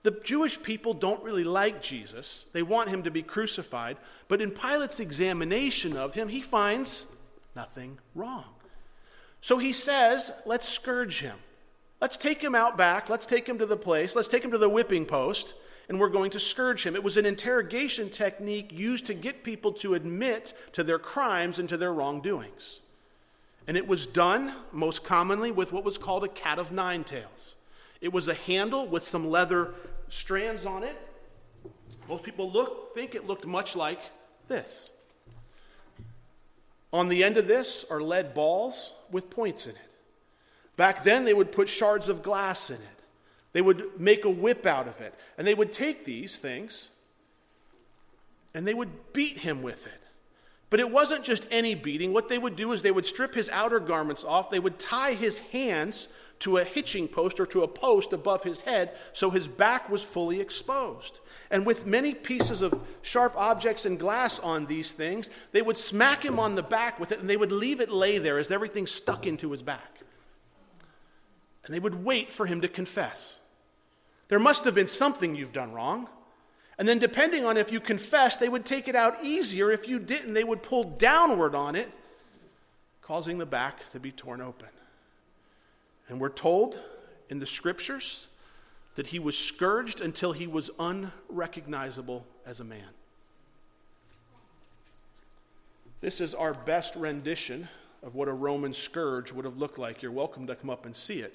The 0.03 0.11
Jewish 0.23 0.61
people 0.61 0.93
don't 0.93 1.21
really 1.23 1.43
like 1.43 1.81
Jesus. 1.81 2.45
They 2.53 2.63
want 2.63 2.87
him 2.87 3.03
to 3.03 3.11
be 3.11 3.21
crucified. 3.21 3.97
But 4.29 4.41
in 4.41 4.51
Pilate's 4.51 5.01
examination 5.01 5.97
of 5.97 6.13
him, 6.13 6.29
he 6.29 6.41
finds 6.41 7.05
nothing 7.59 7.99
wrong. 8.15 8.45
So 9.41 9.57
he 9.57 9.73
says, 9.73 10.31
let's 10.45 10.65
scourge 10.65 11.19
him. 11.19 11.35
Let's 11.99 12.15
take 12.15 12.41
him 12.41 12.55
out 12.55 12.77
back. 12.77 13.09
Let's 13.09 13.25
take 13.25 13.47
him 13.47 13.57
to 13.57 13.65
the 13.65 13.75
place. 13.75 14.15
Let's 14.15 14.29
take 14.29 14.45
him 14.45 14.51
to 14.51 14.57
the 14.57 14.69
whipping 14.69 15.05
post, 15.05 15.55
and 15.89 15.99
we're 15.99 16.07
going 16.07 16.31
to 16.31 16.39
scourge 16.39 16.85
him. 16.85 16.95
It 16.95 17.03
was 17.03 17.17
an 17.17 17.25
interrogation 17.25 18.07
technique 18.09 18.71
used 18.71 19.07
to 19.07 19.13
get 19.13 19.43
people 19.43 19.73
to 19.73 19.93
admit 19.93 20.53
to 20.71 20.85
their 20.85 20.99
crimes 20.99 21.59
and 21.59 21.67
to 21.67 21.75
their 21.75 21.91
wrongdoings. 21.91 22.79
And 23.67 23.75
it 23.75 23.89
was 23.89 24.07
done 24.07 24.53
most 24.71 25.03
commonly 25.03 25.51
with 25.51 25.73
what 25.73 25.83
was 25.83 25.97
called 25.97 26.23
a 26.23 26.29
cat 26.29 26.59
of 26.59 26.71
nine 26.71 27.03
tails. 27.03 27.57
It 27.99 28.13
was 28.13 28.29
a 28.29 28.33
handle 28.33 28.87
with 28.87 29.03
some 29.03 29.29
leather 29.29 29.73
strands 30.07 30.65
on 30.65 30.83
it. 30.85 30.95
Most 32.07 32.23
people 32.23 32.49
look, 32.49 32.93
think 32.95 33.15
it 33.15 33.27
looked 33.27 33.45
much 33.45 33.75
like 33.75 33.99
this. 34.47 34.93
On 36.91 37.07
the 37.07 37.23
end 37.23 37.37
of 37.37 37.47
this 37.47 37.85
are 37.89 38.01
lead 38.01 38.33
balls 38.33 38.93
with 39.11 39.29
points 39.29 39.65
in 39.65 39.73
it. 39.73 39.91
Back 40.75 41.03
then, 41.03 41.25
they 41.25 41.33
would 41.33 41.51
put 41.51 41.69
shards 41.69 42.09
of 42.09 42.23
glass 42.23 42.69
in 42.69 42.77
it. 42.77 43.03
They 43.51 43.61
would 43.61 43.99
make 43.99 44.25
a 44.25 44.29
whip 44.29 44.65
out 44.65 44.87
of 44.87 44.99
it. 45.01 45.13
And 45.37 45.45
they 45.45 45.53
would 45.53 45.71
take 45.71 46.05
these 46.05 46.37
things 46.37 46.89
and 48.53 48.65
they 48.65 48.73
would 48.73 49.13
beat 49.13 49.39
him 49.39 49.61
with 49.61 49.85
it. 49.87 50.01
But 50.69 50.79
it 50.79 50.91
wasn't 50.91 51.23
just 51.23 51.45
any 51.49 51.75
beating. 51.75 52.13
What 52.13 52.29
they 52.29 52.37
would 52.37 52.55
do 52.55 52.71
is 52.71 52.81
they 52.81 52.91
would 52.91 53.05
strip 53.05 53.33
his 53.33 53.49
outer 53.49 53.79
garments 53.79 54.23
off, 54.23 54.51
they 54.51 54.59
would 54.59 54.79
tie 54.79 55.13
his 55.13 55.39
hands 55.39 56.07
to 56.39 56.57
a 56.57 56.63
hitching 56.63 57.07
post 57.07 57.39
or 57.39 57.45
to 57.45 57.63
a 57.63 57.67
post 57.67 58.13
above 58.13 58.43
his 58.43 58.61
head 58.61 58.95
so 59.13 59.29
his 59.29 59.47
back 59.47 59.89
was 59.89 60.03
fully 60.03 60.39
exposed. 60.39 61.19
And 61.51 61.65
with 61.65 61.85
many 61.85 62.13
pieces 62.13 62.61
of 62.61 62.79
sharp 63.01 63.33
objects 63.35 63.85
and 63.85 63.99
glass 63.99 64.39
on 64.39 64.67
these 64.67 64.91
things, 64.91 65.29
they 65.51 65.61
would 65.61 65.77
smack 65.77 66.23
him 66.23 66.39
on 66.39 66.55
the 66.55 66.63
back 66.63 66.99
with 66.99 67.11
it 67.11 67.19
and 67.19 67.29
they 67.29 67.37
would 67.37 67.51
leave 67.51 67.81
it 67.81 67.91
lay 67.91 68.17
there 68.17 68.39
as 68.39 68.51
everything 68.51 68.87
stuck 68.87 69.27
into 69.27 69.51
his 69.51 69.61
back 69.61 69.99
and 71.69 71.75
they 71.75 71.79
would 71.79 72.03
wait 72.03 72.31
for 72.31 72.47
him 72.47 72.61
to 72.61 72.67
confess. 72.67 73.39
There 74.27 74.39
must 74.39 74.65
have 74.65 74.73
been 74.73 74.87
something 74.87 75.35
you've 75.35 75.53
done 75.53 75.71
wrong. 75.71 76.09
And 76.79 76.87
then, 76.87 76.97
depending 76.97 77.45
on 77.45 77.57
if 77.57 77.71
you 77.71 77.79
confessed, 77.79 78.39
they 78.39 78.49
would 78.49 78.65
take 78.65 78.87
it 78.87 78.95
out 78.95 79.23
easier. 79.23 79.69
If 79.69 79.87
you 79.87 79.99
didn't, 79.99 80.33
they 80.33 80.43
would 80.43 80.63
pull 80.63 80.83
downward 80.83 81.53
on 81.53 81.75
it, 81.75 81.91
causing 83.01 83.37
the 83.37 83.45
back 83.45 83.87
to 83.91 83.99
be 83.99 84.11
torn 84.11 84.41
open. 84.41 84.69
And 86.09 86.19
we're 86.19 86.29
told 86.29 86.79
in 87.29 87.39
the 87.39 87.45
scriptures 87.45 88.27
that 88.95 89.07
he 89.07 89.19
was 89.19 89.37
scourged 89.37 90.01
until 90.01 90.33
he 90.33 90.47
was 90.47 90.69
unrecognizable 90.79 92.25
as 92.45 92.59
a 92.59 92.63
man. 92.63 92.89
This 96.01 96.19
is 96.19 96.33
our 96.33 96.53
best 96.53 96.95
rendition 96.95 97.69
of 98.03 98.15
what 98.15 98.27
a 98.27 98.33
Roman 98.33 98.73
scourge 98.73 99.31
would 99.31 99.45
have 99.45 99.57
looked 99.57 99.77
like. 99.77 100.01
You're 100.01 100.11
welcome 100.11 100.47
to 100.47 100.55
come 100.55 100.69
up 100.69 100.85
and 100.85 100.95
see 100.95 101.19
it. 101.19 101.33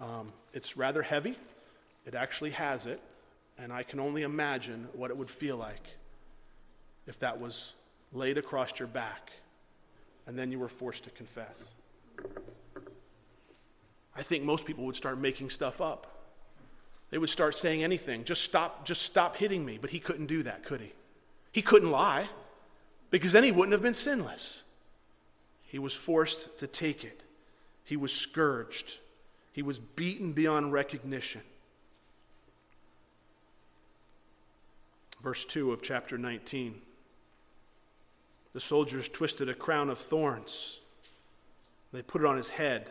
Um, 0.00 0.32
it's 0.52 0.76
rather 0.76 1.02
heavy, 1.02 1.36
it 2.06 2.14
actually 2.14 2.50
has 2.50 2.86
it, 2.86 3.00
and 3.58 3.72
I 3.72 3.82
can 3.82 4.00
only 4.00 4.22
imagine 4.22 4.88
what 4.92 5.10
it 5.10 5.16
would 5.16 5.30
feel 5.30 5.56
like 5.56 5.86
if 7.06 7.18
that 7.20 7.40
was 7.40 7.74
laid 8.12 8.38
across 8.38 8.78
your 8.78 8.88
back 8.88 9.32
and 10.26 10.38
then 10.38 10.50
you 10.50 10.58
were 10.58 10.68
forced 10.68 11.04
to 11.04 11.10
confess. 11.10 11.70
I 14.16 14.22
think 14.22 14.44
most 14.44 14.64
people 14.64 14.84
would 14.84 14.96
start 14.96 15.18
making 15.18 15.50
stuff 15.50 15.80
up. 15.80 16.06
They 17.10 17.18
would 17.18 17.30
start 17.30 17.56
saying 17.56 17.84
anything, 17.84 18.24
just 18.24 18.42
stop, 18.42 18.84
just 18.84 19.02
stop 19.02 19.36
hitting 19.36 19.64
me. 19.64 19.78
But 19.80 19.90
he 19.90 20.00
couldn't 20.00 20.26
do 20.26 20.42
that, 20.44 20.64
could 20.64 20.80
he? 20.80 20.92
He 21.52 21.62
couldn't 21.62 21.90
lie, 21.90 22.28
because 23.10 23.32
then 23.32 23.44
he 23.44 23.52
wouldn't 23.52 23.72
have 23.72 23.82
been 23.82 23.94
sinless. 23.94 24.62
He 25.62 25.78
was 25.78 25.92
forced 25.92 26.58
to 26.58 26.66
take 26.66 27.04
it. 27.04 27.20
He 27.84 27.96
was 27.96 28.12
scourged. 28.12 28.98
He 29.52 29.62
was 29.62 29.78
beaten 29.78 30.32
beyond 30.32 30.72
recognition. 30.72 31.42
Verse 35.22 35.44
2 35.44 35.72
of 35.72 35.82
chapter 35.82 36.18
19. 36.18 36.80
The 38.52 38.60
soldiers 38.60 39.08
twisted 39.08 39.48
a 39.48 39.54
crown 39.54 39.90
of 39.90 39.98
thorns. 39.98 40.80
They 41.92 42.02
put 42.02 42.22
it 42.22 42.26
on 42.26 42.36
his 42.36 42.50
head. 42.50 42.88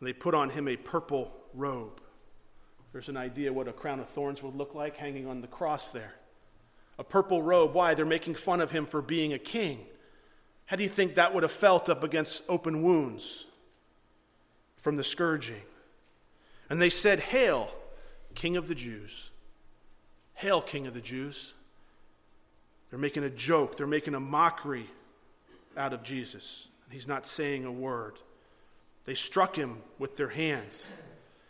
And 0.00 0.08
they 0.08 0.12
put 0.12 0.34
on 0.34 0.50
him 0.50 0.68
a 0.68 0.76
purple 0.76 1.32
robe. 1.54 2.00
There's 2.92 3.08
an 3.08 3.16
idea 3.16 3.52
what 3.52 3.68
a 3.68 3.72
crown 3.72 4.00
of 4.00 4.08
thorns 4.10 4.42
would 4.42 4.54
look 4.54 4.74
like 4.74 4.96
hanging 4.96 5.26
on 5.26 5.40
the 5.40 5.46
cross 5.46 5.92
there. 5.92 6.14
A 6.98 7.04
purple 7.04 7.42
robe. 7.42 7.74
Why? 7.74 7.94
They're 7.94 8.04
making 8.04 8.36
fun 8.36 8.60
of 8.60 8.70
him 8.70 8.86
for 8.86 9.02
being 9.02 9.32
a 9.32 9.38
king. 9.38 9.84
How 10.66 10.76
do 10.76 10.82
you 10.82 10.88
think 10.88 11.14
that 11.14 11.34
would 11.34 11.42
have 11.42 11.52
felt 11.52 11.88
up 11.88 12.02
against 12.02 12.42
open 12.48 12.82
wounds? 12.82 13.46
from 14.86 14.94
the 14.94 15.02
scourging. 15.02 15.62
And 16.70 16.80
they 16.80 16.90
said, 16.90 17.18
Hail, 17.18 17.74
King 18.36 18.56
of 18.56 18.68
the 18.68 18.74
Jews. 18.76 19.30
Hail, 20.34 20.62
King 20.62 20.86
of 20.86 20.94
the 20.94 21.00
Jews. 21.00 21.54
They're 22.88 22.98
making 23.00 23.24
a 23.24 23.30
joke, 23.30 23.76
they're 23.76 23.88
making 23.88 24.14
a 24.14 24.20
mockery 24.20 24.86
out 25.76 25.92
of 25.92 26.04
Jesus. 26.04 26.68
He's 26.88 27.08
not 27.08 27.26
saying 27.26 27.64
a 27.64 27.72
word. 27.72 28.20
They 29.06 29.14
struck 29.14 29.56
him 29.56 29.78
with 29.98 30.16
their 30.16 30.28
hands. 30.28 30.96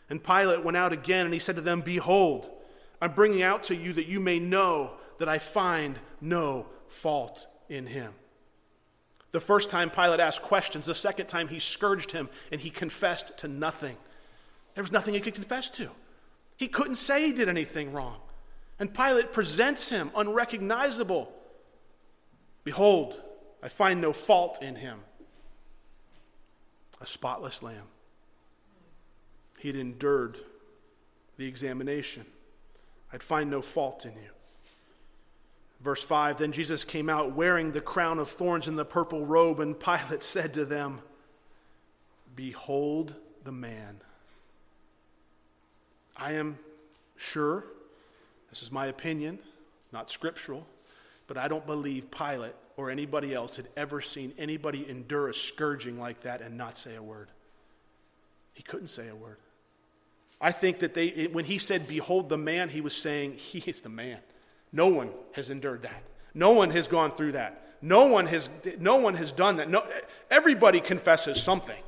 And 0.09 0.22
Pilate 0.22 0.62
went 0.62 0.76
out 0.76 0.93
again 0.93 1.24
and 1.24 1.35
he 1.35 1.41
said 1.41 1.57
to 1.57 1.62
them, 1.62 1.81
Behold, 1.81 2.49
I'm 3.01 3.12
bringing 3.12 3.43
out 3.43 3.64
to 3.64 3.74
you 3.74 3.95
that 3.95 4.07
you 4.07 4.20
may 4.20 4.39
know 4.39 4.95
that 5.18 5.28
I 5.28 5.39
find 5.39 5.99
no 6.20 6.66
fault 6.89 7.49
in 7.68 7.87
him. 7.87 8.12
The 9.33 9.41
first 9.41 9.70
time 9.70 9.91
Pilate 9.91 10.20
asked 10.20 10.43
questions, 10.43 10.87
the 10.87 10.95
second 10.95 11.26
time 11.26 11.49
he 11.49 11.59
scourged 11.59 12.12
him 12.12 12.28
and 12.53 12.61
he 12.61 12.70
confessed 12.70 13.39
to 13.39 13.49
nothing. 13.49 13.97
There 14.74 14.85
was 14.85 14.93
nothing 14.93 15.14
he 15.14 15.20
could 15.20 15.35
confess 15.35 15.68
to. 15.70 15.91
He 16.57 16.68
couldn't 16.68 16.97
say 16.97 17.26
he 17.26 17.33
did 17.33 17.49
anything 17.49 17.93
wrong. 17.93 18.16
And 18.78 18.93
Pilate 18.93 19.33
presents 19.33 19.89
him 19.89 20.11
unrecognizable. 20.14 21.33
Behold, 22.64 23.20
I 23.62 23.68
find 23.68 24.01
no 24.01 24.12
fault 24.12 24.62
in 24.62 24.74
him. 24.74 25.01
A 27.01 27.07
spotless 27.07 27.62
lamb. 27.62 27.88
He 29.59 29.68
had 29.68 29.76
endured 29.76 30.38
the 31.36 31.47
examination. 31.47 32.24
I'd 33.12 33.22
find 33.22 33.51
no 33.51 33.62
fault 33.62 34.05
in 34.05 34.12
you. 34.12 34.30
Verse 35.80 36.03
5 36.03 36.38
Then 36.38 36.53
Jesus 36.53 36.84
came 36.84 37.09
out 37.09 37.32
wearing 37.32 37.72
the 37.72 37.80
crown 37.80 38.18
of 38.18 38.28
thorns 38.28 38.68
and 38.68 38.78
the 38.78 38.84
purple 38.84 39.26
robe, 39.26 39.61
and 39.61 39.78
Pilate 39.78 40.22
said 40.22 40.55
to 40.55 40.64
them, 40.64 41.01
Behold 42.34 43.14
the 43.44 43.53
man. 43.53 44.01
I 46.16 46.32
am 46.32 46.59
sure, 47.16 47.64
this 48.51 48.62
is 48.62 48.72
my 48.72 48.86
opinion, 48.86 49.38
not 49.92 50.11
scriptural, 50.11 50.66
but 51.27 51.37
I 51.37 51.49
don't 51.49 51.66
believe 51.66 52.11
Pilate 52.11 52.55
or 52.77 52.91
anybody 52.91 53.35
else 53.35 53.57
had 53.57 53.68
ever 53.77 54.01
seen 54.01 54.33
anybody 54.39 54.89
endure 54.89 55.29
a 55.29 55.35
scourging 55.35 55.99
like 55.99 56.20
that 56.22 56.41
and 56.41 56.57
not 56.57 56.79
say 56.79 56.95
a 56.95 57.03
word. 57.03 57.29
He 58.53 58.62
couldn't 58.62 58.89
say 58.89 59.09
a 59.09 59.14
word. 59.14 59.39
I 60.41 60.53
think 60.53 60.81
that 60.81 60.95
they, 60.95 61.29
when 61.33 61.47
he 61.47 61.59
said, 61.59 61.89
Behold 61.89 62.29
the 62.29 62.37
man, 62.37 62.68
he 62.68 62.81
was 62.81 62.95
saying, 62.95 63.35
He 63.35 63.59
is 63.59 63.81
the 63.81 63.89
man. 63.89 64.18
No 64.72 64.89
one 64.89 65.11
has 65.33 65.51
endured 65.51 65.83
that. 65.83 66.03
No 66.35 66.53
one 66.53 66.70
has 66.70 66.87
gone 66.87 67.12
through 67.12 67.33
that. 67.33 67.77
No 67.81 68.07
one 68.07 68.27
has, 68.27 68.49
no 68.79 68.97
one 68.97 69.14
has 69.14 69.33
done 69.33 69.57
that. 69.57 69.70
No, 69.70 69.87
everybody 70.31 70.81
confesses 70.81 71.43
something. 71.43 71.83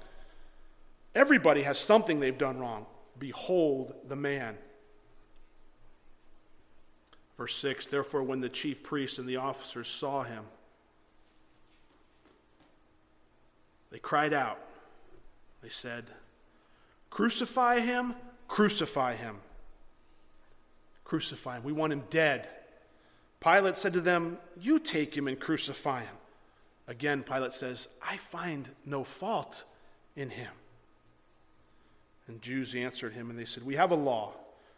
Everybody 1.14 1.62
has 1.62 1.78
something 1.78 2.20
they've 2.20 2.36
done 2.36 2.59
wrong. 2.59 2.86
Behold 3.18 3.95
the 4.07 4.16
man. 4.16 4.57
Verse 7.39 7.57
6 7.57 7.86
Therefore, 7.86 8.22
when 8.22 8.41
the 8.41 8.49
chief 8.51 8.82
priests 8.82 9.18
and 9.18 9.26
the 9.26 9.36
officers 9.36 9.89
saw 9.89 10.24
him, 10.24 10.45
they 13.91 13.99
cried 13.99 14.34
out. 14.34 14.59
They 15.62 15.70
said, 15.70 16.05
Crucify 17.09 17.80
him, 17.80 18.14
crucify 18.49 19.14
him. 19.14 19.36
Crucify 21.05 21.57
him. 21.57 21.64
We 21.64 21.72
want 21.72 21.95
him 21.95 22.03
dead. 22.11 22.49
Pilate 23.41 23.78
said 23.78 23.95
to 23.95 24.01
them, 24.01 24.36
You 24.61 24.78
take 24.78 25.16
him 25.16 25.26
and 25.26 25.41
crucify 25.41 26.03
him. 26.03 26.14
Again, 26.86 27.22
Pilate 27.22 27.55
says, 27.55 27.89
I 28.07 28.18
find 28.18 28.68
no 28.84 29.05
fault 29.05 29.64
in 30.16 30.30
him. 30.30 30.51
And 32.26 32.43
Jews 32.43 32.74
answered 32.74 33.14
him, 33.14 33.30
and 33.30 33.39
they 33.39 33.47
said, 33.47 33.64
We 33.64 33.76
have 33.76 33.91
a 33.91 33.97
law. 33.97 34.34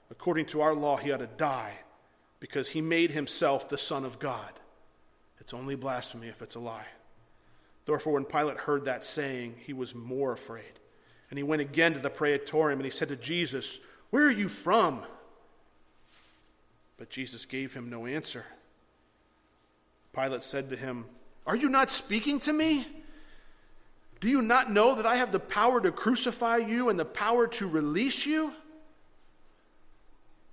According 0.08 0.46
to 0.46 0.60
our 0.60 0.74
law, 0.74 0.96
he 0.96 1.10
ought 1.10 1.18
to 1.18 1.26
die 1.26 1.78
because 2.40 2.68
he 2.68 2.80
made 2.80 3.10
himself 3.10 3.68
the 3.68 3.78
Son 3.78 4.04
of 4.04 4.18
God. 4.18 4.50
It's 5.38 5.54
only 5.54 5.76
blasphemy 5.76 6.28
if 6.28 6.42
it's 6.42 6.54
a 6.54 6.60
lie. 6.60 6.86
Therefore, 7.84 8.14
when 8.14 8.24
Pilate 8.24 8.56
heard 8.56 8.86
that 8.86 9.04
saying, 9.04 9.54
he 9.60 9.72
was 9.72 9.94
more 9.94 10.32
afraid. 10.32 10.80
And 11.28 11.38
he 11.38 11.42
went 11.42 11.62
again 11.62 11.92
to 11.92 11.98
the 11.98 12.10
praetorium 12.10 12.80
and 12.80 12.84
he 12.84 12.90
said 12.90 13.08
to 13.08 13.16
Jesus, 13.16 13.78
Where 14.10 14.26
are 14.26 14.32
you 14.32 14.48
from? 14.48 15.02
But 16.96 17.10
Jesus 17.10 17.46
gave 17.46 17.72
him 17.72 17.88
no 17.88 18.06
answer. 18.06 18.44
Pilate 20.14 20.42
said 20.42 20.70
to 20.70 20.76
him, 20.76 21.06
Are 21.46 21.56
you 21.56 21.68
not 21.68 21.90
speaking 21.90 22.38
to 22.40 22.52
me? 22.52 22.86
Do 24.20 24.28
you 24.28 24.42
not 24.42 24.70
know 24.70 24.94
that 24.94 25.06
I 25.06 25.16
have 25.16 25.32
the 25.32 25.40
power 25.40 25.80
to 25.80 25.90
crucify 25.90 26.58
you 26.58 26.90
and 26.90 26.98
the 26.98 27.04
power 27.06 27.46
to 27.46 27.66
release 27.66 28.26
you? 28.26 28.52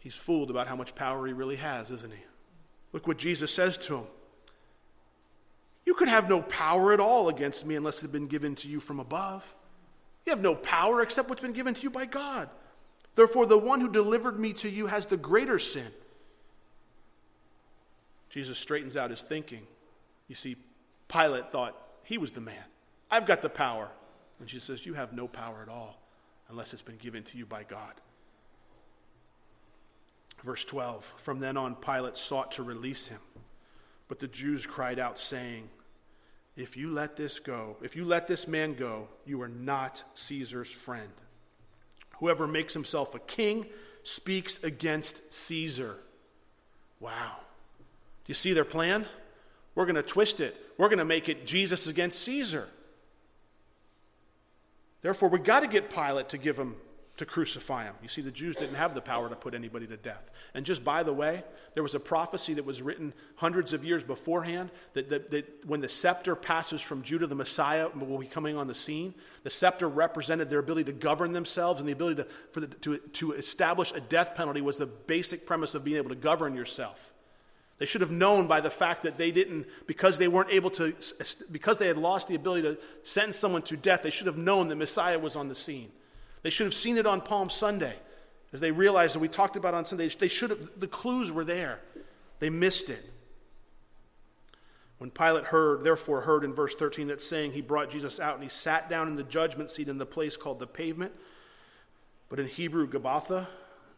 He's 0.07 0.15
fooled 0.15 0.49
about 0.49 0.69
how 0.69 0.77
much 0.77 0.95
power 0.95 1.27
he 1.27 1.33
really 1.33 1.57
has, 1.57 1.91
isn't 1.91 2.13
he? 2.13 2.23
Look 2.93 3.07
what 3.07 3.17
Jesus 3.17 3.53
says 3.53 3.77
to 3.79 3.97
him. 3.97 4.05
You 5.85 5.95
could 5.95 6.07
have 6.07 6.29
no 6.29 6.41
power 6.41 6.93
at 6.93 7.01
all 7.01 7.27
against 7.27 7.65
me 7.65 7.75
unless 7.75 7.97
it 7.97 8.03
had 8.03 8.13
been 8.13 8.27
given 8.27 8.55
to 8.55 8.69
you 8.69 8.79
from 8.79 9.01
above. 9.01 9.53
You 10.25 10.29
have 10.29 10.41
no 10.41 10.55
power 10.55 11.01
except 11.01 11.27
what's 11.27 11.41
been 11.41 11.51
given 11.51 11.73
to 11.73 11.81
you 11.81 11.89
by 11.89 12.05
God. 12.05 12.49
Therefore, 13.15 13.45
the 13.45 13.57
one 13.57 13.81
who 13.81 13.91
delivered 13.91 14.39
me 14.39 14.53
to 14.53 14.69
you 14.69 14.87
has 14.87 15.07
the 15.07 15.17
greater 15.17 15.59
sin. 15.59 15.91
Jesus 18.29 18.57
straightens 18.57 18.95
out 18.95 19.09
his 19.09 19.21
thinking. 19.21 19.67
You 20.29 20.35
see, 20.35 20.55
Pilate 21.09 21.51
thought 21.51 21.75
he 22.05 22.17
was 22.17 22.31
the 22.31 22.39
man. 22.39 22.63
I've 23.11 23.27
got 23.27 23.41
the 23.41 23.49
power. 23.49 23.91
And 24.39 24.47
Jesus 24.47 24.67
says, 24.67 24.85
You 24.85 24.93
have 24.93 25.11
no 25.11 25.27
power 25.27 25.61
at 25.61 25.67
all 25.67 25.99
unless 26.47 26.71
it's 26.71 26.81
been 26.81 26.95
given 26.95 27.23
to 27.23 27.37
you 27.37 27.45
by 27.45 27.63
God. 27.63 27.91
Verse 30.43 30.65
12 30.65 31.13
From 31.17 31.39
then 31.39 31.57
on, 31.57 31.75
Pilate 31.75 32.17
sought 32.17 32.53
to 32.53 32.63
release 32.63 33.07
him. 33.07 33.19
But 34.07 34.19
the 34.19 34.27
Jews 34.27 34.65
cried 34.65 34.99
out, 34.99 35.19
saying, 35.19 35.69
If 36.55 36.77
you 36.77 36.91
let 36.91 37.15
this 37.15 37.39
go, 37.39 37.77
if 37.81 37.95
you 37.95 38.05
let 38.05 38.27
this 38.27 38.47
man 38.47 38.73
go, 38.73 39.07
you 39.25 39.41
are 39.41 39.49
not 39.49 40.03
Caesar's 40.13 40.71
friend. 40.71 41.09
Whoever 42.19 42.47
makes 42.47 42.73
himself 42.73 43.13
a 43.13 43.19
king 43.19 43.65
speaks 44.03 44.63
against 44.63 45.33
Caesar. 45.33 45.95
Wow. 46.99 47.35
Do 47.37 48.29
you 48.29 48.33
see 48.33 48.53
their 48.53 48.65
plan? 48.65 49.05
We're 49.75 49.85
going 49.85 49.95
to 49.95 50.03
twist 50.03 50.39
it. 50.39 50.55
We're 50.77 50.87
going 50.87 50.97
to 50.99 51.05
make 51.05 51.29
it 51.29 51.45
Jesus 51.45 51.87
against 51.87 52.19
Caesar. 52.21 52.67
Therefore, 55.01 55.29
we 55.29 55.39
got 55.39 55.61
to 55.61 55.67
get 55.67 55.89
Pilate 55.89 56.29
to 56.29 56.37
give 56.37 56.57
him 56.57 56.75
to 57.17 57.25
crucify 57.25 57.83
him. 57.83 57.95
You 58.01 58.09
see, 58.09 58.21
the 58.21 58.31
Jews 58.31 58.55
didn't 58.55 58.75
have 58.75 58.93
the 58.93 59.01
power 59.01 59.27
to 59.27 59.35
put 59.35 59.55
anybody 59.55 59.87
to 59.87 59.97
death. 59.97 60.29
And 60.53 60.65
just 60.65 60.83
by 60.83 61.01
the 61.01 61.13
way, 61.13 61.43
there 61.73 61.81
was 61.81 61.95
a 61.95 61.99
prophecy 61.99 62.53
that 62.53 62.65
was 62.65 62.81
written 62.81 63.11
hundreds 63.35 63.73
of 63.73 63.83
years 63.83 64.03
beforehand 64.03 64.69
that, 64.93 65.09
that, 65.09 65.31
that, 65.31 65.65
when 65.65 65.81
the 65.81 65.89
scepter 65.89 66.35
passes 66.35 66.81
from 66.81 67.01
Judah, 67.01 67.25
the 67.25 67.35
Messiah 67.35 67.89
will 67.89 68.19
be 68.19 68.27
coming 68.27 68.55
on 68.55 68.67
the 68.67 68.75
scene. 68.75 69.15
The 69.43 69.49
scepter 69.49 69.89
represented 69.89 70.49
their 70.49 70.59
ability 70.59 70.85
to 70.85 70.93
govern 70.93 71.33
themselves, 71.33 71.79
and 71.79 71.89
the 71.89 71.93
ability 71.93 72.23
to, 72.23 72.29
for 72.51 72.59
the, 72.59 72.67
to, 72.67 72.97
to 72.97 73.33
establish 73.33 73.91
a 73.93 73.99
death 73.99 74.35
penalty 74.35 74.61
was 74.61 74.77
the 74.77 74.85
basic 74.85 75.47
premise 75.47 75.73
of 75.73 75.83
being 75.83 75.97
able 75.97 76.09
to 76.09 76.15
govern 76.15 76.55
yourself. 76.55 77.13
They 77.79 77.85
should 77.85 78.01
have 78.01 78.11
known 78.11 78.47
by 78.47 78.61
the 78.61 78.71
fact 78.71 79.03
that 79.03 79.17
they 79.17 79.31
didn't, 79.31 79.65
because 79.87 80.19
they 80.19 80.27
weren't 80.27 80.51
able 80.51 80.69
to, 80.71 80.95
because 81.51 81.79
they 81.79 81.87
had 81.87 81.97
lost 81.97 82.27
the 82.27 82.35
ability 82.35 82.61
to 82.63 82.77
sentence 83.03 83.37
someone 83.37 83.63
to 83.63 83.77
death, 83.77 84.03
they 84.03 84.09
should 84.11 84.27
have 84.27 84.37
known 84.37 84.67
that 84.69 84.75
Messiah 84.75 85.17
was 85.17 85.35
on 85.35 85.47
the 85.47 85.55
scene. 85.55 85.91
They 86.47 86.51
should 86.51 86.67
have 86.67 86.73
seen 86.73 86.95
it 86.95 87.05
on 87.05 87.19
Palm 87.19 87.49
Sunday. 87.49 87.97
As 88.53 88.61
they 88.61 88.71
realized 88.71 89.15
that 89.15 89.19
we 89.19 89.27
talked 89.27 89.57
about 89.57 89.73
on 89.73 89.83
Sunday, 89.83 90.07
they 90.07 90.29
should 90.29 90.49
have, 90.51 90.79
the 90.79 90.87
clues 90.87 91.29
were 91.29 91.43
there. 91.43 91.81
They 92.39 92.49
missed 92.49 92.89
it. 92.89 93.03
When 94.97 95.11
Pilate 95.11 95.43
heard, 95.43 95.83
therefore 95.83 96.21
heard 96.21 96.45
in 96.45 96.53
verse 96.53 96.73
13 96.73 97.07
that 97.07 97.21
saying, 97.21 97.51
he 97.51 97.59
brought 97.59 97.89
Jesus 97.89 98.17
out 98.21 98.35
and 98.35 98.43
he 98.43 98.47
sat 98.47 98.89
down 98.89 99.09
in 99.09 99.17
the 99.17 99.25
judgment 99.25 99.71
seat 99.71 99.89
in 99.89 99.97
the 99.97 100.05
place 100.05 100.37
called 100.37 100.59
the 100.59 100.67
pavement, 100.67 101.11
but 102.29 102.39
in 102.39 102.47
Hebrew, 102.47 102.87
Gabbatha, 102.87 103.45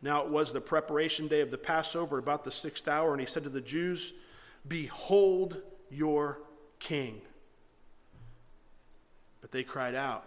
now 0.02 0.24
it 0.24 0.30
was 0.30 0.52
the 0.52 0.60
preparation 0.60 1.28
day 1.28 1.42
of 1.42 1.52
the 1.52 1.58
Passover, 1.60 2.18
about 2.18 2.44
the 2.44 2.52
sixth 2.52 2.88
hour, 2.88 3.12
and 3.12 3.22
he 3.22 3.28
said 3.28 3.44
to 3.44 3.50
the 3.50 3.62
Jews, 3.62 4.12
Behold 4.68 5.62
your 5.92 6.40
king. 6.80 7.22
But 9.40 9.52
they 9.52 9.62
cried 9.62 9.94
out. 9.94 10.26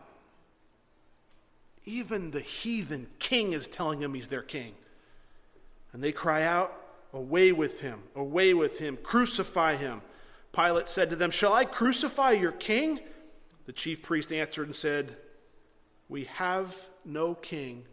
Even 1.85 2.31
the 2.31 2.41
heathen 2.41 3.09
king 3.19 3.53
is 3.53 3.67
telling 3.67 4.01
him 4.01 4.15
he's 4.15 4.29
their 4.29 4.43
king. 4.43 4.75
And 5.93 6.03
they 6.03 6.13
cry 6.13 6.45
out, 6.45 6.79
Away 7.15 7.53
with 7.53 7.81
him, 7.81 8.03
away 8.17 8.55
with 8.55 8.79
him, 8.79 8.97
crucify 9.03 9.77
him. 9.77 10.01
Pilate 10.53 10.89
said 10.89 11.11
to 11.11 11.17
them, 11.17 11.31
Shall 11.31 11.53
I 11.53 11.67
crucify 11.67 12.33
your 12.33 12.53
king? 12.53 13.01
The 13.67 13.73
chief 13.73 14.03
priest 14.03 14.33
answered 14.33 14.67
and 14.67 14.75
said, 14.75 15.17
We 16.09 16.25
have 16.25 16.75
no 17.05 17.35
king 17.35 17.85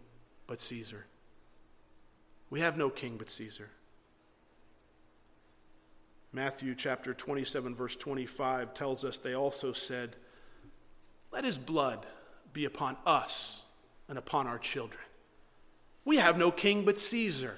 but 0.47 0.61
Caesar. 0.61 1.05
We 2.49 2.61
have 2.61 2.77
no 2.77 2.89
king 2.89 3.17
but 3.17 3.29
Caesar. 3.29 3.69
Matthew 6.31 6.75
chapter 6.75 7.13
27, 7.13 7.75
verse 7.75 7.95
25 7.95 8.73
tells 8.73 9.03
us 9.03 9.17
they 9.17 9.33
also 9.33 9.73
said, 9.73 10.15
Let 11.31 11.43
his 11.43 11.57
blood 11.57 12.05
be 12.53 12.65
upon 12.65 12.97
us 13.05 13.63
and 14.09 14.17
upon 14.17 14.47
our 14.47 14.57
children. 14.57 15.01
We 16.03 16.17
have 16.17 16.37
no 16.37 16.51
king 16.51 16.83
but 16.83 16.97
Caesar. 16.97 17.57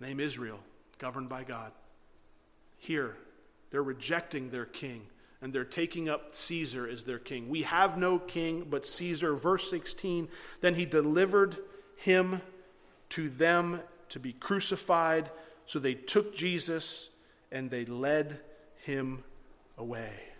Name 0.00 0.20
Israel, 0.20 0.58
governed 0.98 1.28
by 1.28 1.44
God. 1.44 1.72
Here, 2.76 3.16
they're 3.70 3.82
rejecting 3.82 4.50
their 4.50 4.66
king 4.66 5.06
and 5.40 5.52
they're 5.52 5.64
taking 5.64 6.08
up 6.08 6.34
Caesar 6.34 6.88
as 6.88 7.04
their 7.04 7.18
king. 7.18 7.48
We 7.48 7.62
have 7.62 7.98
no 7.98 8.18
king 8.18 8.66
but 8.68 8.86
Caesar. 8.86 9.34
Verse 9.34 9.68
16 9.70 10.28
Then 10.60 10.74
he 10.74 10.84
delivered 10.84 11.56
him 11.96 12.40
to 13.10 13.28
them 13.28 13.80
to 14.10 14.20
be 14.20 14.32
crucified. 14.32 15.30
So 15.66 15.78
they 15.78 15.94
took 15.94 16.34
Jesus 16.34 17.10
and 17.50 17.70
they 17.70 17.84
led 17.84 18.40
him 18.82 19.24
away. 19.78 20.31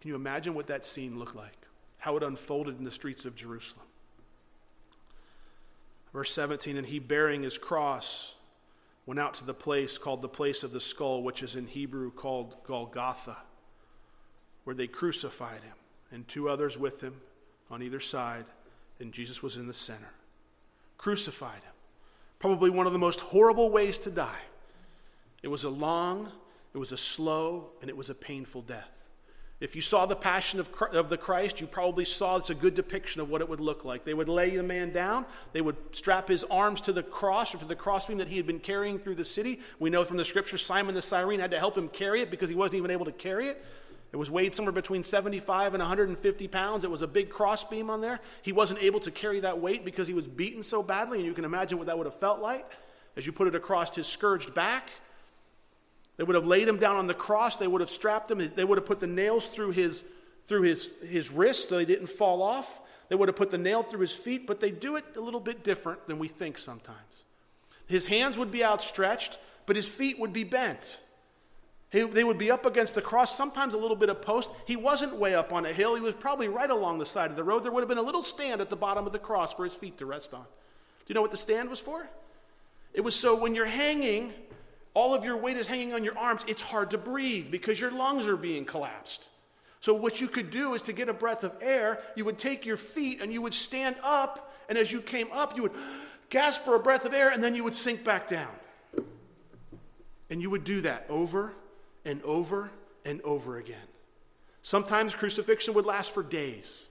Can 0.00 0.10
you 0.10 0.14
imagine 0.14 0.54
what 0.54 0.68
that 0.68 0.84
scene 0.84 1.18
looked 1.18 1.34
like? 1.34 1.56
How 1.98 2.16
it 2.16 2.22
unfolded 2.22 2.78
in 2.78 2.84
the 2.84 2.90
streets 2.90 3.24
of 3.24 3.34
Jerusalem. 3.34 3.86
Verse 6.12 6.32
17 6.32 6.76
And 6.76 6.86
he, 6.86 6.98
bearing 6.98 7.42
his 7.42 7.58
cross, 7.58 8.34
went 9.06 9.18
out 9.18 9.34
to 9.34 9.44
the 9.44 9.54
place 9.54 9.98
called 9.98 10.22
the 10.22 10.28
place 10.28 10.62
of 10.62 10.72
the 10.72 10.80
skull, 10.80 11.22
which 11.22 11.42
is 11.42 11.56
in 11.56 11.66
Hebrew 11.66 12.10
called 12.10 12.56
Golgotha, 12.64 13.36
where 14.64 14.76
they 14.76 14.86
crucified 14.86 15.62
him, 15.62 15.74
and 16.12 16.28
two 16.28 16.48
others 16.48 16.78
with 16.78 17.02
him 17.02 17.20
on 17.70 17.82
either 17.82 18.00
side 18.00 18.44
and 19.00 19.12
Jesus 19.12 19.42
was 19.42 19.56
in 19.56 19.66
the 19.66 19.74
center. 19.74 20.10
Crucified 20.96 21.62
him. 21.62 21.72
Probably 22.38 22.70
one 22.70 22.86
of 22.86 22.92
the 22.92 22.98
most 22.98 23.20
horrible 23.20 23.70
ways 23.70 23.98
to 24.00 24.10
die. 24.10 24.40
It 25.42 25.48
was 25.48 25.64
a 25.64 25.70
long, 25.70 26.30
it 26.74 26.78
was 26.78 26.92
a 26.92 26.96
slow, 26.96 27.70
and 27.80 27.88
it 27.88 27.96
was 27.96 28.10
a 28.10 28.14
painful 28.14 28.62
death. 28.62 28.90
If 29.60 29.74
you 29.74 29.82
saw 29.82 30.06
the 30.06 30.14
Passion 30.14 30.60
of, 30.60 30.70
of 30.92 31.08
the 31.08 31.16
Christ, 31.16 31.60
you 31.60 31.66
probably 31.66 32.04
saw 32.04 32.36
it's 32.36 32.50
a 32.50 32.54
good 32.54 32.74
depiction 32.74 33.20
of 33.20 33.28
what 33.28 33.40
it 33.40 33.48
would 33.48 33.58
look 33.58 33.84
like. 33.84 34.04
They 34.04 34.14
would 34.14 34.28
lay 34.28 34.54
the 34.54 34.62
man 34.62 34.92
down, 34.92 35.26
they 35.52 35.60
would 35.60 35.76
strap 35.92 36.28
his 36.28 36.44
arms 36.44 36.80
to 36.82 36.92
the 36.92 37.02
cross 37.02 37.54
or 37.54 37.58
to 37.58 37.64
the 37.64 37.74
crossbeam 37.74 38.18
that 38.18 38.28
he 38.28 38.36
had 38.36 38.46
been 38.46 38.60
carrying 38.60 38.98
through 38.98 39.16
the 39.16 39.24
city. 39.24 39.60
We 39.80 39.90
know 39.90 40.04
from 40.04 40.16
the 40.16 40.24
scripture 40.24 40.58
Simon 40.58 40.94
the 40.94 41.02
Cyrene 41.02 41.40
had 41.40 41.50
to 41.50 41.58
help 41.58 41.76
him 41.76 41.88
carry 41.88 42.20
it 42.20 42.30
because 42.30 42.48
he 42.48 42.54
wasn't 42.54 42.76
even 42.76 42.92
able 42.92 43.06
to 43.06 43.12
carry 43.12 43.48
it. 43.48 43.64
It 44.12 44.16
was 44.16 44.30
weighed 44.30 44.54
somewhere 44.54 44.72
between 44.72 45.04
75 45.04 45.74
and 45.74 45.82
150 45.82 46.48
pounds. 46.48 46.84
It 46.84 46.90
was 46.90 47.02
a 47.02 47.06
big 47.06 47.28
crossbeam 47.28 47.90
on 47.90 48.00
there. 48.00 48.20
He 48.42 48.52
wasn't 48.52 48.82
able 48.82 49.00
to 49.00 49.10
carry 49.10 49.40
that 49.40 49.60
weight 49.60 49.84
because 49.84 50.08
he 50.08 50.14
was 50.14 50.26
beaten 50.26 50.62
so 50.62 50.82
badly, 50.82 51.18
and 51.18 51.26
you 51.26 51.34
can 51.34 51.44
imagine 51.44 51.76
what 51.76 51.88
that 51.88 51.98
would 51.98 52.06
have 52.06 52.18
felt 52.18 52.40
like 52.40 52.70
as 53.16 53.26
you 53.26 53.32
put 53.32 53.48
it 53.48 53.54
across 53.54 53.94
his 53.94 54.06
scourged 54.06 54.54
back. 54.54 54.88
They 56.18 56.24
would 56.24 56.34
have 56.34 56.46
laid 56.46 56.68
him 56.68 56.76
down 56.76 56.96
on 56.96 57.06
the 57.06 57.14
cross. 57.14 57.56
They 57.56 57.68
would 57.68 57.80
have 57.80 57.90
strapped 57.90 58.30
him. 58.30 58.52
They 58.54 58.64
would 58.64 58.76
have 58.76 58.86
put 58.86 59.00
the 59.00 59.06
nails 59.06 59.46
through 59.46 59.70
his, 59.70 60.04
through 60.46 60.62
his, 60.62 60.90
his 61.06 61.30
wrists 61.30 61.68
so 61.68 61.76
they 61.76 61.84
didn't 61.84 62.08
fall 62.08 62.42
off. 62.42 62.80
They 63.08 63.14
would 63.14 63.28
have 63.28 63.36
put 63.36 63.50
the 63.50 63.58
nail 63.58 63.82
through 63.82 64.00
his 64.00 64.12
feet, 64.12 64.46
but 64.46 64.60
they 64.60 64.70
do 64.70 64.96
it 64.96 65.04
a 65.16 65.20
little 65.20 65.40
bit 65.40 65.64
different 65.64 66.06
than 66.06 66.18
we 66.18 66.28
think 66.28 66.58
sometimes. 66.58 67.24
His 67.86 68.06
hands 68.06 68.36
would 68.36 68.50
be 68.50 68.62
outstretched, 68.62 69.38
but 69.64 69.76
his 69.76 69.86
feet 69.86 70.18
would 70.18 70.32
be 70.32 70.44
bent. 70.44 71.00
He, 71.90 72.02
they 72.02 72.24
would 72.24 72.36
be 72.36 72.50
up 72.50 72.66
against 72.66 72.94
the 72.94 73.00
cross, 73.00 73.34
sometimes 73.34 73.72
a 73.72 73.78
little 73.78 73.96
bit 73.96 74.10
of 74.10 74.20
post. 74.20 74.50
He 74.66 74.76
wasn't 74.76 75.16
way 75.16 75.34
up 75.34 75.54
on 75.54 75.64
a 75.64 75.72
hill. 75.72 75.94
He 75.94 76.02
was 76.02 76.14
probably 76.14 76.48
right 76.48 76.70
along 76.70 76.98
the 76.98 77.06
side 77.06 77.30
of 77.30 77.36
the 77.36 77.44
road. 77.44 77.64
There 77.64 77.72
would 77.72 77.80
have 77.80 77.88
been 77.88 77.96
a 77.96 78.02
little 78.02 78.22
stand 78.22 78.60
at 78.60 78.68
the 78.68 78.76
bottom 78.76 79.06
of 79.06 79.12
the 79.12 79.18
cross 79.18 79.54
for 79.54 79.64
his 79.64 79.72
feet 79.72 79.96
to 79.98 80.06
rest 80.06 80.34
on. 80.34 80.42
Do 80.42 81.06
you 81.06 81.14
know 81.14 81.22
what 81.22 81.30
the 81.30 81.38
stand 81.38 81.70
was 81.70 81.80
for? 81.80 82.06
It 82.92 83.00
was 83.00 83.14
so 83.14 83.34
when 83.34 83.54
you're 83.54 83.64
hanging 83.64 84.34
all 84.94 85.14
of 85.14 85.24
your 85.24 85.36
weight 85.36 85.56
is 85.56 85.66
hanging 85.66 85.92
on 85.92 86.04
your 86.04 86.16
arms, 86.18 86.44
it's 86.48 86.62
hard 86.62 86.90
to 86.90 86.98
breathe 86.98 87.50
because 87.50 87.78
your 87.78 87.90
lungs 87.90 88.26
are 88.26 88.36
being 88.36 88.64
collapsed. 88.64 89.28
So, 89.80 89.94
what 89.94 90.20
you 90.20 90.28
could 90.28 90.50
do 90.50 90.74
is 90.74 90.82
to 90.82 90.92
get 90.92 91.08
a 91.08 91.14
breath 91.14 91.44
of 91.44 91.52
air, 91.60 92.00
you 92.16 92.24
would 92.24 92.38
take 92.38 92.66
your 92.66 92.76
feet 92.76 93.22
and 93.22 93.32
you 93.32 93.40
would 93.42 93.54
stand 93.54 93.96
up, 94.02 94.52
and 94.68 94.76
as 94.76 94.92
you 94.92 95.00
came 95.00 95.28
up, 95.32 95.56
you 95.56 95.62
would 95.62 95.74
gasp 96.30 96.64
for 96.64 96.74
a 96.74 96.80
breath 96.80 97.04
of 97.04 97.14
air, 97.14 97.30
and 97.30 97.42
then 97.42 97.54
you 97.54 97.64
would 97.64 97.74
sink 97.74 98.04
back 98.04 98.28
down. 98.28 98.50
And 100.30 100.42
you 100.42 100.50
would 100.50 100.64
do 100.64 100.80
that 100.82 101.06
over 101.08 101.52
and 102.04 102.22
over 102.22 102.70
and 103.04 103.22
over 103.22 103.56
again. 103.58 103.76
Sometimes 104.62 105.14
crucifixion 105.14 105.72
would 105.74 105.86
last 105.86 106.12
for 106.12 106.22
days. 106.22 106.88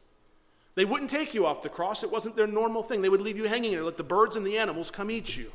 They 0.76 0.86
wouldn't 0.86 1.10
take 1.10 1.34
you 1.34 1.46
off 1.46 1.62
the 1.62 1.70
cross, 1.70 2.04
it 2.04 2.12
wasn't 2.12 2.36
their 2.36 2.48
normal 2.48 2.84
thing. 2.84 3.02
They 3.02 3.10
would 3.10 3.22
leave 3.22 3.38
you 3.38 3.46
hanging 3.46 3.72
there, 3.72 3.84
let 3.84 3.98
the 3.98 4.04
birds 4.04 4.36
and 4.36 4.46
the 4.46 4.58
animals 4.58 4.90
come 4.90 5.12
eat 5.12 5.36
you. 5.36 5.52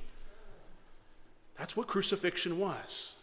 That's 1.62 1.76
what 1.76 1.86
crucifixion 1.86 2.58
was. 2.58 3.14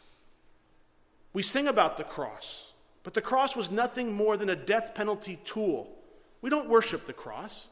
We 1.33 1.43
sing 1.43 1.67
about 1.67 1.97
the 1.97 2.05
cross, 2.05 2.73
but 3.03 3.13
the 3.13 3.21
cross 3.21 3.53
was 3.53 3.69
nothing 3.69 4.13
more 4.13 4.37
than 4.37 4.49
a 4.49 4.55
death 4.55 4.95
penalty 4.95 5.41
tool. 5.43 5.93
We 6.41 6.49
don't 6.49 6.69
worship 6.69 7.05
the 7.05 7.11
cross. 7.11 7.67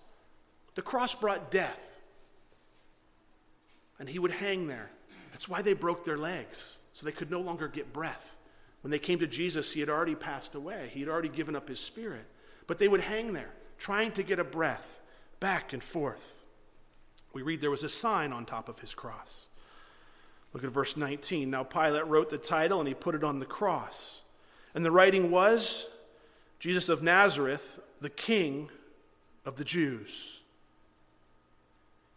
The 0.76 0.82
cross 0.82 1.16
brought 1.16 1.52
death. 1.52 2.02
And 3.98 4.10
he 4.10 4.20
would 4.20 4.34
hang 4.34 4.68
there. 4.68 4.92
That's 5.32 5.48
why 5.48 5.62
they 5.62 5.72
broke 5.72 6.04
their 6.04 6.18
legs, 6.18 6.80
so 6.92 7.06
they 7.06 7.14
could 7.14 7.32
no 7.32 7.40
longer 7.40 7.70
get 7.70 7.94
breath. 7.94 8.36
When 8.82 8.92
they 8.92 9.00
came 9.00 9.20
to 9.20 9.28
Jesus, 9.28 9.72
he 9.72 9.80
had 9.80 9.90
already 9.90 10.16
passed 10.16 10.54
away, 10.54 10.92
he 10.94 11.00
had 11.00 11.08
already 11.08 11.30
given 11.30 11.56
up 11.56 11.70
his 11.70 11.80
spirit. 11.80 12.26
But 12.68 12.78
they 12.78 12.90
would 12.90 13.00
hang 13.00 13.32
there, 13.32 13.54
trying 13.78 14.12
to 14.12 14.22
get 14.22 14.38
a 14.38 14.44
breath, 14.44 15.00
back 15.40 15.72
and 15.72 15.82
forth. 15.82 16.44
We 17.32 17.42
read 17.42 17.62
there 17.62 17.72
was 17.72 17.86
a 17.86 17.90
sign 17.90 18.34
on 18.34 18.46
top 18.46 18.68
of 18.68 18.80
his 18.80 18.94
cross. 18.94 19.46
Look 20.58 20.64
at 20.64 20.72
verse 20.72 20.98
19. 20.98 21.52
Now 21.52 21.64
Pilate 21.64 22.08
wrote 22.08 22.32
the 22.32 22.40
title 22.40 22.80
and 22.80 22.88
he 22.88 22.96
put 22.96 23.14
it 23.14 23.24
on 23.24 23.38
the 23.38 23.46
cross. 23.46 24.24
And 24.74 24.84
the 24.84 24.90
writing 24.90 25.30
was 25.30 25.88
Jesus 26.58 26.90
of 26.90 27.04
Nazareth, 27.04 27.80
the 28.02 28.10
King 28.10 28.72
of 29.46 29.58
the 29.58 29.64
Jews. 29.64 30.40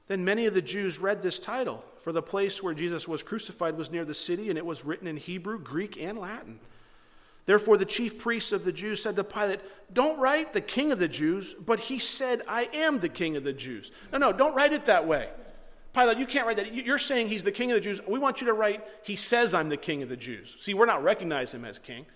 Then 0.09 0.24
many 0.24 0.47
of 0.47 0.55
the 0.55 0.62
Jews 0.62 0.99
read 0.99 1.20
this 1.20 1.38
title, 1.38 1.84
for 1.99 2.12
the 2.12 2.22
place 2.22 2.62
where 2.62 2.72
Jesus 2.72 3.07
was 3.07 3.22
crucified 3.22 3.76
was 3.76 3.91
near 3.91 4.07
the 4.07 4.14
city, 4.14 4.49
and 4.49 4.57
it 4.57 4.64
was 4.64 4.86
written 4.86 5.07
in 5.07 5.18
Hebrew, 5.18 5.59
Greek, 5.59 6.03
and 6.03 6.16
Latin. 6.16 6.61
Therefore, 7.45 7.76
the 7.76 7.84
chief 7.84 8.18
priests 8.18 8.53
of 8.53 8.64
the 8.64 8.72
Jews 8.72 9.03
said 9.03 9.16
to 9.16 9.24
Pilate, 9.24 9.61
Don't 9.93 10.18
write 10.18 10.55
the 10.55 10.62
king 10.62 10.93
of 10.93 10.99
the 10.99 11.09
Jews, 11.09 11.53
but 11.55 11.78
he 11.78 11.99
said, 11.99 12.41
I 12.49 12.70
am 12.72 13.01
the 13.01 13.11
king 13.11 13.36
of 13.36 13.45
the 13.45 13.53
Jews. 13.53 13.93
No, 14.11 14.18
no, 14.18 14.32
don't 14.32 14.55
write 14.55 14.72
it 14.72 14.86
that 14.86 15.07
way. 15.07 15.28
Pilate, 15.93 16.18
you 16.18 16.26
can't 16.26 16.47
write 16.47 16.57
that. 16.57 16.72
You're 16.72 16.99
saying 16.99 17.28
he's 17.28 17.43
the 17.43 17.53
king 17.53 17.72
of 17.72 17.76
the 17.76 17.80
Jews. 17.80 18.01
We 18.07 18.18
want 18.18 18.41
you 18.41 18.47
to 18.47 18.53
write, 18.53 18.86
he 19.03 19.16
says 19.16 19.55
I'm 19.55 19.68
the 19.68 19.76
king 19.76 20.03
of 20.03 20.09
the 20.09 20.16
Jews. 20.16 20.55
See, 20.59 20.72
we're 20.72 20.86
not 20.86 21.03
recognizing 21.03 21.61
him 21.61 21.66
as 21.66 21.78
king. 21.78 22.07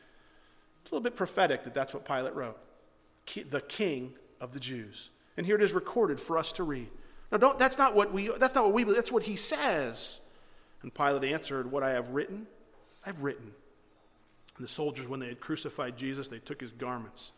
It's 0.83 0.93
a 0.93 0.95
little 0.95 1.03
bit 1.03 1.17
prophetic 1.17 1.65
that 1.65 1.75
that's 1.75 1.93
what 1.93 2.05
Pilate 2.05 2.35
wrote. 2.35 2.59
The 3.51 3.61
king 3.63 4.15
of 4.41 4.53
the 4.53 4.61
Jews. 4.61 5.11
And 5.37 5.45
here 5.45 5.57
it 5.57 5.63
is 5.63 5.73
recorded 5.73 6.21
for 6.21 6.39
us 6.39 6.53
to 6.53 6.63
read. 6.63 6.89
Now, 7.33 7.39
don't, 7.39 7.59
that's, 7.59 7.79
not 7.79 7.97
what 7.97 8.13
we, 8.13 8.31
that's 8.39 8.55
not 8.55 8.65
what 8.65 8.75
we 8.75 8.85
believe, 8.85 8.97
that's 8.97 9.11
what 9.11 9.25
he 9.25 9.35
says. 9.35 10.21
And 10.83 10.95
Pilate 10.95 11.25
answered, 11.33 11.71
What 11.71 11.83
I 11.83 11.91
have 11.93 12.11
written, 12.11 12.47
I've 13.05 13.23
written. 13.23 13.51
And 14.57 14.65
the 14.65 14.71
soldiers, 14.71 15.09
when 15.09 15.19
they 15.19 15.29
had 15.29 15.41
crucified 15.41 15.97
Jesus, 15.97 16.29
they 16.29 16.39
took 16.39 16.61
his 16.61 16.71
garments. 16.71 17.33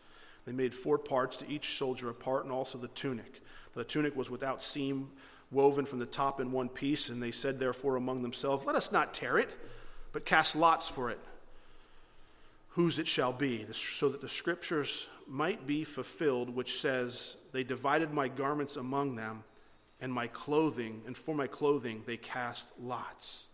They 0.45 0.51
made 0.51 0.73
four 0.73 0.97
parts 0.97 1.37
to 1.37 1.49
each 1.49 1.77
soldier 1.77 2.09
a 2.09 2.13
part, 2.13 2.43
and 2.43 2.53
also 2.53 2.77
the 2.77 2.89
tunic. 2.89 3.41
The 3.73 3.83
tunic 3.83 4.15
was 4.15 4.29
without 4.29 4.61
seam 4.61 5.09
woven 5.51 5.85
from 5.85 5.99
the 5.99 6.05
top 6.05 6.39
in 6.39 6.51
one 6.51 6.69
piece, 6.69 7.09
and 7.09 7.21
they 7.21 7.31
said, 7.31 7.59
therefore, 7.59 7.95
among 7.95 8.21
themselves, 8.21 8.65
Let 8.65 8.75
us 8.75 8.91
not 8.91 9.13
tear 9.13 9.37
it, 9.37 9.55
but 10.11 10.25
cast 10.25 10.55
lots 10.55 10.87
for 10.87 11.09
it, 11.09 11.19
whose 12.69 12.99
it 12.99 13.07
shall 13.07 13.33
be, 13.33 13.65
so 13.71 14.09
that 14.09 14.21
the 14.21 14.29
scriptures 14.29 15.07
might 15.27 15.65
be 15.65 15.83
fulfilled, 15.83 16.49
which 16.49 16.79
says, 16.79 17.37
They 17.51 17.63
divided 17.63 18.13
my 18.13 18.27
garments 18.27 18.77
among 18.77 19.15
them, 19.15 19.43
and 19.99 20.13
my 20.13 20.27
clothing, 20.27 21.01
and 21.05 21.17
for 21.17 21.33
my 21.33 21.47
clothing 21.47 22.03
they 22.05 22.17
cast 22.17 22.71
lots. 22.79 23.47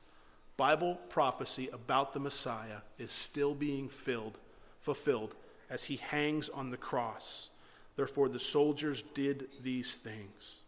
Bible 0.58 1.00
prophecy 1.10 1.70
about 1.74 2.14
the 2.14 2.20
Messiah 2.20 2.78
is 3.00 3.12
still 3.12 3.56
being 3.56 3.89
filled, 3.89 4.38
fulfilled 4.82 5.36
as 5.70 5.86
he 5.86 5.96
hangs 5.96 6.50
on 6.50 6.70
the 6.70 6.78
cross. 6.78 7.50
Therefore, 7.96 8.30
the 8.30 8.39
soldiers 8.39 9.04
did 9.14 9.48
these 9.62 9.96
things. 9.96 10.64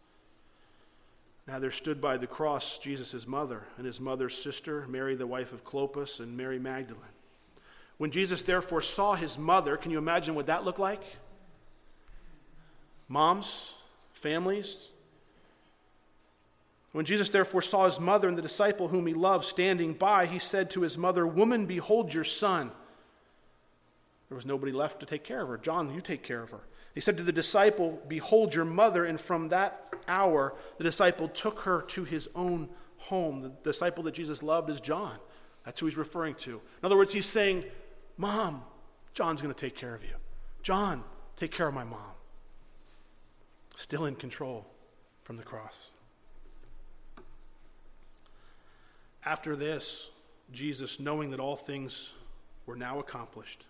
Now 1.46 1.60
there 1.60 1.70
stood 1.70 2.00
by 2.00 2.16
the 2.16 2.26
cross 2.26 2.78
Jesus' 2.78 3.26
mother 3.26 3.62
and 3.76 3.86
his 3.86 4.00
mother's 4.00 4.36
sister, 4.36 4.86
Mary, 4.88 5.14
the 5.14 5.26
wife 5.26 5.52
of 5.52 5.64
Clopas, 5.64 6.18
and 6.20 6.36
Mary 6.36 6.58
Magdalene. 6.58 7.02
When 7.98 8.10
Jesus 8.10 8.42
therefore 8.42 8.82
saw 8.82 9.14
his 9.14 9.38
mother, 9.38 9.76
can 9.76 9.90
you 9.90 9.98
imagine 9.98 10.34
what 10.34 10.46
that 10.46 10.64
looked 10.64 10.78
like? 10.78 11.02
Moms, 13.08 13.74
families. 14.12 14.90
When 16.92 17.04
Jesus 17.04 17.30
therefore 17.30 17.62
saw 17.62 17.86
his 17.86 18.00
mother 18.00 18.26
and 18.28 18.36
the 18.36 18.42
disciple 18.42 18.88
whom 18.88 19.06
he 19.06 19.14
loved 19.14 19.44
standing 19.44 19.92
by, 19.92 20.26
he 20.26 20.38
said 20.38 20.70
to 20.70 20.80
his 20.80 20.98
mother, 20.98 21.26
Woman, 21.26 21.66
behold 21.66 22.12
your 22.12 22.24
son. 22.24 22.72
There 24.28 24.36
was 24.36 24.46
nobody 24.46 24.72
left 24.72 25.00
to 25.00 25.06
take 25.06 25.22
care 25.22 25.42
of 25.42 25.48
her. 25.48 25.58
John, 25.58 25.94
you 25.94 26.00
take 26.00 26.22
care 26.22 26.42
of 26.42 26.50
her. 26.50 26.62
He 26.96 27.02
said 27.02 27.18
to 27.18 27.22
the 27.22 27.30
disciple, 27.30 28.00
Behold 28.08 28.54
your 28.54 28.64
mother. 28.64 29.04
And 29.04 29.20
from 29.20 29.50
that 29.50 29.94
hour, 30.08 30.54
the 30.78 30.84
disciple 30.84 31.28
took 31.28 31.60
her 31.60 31.82
to 31.88 32.04
his 32.04 32.26
own 32.34 32.70
home. 32.96 33.42
The 33.42 33.50
disciple 33.62 34.02
that 34.04 34.14
Jesus 34.14 34.42
loved 34.42 34.70
is 34.70 34.80
John. 34.80 35.18
That's 35.66 35.78
who 35.78 35.86
he's 35.86 35.98
referring 35.98 36.36
to. 36.36 36.52
In 36.52 36.84
other 36.84 36.96
words, 36.96 37.12
he's 37.12 37.26
saying, 37.26 37.64
Mom, 38.16 38.62
John's 39.12 39.42
going 39.42 39.52
to 39.52 39.60
take 39.60 39.76
care 39.76 39.94
of 39.94 40.02
you. 40.04 40.14
John, 40.62 41.04
take 41.36 41.50
care 41.50 41.68
of 41.68 41.74
my 41.74 41.84
mom. 41.84 42.00
Still 43.74 44.06
in 44.06 44.14
control 44.14 44.66
from 45.22 45.36
the 45.36 45.42
cross. 45.42 45.90
After 49.22 49.54
this, 49.54 50.08
Jesus, 50.50 50.98
knowing 50.98 51.28
that 51.32 51.40
all 51.40 51.56
things 51.56 52.14
were 52.64 52.76
now 52.76 53.00
accomplished, 53.00 53.66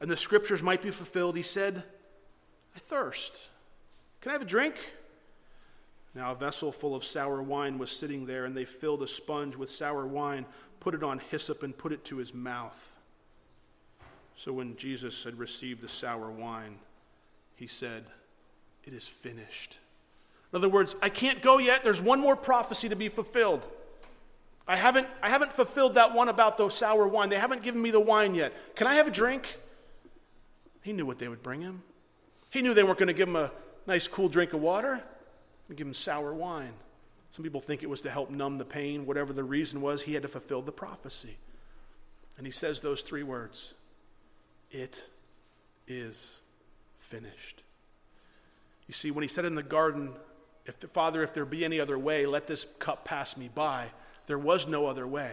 and 0.00 0.10
the 0.10 0.16
scriptures 0.16 0.60
might 0.60 0.82
be 0.82 0.90
fulfilled, 0.90 1.36
he 1.36 1.42
said, 1.44 1.84
I 2.78 2.80
thirst. 2.80 3.48
Can 4.20 4.30
I 4.30 4.34
have 4.34 4.42
a 4.42 4.44
drink? 4.44 4.76
Now, 6.14 6.30
a 6.30 6.34
vessel 6.36 6.70
full 6.70 6.94
of 6.94 7.04
sour 7.04 7.42
wine 7.42 7.76
was 7.76 7.90
sitting 7.90 8.24
there, 8.24 8.44
and 8.44 8.56
they 8.56 8.64
filled 8.64 9.02
a 9.02 9.08
sponge 9.08 9.56
with 9.56 9.68
sour 9.68 10.06
wine, 10.06 10.46
put 10.78 10.94
it 10.94 11.02
on 11.02 11.18
hyssop, 11.18 11.64
and 11.64 11.76
put 11.76 11.90
it 11.90 12.04
to 12.04 12.18
his 12.18 12.32
mouth. 12.32 12.92
So 14.36 14.52
when 14.52 14.76
Jesus 14.76 15.24
had 15.24 15.40
received 15.40 15.80
the 15.80 15.88
sour 15.88 16.30
wine, 16.30 16.78
he 17.56 17.66
said, 17.66 18.04
It 18.84 18.92
is 18.92 19.08
finished. 19.08 19.80
In 20.52 20.58
other 20.58 20.68
words, 20.68 20.94
I 21.02 21.08
can't 21.08 21.42
go 21.42 21.58
yet. 21.58 21.82
There's 21.82 22.00
one 22.00 22.20
more 22.20 22.36
prophecy 22.36 22.88
to 22.90 22.96
be 22.96 23.08
fulfilled. 23.08 23.66
I 24.68 24.76
haven't, 24.76 25.08
I 25.20 25.30
haven't 25.30 25.52
fulfilled 25.52 25.96
that 25.96 26.14
one 26.14 26.28
about 26.28 26.56
the 26.56 26.68
sour 26.68 27.08
wine. 27.08 27.28
They 27.28 27.40
haven't 27.40 27.64
given 27.64 27.82
me 27.82 27.90
the 27.90 27.98
wine 27.98 28.36
yet. 28.36 28.52
Can 28.76 28.86
I 28.86 28.94
have 28.94 29.08
a 29.08 29.10
drink? 29.10 29.58
He 30.82 30.92
knew 30.92 31.06
what 31.06 31.18
they 31.18 31.26
would 31.26 31.42
bring 31.42 31.60
him. 31.60 31.82
He 32.50 32.62
knew 32.62 32.74
they 32.74 32.82
weren't 32.82 32.98
going 32.98 33.08
to 33.08 33.12
give 33.14 33.28
him 33.28 33.36
a 33.36 33.50
nice, 33.86 34.08
cool 34.08 34.28
drink 34.28 34.52
of 34.52 34.60
water 34.60 35.02
give 35.76 35.86
him 35.86 35.94
sour 35.94 36.32
wine. 36.32 36.72
Some 37.30 37.42
people 37.42 37.60
think 37.60 37.82
it 37.82 37.90
was 37.90 38.02
to 38.02 38.10
help 38.10 38.30
numb 38.30 38.58
the 38.58 38.64
pain. 38.64 39.06
Whatever 39.06 39.32
the 39.32 39.44
reason 39.44 39.80
was, 39.80 40.02
he 40.02 40.14
had 40.14 40.22
to 40.22 40.28
fulfill 40.28 40.62
the 40.62 40.72
prophecy. 40.72 41.36
And 42.36 42.46
he 42.46 42.52
says 42.52 42.80
those 42.80 43.02
three 43.02 43.22
words 43.22 43.74
It 44.70 45.08
is 45.86 46.40
finished. 46.98 47.62
You 48.86 48.94
see, 48.94 49.10
when 49.10 49.22
he 49.22 49.28
said 49.28 49.44
in 49.44 49.54
the 49.54 49.62
garden, 49.62 50.14
if 50.64 50.78
the, 50.80 50.88
Father, 50.88 51.22
if 51.22 51.34
there 51.34 51.44
be 51.44 51.64
any 51.64 51.78
other 51.78 51.98
way, 51.98 52.24
let 52.24 52.46
this 52.46 52.66
cup 52.78 53.04
pass 53.04 53.36
me 53.36 53.50
by, 53.54 53.88
there 54.26 54.38
was 54.38 54.66
no 54.66 54.86
other 54.86 55.06
way. 55.06 55.32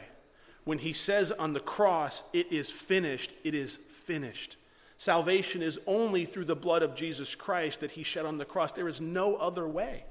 When 0.65 0.79
he 0.79 0.93
says 0.93 1.31
on 1.31 1.53
the 1.53 1.59
cross, 1.59 2.23
it 2.33 2.51
is 2.51 2.69
finished, 2.69 3.31
it 3.43 3.53
is 3.53 3.77
finished. 4.05 4.57
Salvation 4.97 5.61
is 5.61 5.79
only 5.85 6.25
through 6.25 6.45
the 6.45 6.55
blood 6.55 6.81
of 6.81 6.95
Jesus 6.95 7.35
Christ 7.35 7.81
that 7.81 7.91
he 7.91 8.03
shed 8.03 8.25
on 8.25 8.37
the 8.37 8.45
cross. 8.45 8.71
There 8.71 8.87
is 8.87 9.01
no 9.01 9.35
other 9.35 9.67
way. 9.67 10.05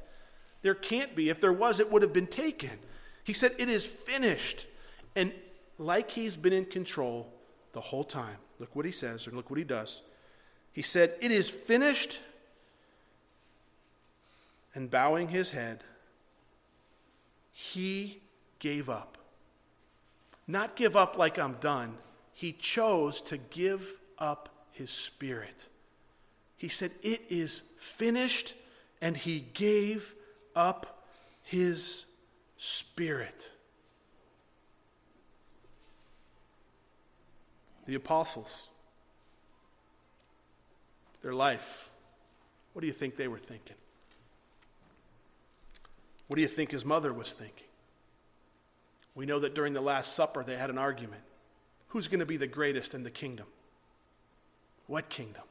There 0.63 0.75
can't 0.75 1.15
be. 1.15 1.31
If 1.31 1.41
there 1.41 1.53
was, 1.53 1.81
it 1.81 1.91
would 1.91 2.03
have 2.03 2.13
been 2.13 2.27
taken. 2.27 2.79
He 3.23 3.33
said, 3.33 3.55
It 3.59 3.69
is 3.69 3.85
finished. 3.85 4.67
And 5.17 5.33
like 5.79 6.11
he's 6.11 6.37
been 6.37 6.53
in 6.53 6.67
control 6.67 7.33
the 7.73 7.81
whole 7.81 8.05
time, 8.05 8.37
look 8.59 8.75
what 8.77 8.85
he 8.85 8.93
says, 8.93 9.27
and 9.27 9.37
look 9.37 9.51
what 9.51 9.59
he 9.59 9.65
does. 9.65 10.03
He 10.73 10.83
said, 10.83 11.15
It 11.21 11.31
is 11.31 11.49
finished. 11.49 12.21
And 14.75 14.91
bowing 14.91 15.29
his 15.29 15.53
head, 15.53 15.85
he 17.53 18.21
gave 18.59 18.91
up. 18.91 19.19
Not 20.47 20.77
give 20.77 20.97
up 20.97 21.17
like 21.17 21.39
I'm 21.39 21.55
done. 21.55 21.97
He 22.33 22.53
chose 22.53 23.23
to 23.23 23.39
give 23.39 23.87
up 24.19 24.49
his 24.75 24.91
spirit. 24.91 25.69
He 26.57 26.69
said, 26.69 26.91
It 27.03 27.23
is 27.31 27.63
finished, 27.79 28.55
and 29.01 29.17
he 29.17 29.41
gave 29.41 30.15
up 30.55 31.05
his 31.43 32.07
spirit. 32.59 33.51
The 37.87 37.95
apostles, 37.95 38.69
their 41.23 41.35
life, 41.35 41.91
what 42.73 42.81
do 42.81 42.87
you 42.87 42.93
think 42.93 43.17
they 43.17 43.29
were 43.29 43.39
thinking? 43.39 43.77
What 46.27 46.37
do 46.37 46.43
you 46.43 46.49
think 46.49 46.71
his 46.71 46.85
mother 46.85 47.13
was 47.13 47.33
thinking? 47.33 47.69
We 49.15 49.27
know 49.27 49.39
that 49.39 49.55
during 49.55 49.75
the 49.75 49.81
Last 49.81 50.15
Supper 50.15 50.43
they 50.43 50.57
had 50.57 50.71
an 50.71 50.79
argument. 50.79 51.23
Who's 51.89 52.09
going 52.09 52.21
to 52.21 52.27
be 52.27 52.37
the 52.37 52.47
greatest 52.47 52.95
in 52.95 53.05
the 53.05 53.11
kingdom? 53.11 53.47
What 54.87 55.09
kingdom? 55.09 55.43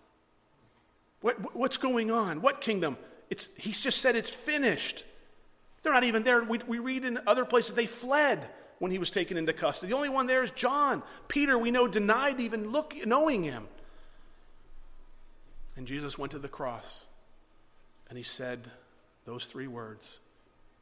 What, 1.21 1.55
what's 1.55 1.77
going 1.77 2.11
on? 2.11 2.41
What 2.41 2.61
kingdom? 2.61 2.97
It's, 3.29 3.49
he's 3.57 3.81
just 3.81 4.01
said 4.01 4.15
it's 4.15 4.29
finished. 4.29 5.05
They're 5.81 5.93
not 5.93 6.03
even 6.03 6.23
there. 6.23 6.43
We, 6.43 6.59
we 6.67 6.79
read 6.79 7.05
in 7.05 7.19
other 7.25 7.45
places 7.45 7.73
they 7.73 7.85
fled 7.85 8.47
when 8.79 8.91
he 8.91 8.97
was 8.97 9.11
taken 9.11 9.37
into 9.37 9.53
custody. 9.53 9.91
The 9.91 9.95
only 9.95 10.09
one 10.09 10.27
there 10.27 10.43
is 10.43 10.51
John. 10.51 11.01
Peter, 11.27 11.57
we 11.57 11.71
know, 11.71 11.87
denied 11.87 12.39
even 12.39 12.71
look, 12.71 12.93
knowing 13.05 13.43
him. 13.43 13.67
And 15.75 15.87
Jesus 15.87 16.17
went 16.17 16.31
to 16.33 16.39
the 16.39 16.47
cross 16.47 17.05
and 18.09 18.17
he 18.17 18.23
said 18.23 18.69
those 19.25 19.45
three 19.45 19.67
words 19.67 20.19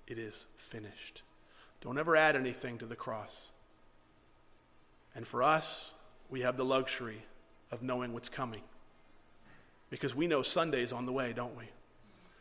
It 0.08 0.18
is 0.18 0.48
finished. 0.58 1.22
Don't 1.82 1.98
ever 1.98 2.16
add 2.16 2.36
anything 2.36 2.78
to 2.80 2.86
the 2.86 2.96
cross. 2.96 3.52
And 5.16 5.26
for 5.26 5.44
us, 5.44 5.94
we 6.30 6.42
have 6.42 6.58
the 6.58 6.66
luxury 6.66 7.22
of 7.72 7.82
knowing 7.82 8.14
what's 8.14 8.30
coming. 8.30 8.62
Because 9.90 10.16
we 10.16 10.28
know 10.28 10.42
Sunday's 10.42 10.94
on 10.94 11.06
the 11.06 11.12
way, 11.12 11.34
don't 11.34 11.58
we? 11.58 11.66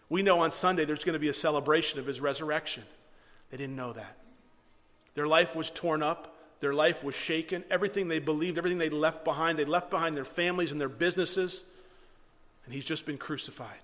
We 0.09 0.23
know 0.23 0.41
on 0.41 0.53
Sunday 0.53 0.85
there's 0.85 1.05
going 1.05 1.15
to 1.15 1.21
be 1.21 1.29
a 1.29 1.35
celebration 1.35 1.99
of 2.01 2.07
his 2.07 2.21
resurrection. 2.21 2.85
They 3.51 3.57
didn't 3.57 3.77
know 3.77 3.93
that. 3.93 4.17
Their 5.15 5.27
life 5.27 5.57
was 5.57 5.71
torn 5.71 6.03
up, 6.03 6.37
their 6.61 6.75
life 6.75 7.03
was 7.03 7.15
shaken. 7.15 7.65
Everything 7.71 8.09
they 8.09 8.19
believed, 8.19 8.59
everything 8.59 8.79
they 8.79 8.91
left 8.91 9.25
behind, 9.25 9.59
they 9.59 9.65
left 9.65 9.91
behind 9.91 10.17
their 10.17 10.25
families 10.25 10.73
and 10.73 10.81
their 10.81 10.89
businesses. 10.89 11.65
And 12.65 12.75
he's 12.75 12.85
just 12.85 13.07
been 13.07 13.19
crucified. 13.19 13.81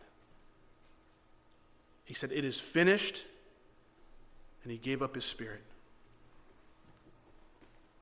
He 2.05 2.15
said, 2.15 2.33
It 2.33 2.45
is 2.45 2.61
finished. 2.61 3.25
And 4.63 4.73
he 4.73 4.79
gave 4.79 5.01
up 5.01 5.15
his 5.15 5.25
spirit. 5.25 5.63